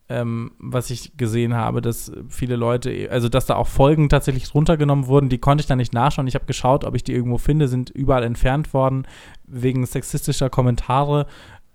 [0.10, 5.08] Ähm, was ich gesehen habe, dass viele Leute, also dass da auch Folgen tatsächlich runtergenommen
[5.08, 6.28] wurden, die konnte ich dann nicht nachschauen.
[6.28, 9.08] Ich habe geschaut, ob ich die irgendwo finde, sind überall entfernt worden
[9.48, 11.26] wegen sexistischer Kommentare.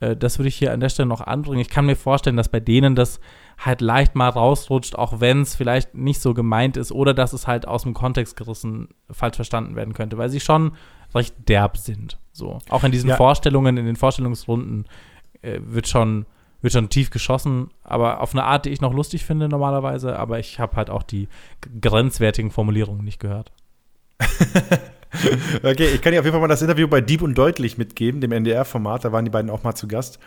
[0.00, 1.60] Äh, das würde ich hier an der Stelle noch anbringen.
[1.60, 3.18] Ich kann mir vorstellen, dass bei denen das
[3.58, 7.46] halt leicht mal rausrutscht, auch wenn es vielleicht nicht so gemeint ist oder dass es
[7.46, 10.72] halt aus dem Kontext gerissen falsch verstanden werden könnte, weil sie schon
[11.14, 12.18] recht derb sind.
[12.32, 12.58] So.
[12.70, 13.16] Auch in diesen Ja.
[13.16, 14.86] Vorstellungen, in den Vorstellungsrunden
[15.42, 16.26] äh, wird schon
[16.60, 20.40] wird schon tief geschossen, aber auf eine Art, die ich noch lustig finde normalerweise, aber
[20.40, 21.28] ich habe halt auch die
[21.80, 23.52] grenzwertigen Formulierungen nicht gehört.
[25.62, 28.20] Okay, ich kann dir auf jeden Fall mal das Interview bei Deep und Deutlich mitgeben,
[28.20, 29.04] dem NDR-Format.
[29.04, 30.18] Da waren die beiden auch mal zu Gast.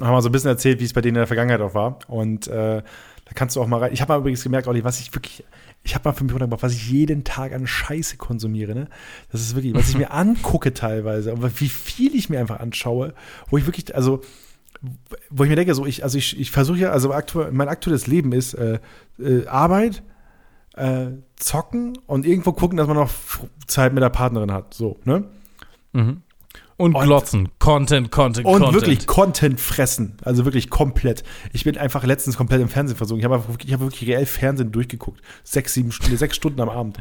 [0.00, 1.98] Haben mal so ein bisschen erzählt, wie es bei denen in der Vergangenheit auch war.
[2.08, 2.82] Und äh,
[3.26, 3.92] da kannst du auch mal rein.
[3.92, 5.44] Ich habe mal übrigens gemerkt, Olli, was ich wirklich,
[5.82, 8.74] ich habe mal für mich runtergebracht, was ich jeden Tag an Scheiße konsumiere.
[8.74, 8.88] Ne?
[9.32, 13.14] Das ist wirklich, was ich mir angucke teilweise, aber wie viel ich mir einfach anschaue,
[13.50, 14.22] wo ich wirklich, also
[15.30, 18.06] wo ich mir denke, so ich, also ich, ich versuche ja, also aktu mein aktuelles
[18.06, 18.78] Leben ist äh,
[19.18, 20.02] äh, Arbeit,
[20.76, 23.10] äh, zocken und irgendwo gucken, dass man noch
[23.66, 24.74] Zeit mit der Partnerin hat.
[24.74, 25.24] So, ne?
[25.92, 26.22] Mhm.
[26.78, 27.48] Und, Und- glotzen.
[27.58, 28.74] Content, Content, Und Content.
[28.74, 30.18] wirklich Content fressen.
[30.22, 31.24] Also wirklich komplett.
[31.54, 33.20] Ich bin einfach letztens komplett im Fernsehen versunken.
[33.20, 35.22] Ich habe einfach wirklich, reell Fernsehen durchgeguckt.
[35.42, 36.98] Sechs, sieben Stunden, sechs Stunden am Abend.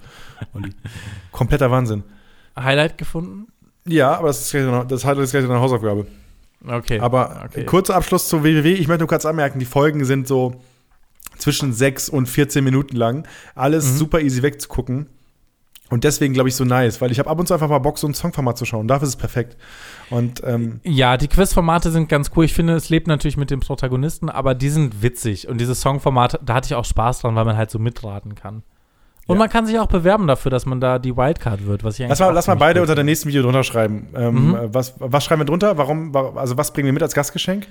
[0.54, 0.70] Olli.
[1.32, 2.04] Kompletter Wahnsinn.
[2.58, 3.48] Highlight gefunden?
[3.86, 6.08] Ja, aber das ist gleich noch, das jetzt gleich eine Hausaufgabe.
[6.66, 7.00] Okay.
[7.00, 7.66] Aber okay.
[7.66, 8.74] kurzer Abschluss zu WWW.
[8.74, 10.56] Ich möchte nur kurz anmerken, die Folgen sind so
[11.38, 13.28] zwischen 6 und 14 Minuten lang.
[13.56, 13.98] Alles Mhm.
[13.98, 15.08] super easy wegzugucken.
[15.92, 18.00] Und deswegen glaube ich so nice, weil ich habe ab und zu einfach mal Bock,
[18.00, 18.88] so ein Songformat zu schauen.
[18.88, 19.56] Dafür ist es perfekt.
[20.10, 22.46] Und ähm, Ja, die Quizformate sind ganz cool.
[22.46, 25.48] Ich finde, es lebt natürlich mit dem Protagonisten, aber die sind witzig.
[25.48, 28.64] Und diese Songformate, da hatte ich auch Spaß dran, weil man halt so mitraten kann.
[29.28, 29.40] Und Ja.
[29.40, 32.20] man kann sich auch bewerben dafür, dass man da die Wildcard wird, was ich lass
[32.20, 34.08] mal, lass mal beide unter dem nächsten Video drunter schreiben.
[34.16, 34.58] Ähm, Mhm.
[34.74, 35.78] was, was schreiben wir drunter?
[35.78, 37.68] Warum, wa- also was bringen wir mit als Gastgeschenk?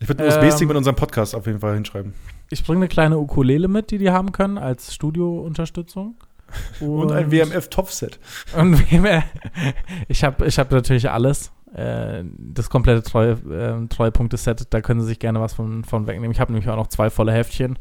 [0.00, 2.14] Ich würde ein Ähm, USB-Stick mit unserem Podcast auf jeden Fall hinschreiben.
[2.52, 6.16] Ich bringe eine kleine Ukulele mit, die die haben können, als Studiounterstützung.
[6.80, 8.20] Und ein WMF-Topfset.
[8.54, 9.24] Und WMF.
[10.08, 11.50] Ich habe ich hab natürlich alles.
[11.72, 16.30] Äh, das komplette Treu, äh, Treuepunkte-Set, da können Sie sich gerne was von, von wegnehmen.
[16.30, 17.78] Ich habe nämlich auch noch zwei volle Heftchen.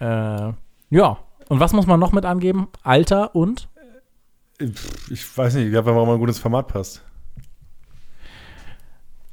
[0.00, 0.52] Äh,
[0.88, 1.18] ja.
[1.50, 2.68] Und was muss man noch mit angeben?
[2.82, 3.68] Alter und?
[5.10, 7.04] Ich weiß nicht, ich glaube, warum man gut ins Format passt.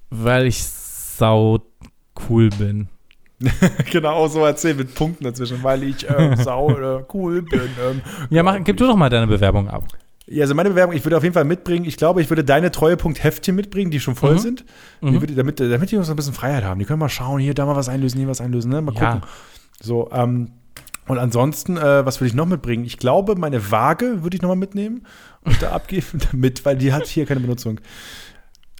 [0.10, 1.60] Weil ich sau
[2.28, 2.90] cool bin.
[3.92, 7.62] genau so erzählen mit Punkten dazwischen, weil ich ähm, sau äh, cool bin.
[7.82, 9.86] Ähm, Ja, mach, gib du doch mal deine Bewerbung ab.
[10.28, 12.70] Ja, also meine Bewerbung, ich würde auf jeden Fall mitbringen, ich glaube, ich würde deine
[12.70, 14.40] Treuepunkt-Heftchen mitbringen, die schon voll Mhm.
[14.40, 14.66] sind.
[15.02, 15.12] Mhm.
[15.14, 16.80] Die würde, damit, damit die uns ein bisschen Freiheit haben.
[16.80, 18.82] Die können mal schauen, hier, da mal was einlösen, hier was einlösen, ne?
[18.82, 19.14] Mal Ja.
[19.14, 19.30] gucken.
[19.82, 20.52] So, ähm,
[21.08, 22.86] und ansonsten, äh, was würde ich noch mitbringen?
[22.86, 25.08] Ich glaube, meine Waage würde ich noch mal mitnehmen
[25.44, 27.80] und da abgeben damit, weil die hat hier keine Benutzung.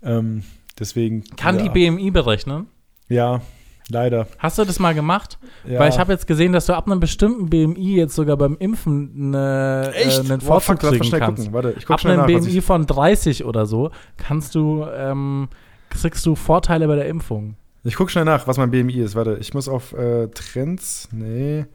[0.04, 0.44] Ähm,
[0.78, 1.24] deswegen.
[1.38, 1.64] Kann ja.
[1.68, 2.68] die BMI berechnen?
[3.08, 3.42] Ja,
[3.90, 4.28] leider.
[4.38, 5.38] Hast du das mal gemacht?
[5.68, 5.80] Ja.
[5.80, 9.12] Weil ich habe jetzt gesehen, dass du ab einem bestimmten BMI jetzt sogar beim Impfen
[9.16, 10.20] eine, äh, Echt?
[10.20, 11.44] einen lass mal kriegen kannst.
[11.44, 11.54] gucken.
[11.54, 15.50] Warte, ich guck Ab einem nach, BMI von 30 oder so kannst du, ähm,
[15.90, 17.56] kriegst du Vorteile bei der Impfung.
[17.84, 19.16] Ich gucke schnell nach, was mein BMI ist.
[19.16, 21.08] Warte, ich muss auf äh, Trends.
[21.12, 21.66] Nee.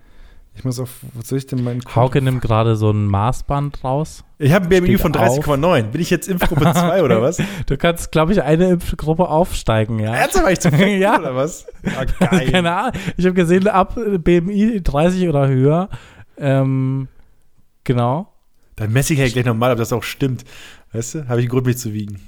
[0.57, 0.91] Ich muss auf.
[1.15, 4.23] Was soll ich denn meinen Hauke nimmt gerade so ein Maßband raus.
[4.39, 5.83] Ich habe ein BMI von 30,9.
[5.85, 7.39] Bin ich jetzt Impfgruppe 2 oder was?
[7.67, 10.15] Du kannst, glaube ich, eine Impfgruppe aufsteigen, ja.
[10.15, 11.19] Ernsthaft, war ich zu fett Ja.
[11.19, 11.67] oder was?
[11.97, 12.51] Ah, geil.
[12.51, 12.93] Keine Ahnung.
[13.17, 15.89] Ich habe gesehen, ab BMI 30 oder höher.
[16.39, 17.09] Ähm,
[17.83, 18.29] genau.
[18.77, 20.45] Dann messe ich ja gleich nochmal, ob das auch stimmt.
[20.93, 21.29] Weißt du?
[21.29, 22.21] Habe ich einen Grund, mich zu wiegen.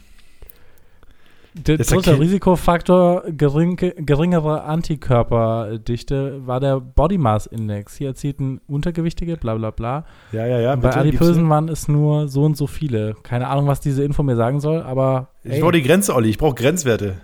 [1.58, 7.96] Der dritte Risikofaktor gering, geringere Antikörperdichte war der Body Mass Index.
[7.96, 10.04] Hier erzielten Untergewichtige, bla bla bla.
[10.32, 10.72] Ja, ja, ja.
[10.74, 11.50] Und bei Adipösen mir.
[11.50, 13.14] waren es nur so und so viele.
[13.22, 16.28] Keine Ahnung, was diese Info mir sagen soll, aber Ich brauche die Grenze, Olli.
[16.28, 17.14] Ich brauche Grenzwerte.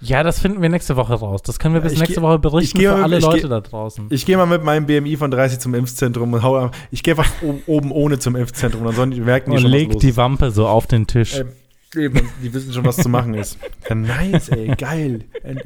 [0.00, 1.42] ja, das finden wir nächste Woche raus.
[1.42, 3.60] Das können wir bis Ich nächste Woche ich berichten für alle ich Leute geh- da
[3.60, 4.06] draußen.
[4.10, 6.70] Ich gehe mal mit meinem BMI von 30 zum Impfzentrum und hau.
[6.90, 7.30] Ich gehe einfach
[7.66, 8.84] oben ohne zum Impfzentrum.
[8.84, 10.16] Dann sollen die merken, die Und schon los die.
[10.16, 11.40] Wampe so auf den Tisch.
[11.40, 11.48] Ähm,
[11.96, 13.58] Eben, die wissen schon, was zu machen ist.
[13.88, 15.24] Ja, nice, ey, geil.
[15.42, 15.56] Äh,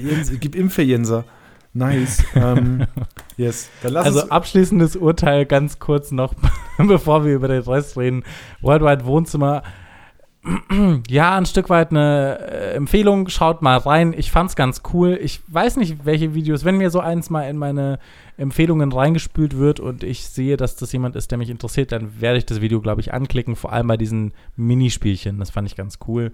[0.00, 1.24] Jens, gib Impfe, Jenser.
[1.72, 2.22] Nice.
[2.36, 2.86] Ähm,
[3.36, 3.68] Yes.
[3.82, 6.34] Dann lass Also abschließendes Urteil ganz kurz noch,
[6.78, 8.22] bevor wir über den Rest reden.
[8.60, 9.64] Worldwide Wohnzimmer.
[11.08, 13.28] Ja, ein Stück weit eine äh, Empfehlung.
[13.28, 14.14] Schaut mal rein.
[14.16, 15.18] Ich fand's ganz cool.
[15.20, 17.98] Ich weiß nicht, welche Videos, wenn mir so eins mal in meine
[18.36, 22.38] Empfehlungen reingespült wird und ich sehe, dass das jemand ist, der mich interessiert, dann werde
[22.38, 23.56] ich das Video, glaube ich, anklicken.
[23.56, 25.38] Vor allem bei diesen Minispielchen.
[25.38, 26.32] Das fand ich ganz cool.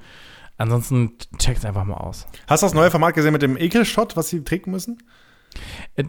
[0.57, 2.27] Ansonsten checkt's einfach mal aus.
[2.47, 4.99] Hast du das neue Format gesehen mit dem Ekelshot, was sie trinken müssen?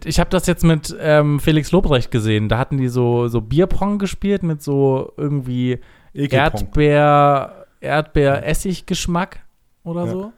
[0.06, 2.50] Ich habe das jetzt mit ähm, Felix Lobrecht gesehen.
[2.50, 5.80] Da hatten die so, so Bierpong gespielt mit so irgendwie
[6.14, 6.62] Ekelpong.
[6.62, 9.40] Erdbeer, Erdbeer-Essig-Geschmack
[9.84, 10.12] oder Ja.
[10.12, 10.34] so.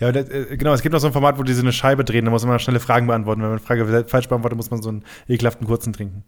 [0.00, 2.04] Ja, das, äh, genau, es gibt noch so ein Format, wo die so eine Scheibe
[2.04, 3.40] drehen, da muss man schnelle Fragen beantworten.
[3.42, 6.24] Wenn man eine Frage falsch beantwortet, muss man so einen ekelhaften kurzen trinken.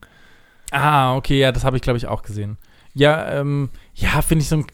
[0.71, 2.59] Ah, okay, ja, das habe ich, glaube ich, auch gesehen.
[2.95, 4.67] Ja, ähm, ja, finde ich so ein,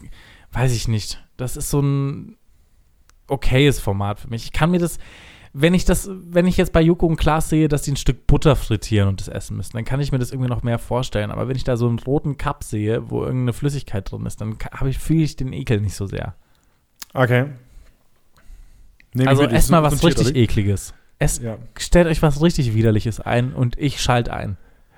[0.51, 1.23] weiß ich nicht.
[1.37, 2.37] Das ist so ein
[3.27, 4.43] okayes Format für mich.
[4.45, 4.99] Ich kann mir das,
[5.53, 8.25] wenn ich das, wenn ich jetzt bei Joko und Klaas sehe, dass die ein Stück
[8.25, 11.29] Butter frittieren und das essen müssen, dann kann ich mir das irgendwie noch mehr vorstellen.
[11.29, 14.57] Aber wenn ich da so einen roten Cup sehe, wo irgendeine Flüssigkeit drin ist, dann
[14.71, 16.33] habe ich, fühle ich den Ekel nicht so sehr.
[17.13, 17.45] Okay.
[19.13, 20.35] Nehm ich also esst ist mal was richtig oder?
[20.35, 20.95] ekliges.
[21.19, 21.57] Esst, Ja.
[21.77, 24.57] Stellt euch was richtig Widerliches ein und ich schalte ein.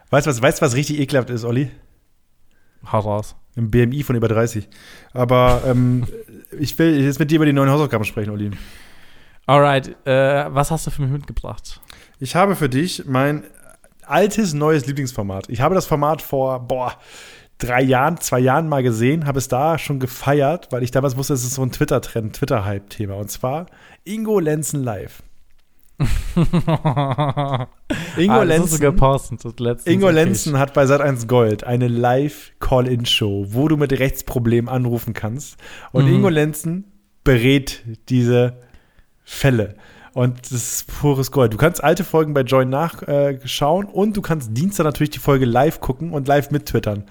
[0.09, 1.69] Weißt du, was, weißt, was richtig ekelhaft ist, Olli?
[2.89, 3.35] Hau raus.
[3.57, 4.69] Ein BMI von über 30.
[5.11, 6.05] Aber ähm,
[6.59, 8.51] ich will jetzt mit dir über die neuen Hausaufgaben sprechen, Olli.
[9.47, 11.79] Alright, äh, was hast du für mich mitgebracht?
[12.19, 13.43] Ich habe für dich mein
[14.05, 15.49] altes, neues Lieblingsformat.
[15.49, 16.93] Ich habe das Format vor, boah,
[17.57, 21.33] drei Jahren, zwei Jahren mal gesehen, habe es da schon gefeiert, weil ich damals wusste,
[21.33, 23.15] es ist so ein Twitter-Trend, Twitter-Hype-Thema.
[23.15, 23.67] Und zwar
[24.03, 25.21] Ingo Lenzen live.
[26.35, 28.81] Ingo ah, Lenzen.
[29.85, 35.57] Ingo Lenzen hat bei Sat1 Gold eine Live-Call-In-Show, wo du mit Rechtsproblemen anrufen kannst.
[35.93, 36.15] Und Mhm.
[36.15, 36.91] Ingo Lenzen
[37.23, 38.57] berät diese
[39.25, 39.75] Fälle.
[40.13, 41.53] Und das ist pures Gold.
[41.53, 45.81] Du kannst alte Folgen bei Join nachschauen und du kannst Dienstag natürlich die Folge live
[45.81, 47.03] gucken und live mittwittern.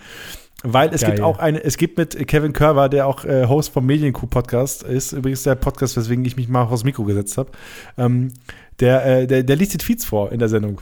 [0.63, 1.11] Weil es Geil.
[1.11, 4.83] gibt auch eine, es gibt mit Kevin Körber, der auch äh, Host vom Medienkuh Podcast
[4.83, 7.51] ist, übrigens der Podcast, weswegen ich mich mal aufs Mikro gesetzt habe.
[7.99, 8.33] Ähm,
[8.81, 10.81] der, äh, der, der liest die Tweets vor in der Sendung.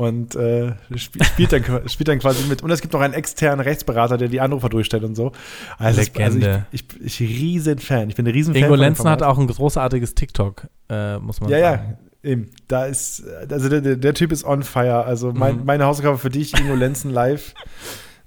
[0.00, 2.62] Und äh, sp spielt, dann, spielt dann quasi mit.
[2.62, 5.32] Und es gibt noch einen externen Rechtsberater, der die Anrufer durchstellt und so.
[5.76, 6.48] Also, es- Legende.
[6.48, 8.08] Also ich, ich, ich riesen Fan.
[8.08, 8.62] Ich bin ein riesen Fan.
[8.64, 11.98] Ingo Lenzen hat auch ein großartiges TikTok, äh, muss man Ja, ja, sagen.
[12.22, 12.50] eben.
[12.66, 15.04] Da ist, also der, der, Typ ist on fire.
[15.04, 15.64] Also mein, Mhm.
[15.66, 17.52] meine Hausaufgabe für dich, Ingo Lenzen live.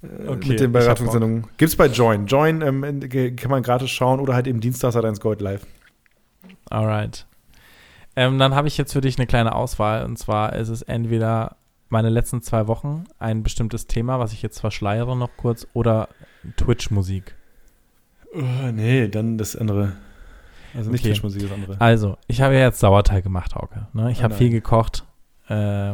[0.03, 1.47] äh, Okay, mit den Beratungssendungen.
[1.57, 2.27] Gibt's bei Join.
[2.27, 2.81] Join ähm,
[3.35, 5.65] kann man gratis schauen oder halt eben Dienstags hat eins Gold live.
[6.69, 7.25] Alright.
[8.15, 10.05] Ähm, dann habe ich jetzt für dich eine kleine Auswahl.
[10.05, 11.55] Und zwar ist es entweder
[11.93, 16.09] meine letzten zwei Wochen ein bestimmtes Thema, was ich jetzt verschleiere noch kurz, oder
[16.57, 17.35] Twitch-Musik.
[18.35, 19.93] Oh, nee, dann das andere.
[20.75, 21.09] Also nicht Okay.
[21.11, 21.79] Twitch-Musik, das andere.
[21.79, 23.87] Also, ich habe ja jetzt Sauerteig gemacht, Hauke.
[23.93, 24.11] Ne?
[24.11, 25.05] Ich Oh habe viel gekocht.
[25.47, 25.93] Äh,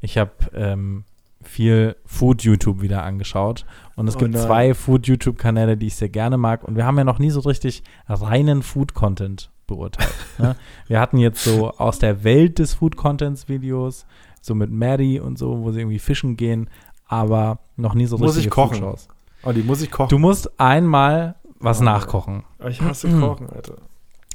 [0.00, 1.04] ich habe ähm,
[1.42, 3.64] viel Food-YouTube wieder angeschaut.
[3.96, 4.42] Und es Oh gibt nein.
[4.42, 6.64] zwei Food-YouTube-Kanäle, die ich sehr gerne mag.
[6.64, 10.12] Und wir haben ja noch nie so richtig reinen Food-Content beurteilt.
[10.38, 10.56] ne?
[10.88, 14.04] Wir hatten jetzt so aus der Welt des Food-Contents Videos,
[14.40, 16.68] so mit Maddie und so, wo sie irgendwie fischen gehen,
[17.06, 18.78] aber noch nie so Muss richtige ich kochen?
[18.78, 19.08] Food-Shows.
[19.42, 20.08] Olli, muss ich kochen?
[20.10, 21.84] Du musst einmal was Oh.
[21.84, 22.44] nachkochen.
[22.68, 23.20] ich hasse Mhm.
[23.20, 23.74] Kochen, Alter.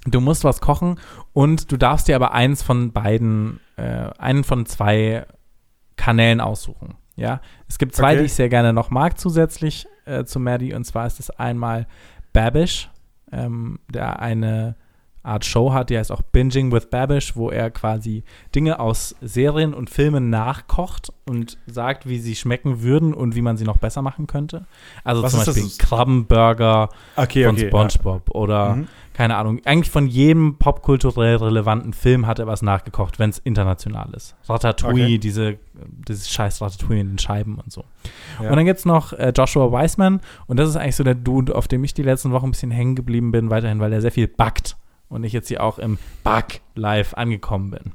[0.08, 1.00] Du musst was kochen
[1.34, 5.26] und du darfst dir aber eins von beiden, äh, einen von zwei
[5.96, 6.96] Kanälen aussuchen.
[7.16, 8.20] Ja, es gibt zwei, Okay.
[8.20, 11.88] die ich sehr gerne noch mag zusätzlich äh, zu Maddie und zwar ist es einmal
[12.34, 12.90] Babish,
[13.32, 14.76] ähm, der eine
[15.26, 18.24] Art Show hat, die heißt auch Binging with Babish, wo er quasi
[18.54, 23.58] Dinge aus Serien und Filmen nachkocht und sagt, wie sie schmecken würden und wie man
[23.58, 24.66] sie noch besser machen könnte.
[25.04, 25.46] Also Was zum?
[25.46, 27.68] Beispiel Krabbenburger, Okay, von okay.
[27.68, 28.88] SpongeBob oder Mhm.
[29.14, 29.60] keine Ahnung.
[29.66, 34.36] Eigentlich von jedem popkulturell relevanten Film hat er was nachgekocht, wenn es international ist.
[34.48, 35.18] Ratatouille, Okay.
[35.18, 35.58] diese,
[36.08, 37.84] dieses scheiß Ratatouille in den Scheiben und so.
[38.42, 38.50] Ja.
[38.50, 41.56] Und dann gibt es noch äh, Joshua Weissman und das ist eigentlich so der Dude,
[41.56, 44.12] auf dem ich die letzten Wochen ein bisschen hängen geblieben bin, weiterhin, weil er sehr
[44.12, 44.78] viel backt
[45.10, 47.92] und ich jetzt hier auch im Back-Live angekommen bin.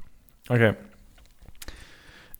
[0.48, 0.74] Okay.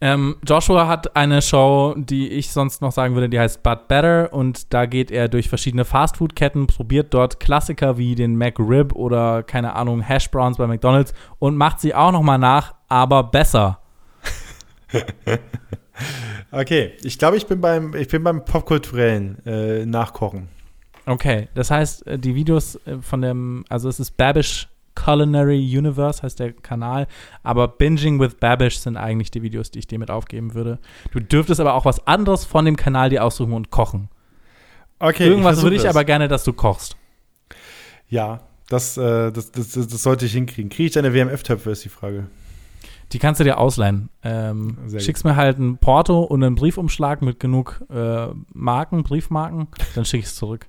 [0.03, 4.33] Ähm, Joshua hat eine Show, die ich sonst noch sagen würde, die heißt But Better
[4.33, 9.75] und da geht er durch verschiedene Fastfood-Ketten, probiert dort Klassiker wie den McRib oder keine
[9.75, 13.81] Ahnung Hash Browns bei McDonald's und macht sie auch noch mal nach, aber besser.
[16.53, 20.49] Okay, ich glaube, ich bin beim, ich bin beim popkulturellen äh, Nachkochen.
[21.07, 26.23] Okay, das heißt, äh, die Videos äh, von dem, also es ist Babish Culinary Universe,
[26.23, 27.07] heißt der Kanal,
[27.43, 30.79] aber Binging with Babish sind eigentlich die Videos, die ich dir mit aufgeben würde.
[31.13, 34.09] Du dürftest aber auch was anderes von dem Kanal dir aussuchen und kochen.
[34.99, 35.95] Okay, Irgendwas würde ich das.
[35.95, 36.97] aber gerne, dass du kochst.
[38.09, 40.69] Ja, das, äh, das, das, das, sollte ich hinkriegen.
[40.69, 42.27] Kriege ich deine WMF-Töpfe, ist die Frage.
[43.13, 44.11] Die kannst du dir ausleihen.
[44.23, 45.03] Ähm, gut.
[45.03, 50.21] schickst mir halt ein Porto und einen Briefumschlag mit genug äh, Marken, Briefmarken, dann schicke
[50.21, 50.67] ich es zurück.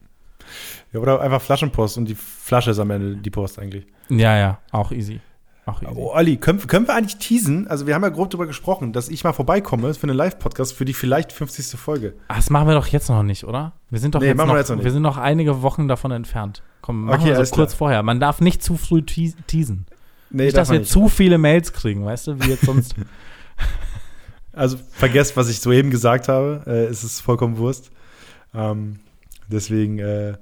[0.93, 3.85] Ja, oder einfach Flaschenpost und die Flasche ist am Ende die Post eigentlich.
[4.09, 5.19] Ja, ja, auch easy.
[5.65, 5.91] Auch easy.
[5.95, 7.67] Oh, Olli, können, können wir eigentlich teasen?
[7.67, 10.85] Also, wir haben ja grob darüber gesprochen, dass ich mal vorbeikomme für einen Live-Podcast für
[10.85, 11.79] die vielleicht 50.
[11.79, 12.15] Folge.
[12.27, 13.73] Ach, das machen wir doch jetzt noch nicht, oder?
[13.89, 14.85] Wir sind doch Nee, jetzt, noch, wir jetzt noch nicht.
[14.85, 16.63] wir sind noch einige Wochen davon entfernt.
[16.81, 17.77] Komm, machen Okay, wir so kurz klar.
[17.77, 18.03] vorher.
[18.03, 19.85] Man darf nicht zu früh te teasen.
[20.31, 22.95] Nee, nicht, dass wir zu viele Mails kriegen, weißt du, wie jetzt sonst.
[24.53, 26.63] Also vergesst, was ich soeben gesagt habe.
[26.67, 27.89] Äh, es ist vollkommen Wurst.
[28.53, 28.99] Ähm,
[29.51, 30.33] deswegen äh,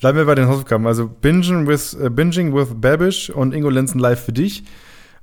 [0.00, 0.86] bleiben wir bei den Hausaufgaben.
[0.86, 4.64] Also Binging with, äh, Binging with Babish und Ingo Lenzen live für dich.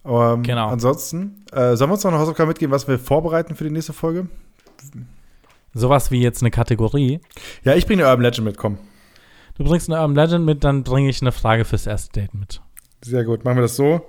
[0.05, 0.67] Ähm, Genau.
[0.67, 3.93] Ansonsten, äh, sollen wir uns noch eine Hausaufgabe mitgeben, was wir vorbereiten für die nächste
[3.93, 4.27] Folge?
[5.73, 7.19] Sowas wie jetzt eine Kategorie.
[7.63, 8.77] Ja, ich bringe eine Urban Legend mit, komm.
[9.57, 12.61] Du bringst eine Urban Legend mit, dann bringe ich eine Frage fürs erste Date mit.
[13.03, 14.05] Sehr gut, machen wir das so.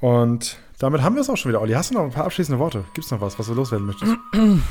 [0.00, 1.72] Und damit haben wir es auch schon wieder, Olli.
[1.72, 2.84] Hast du noch ein paar abschließende Worte?
[2.92, 4.12] Gibt es noch was, was du loswerden möchtest?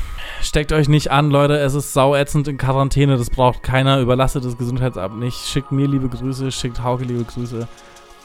[0.42, 1.58] Steckt euch nicht an, Leute.
[1.58, 3.18] Es ist sauätzend in Quarantäne.
[3.18, 4.00] Das braucht keiner.
[4.00, 5.38] Überlastet das Gesundheitsamt nicht.
[5.38, 6.52] Schickt mir liebe Grüße.
[6.52, 7.68] Schickt Hauke liebe Grüße.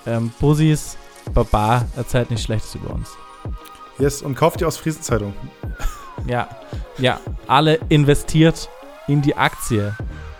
[0.06, 0.98] Ähm, Bussis,
[1.32, 3.10] Baba, erzählt nicht Schlechtes über uns.
[3.98, 5.34] Yes, und kauft die Ostfriesen-Zeitung.
[6.26, 6.48] Ja,
[6.98, 7.20] ja.
[7.46, 8.68] Alle investiert
[9.08, 9.94] in die Aktie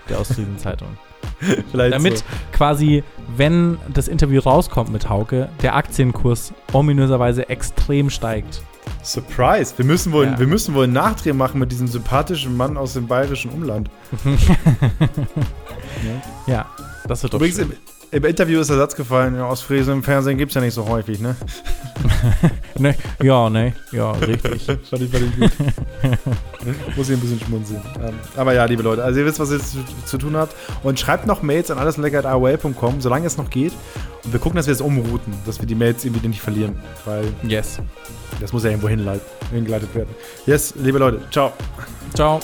[0.09, 0.97] der Ostfriesen-Zeitung.
[1.71, 2.25] Vielleicht Damit so.
[2.53, 3.03] quasi,
[3.37, 8.63] wenn das Interview rauskommt mit Hauke, der Aktienkurs ominöserweise extrem steigt.
[9.03, 9.73] Surprise!
[9.77, 10.39] Wir müssen wohl, Ja.
[10.39, 13.89] wir müssen wohl einen Nachdreh machen mit diesem sympathischen Mann aus dem bayerischen Umland.
[16.47, 16.67] Ja,
[17.07, 17.73] das wird doch Übrigens, schön.
[18.11, 20.89] Im, Interview ist der Satz gefallen, ja, Ostfriesen im Fernsehen gibt es ja nicht so
[20.89, 21.37] häufig, ne?
[22.79, 24.65] Ne, ja, ne, ja, richtig.
[24.67, 25.51] fand ich, fand ich gut.
[26.97, 27.83] Muss ich ein bisschen schmunzeln.
[28.03, 30.55] Ähm, aber ja, liebe Leute, also ihr wisst, was ihr zu, zu tun habt.
[30.83, 33.73] Und schreibt noch Mails an alleslecker.aol.com, solange es noch geht.
[34.25, 36.77] Und wir gucken, dass wir es umrouten, dass wir die Mails irgendwie nicht verlieren.
[37.05, 37.81] Weil Yes.
[38.41, 40.15] das muss ja irgendwo hingeleitet werden.
[40.47, 41.53] Yes, liebe Leute, ciao.
[42.15, 42.41] Ciao.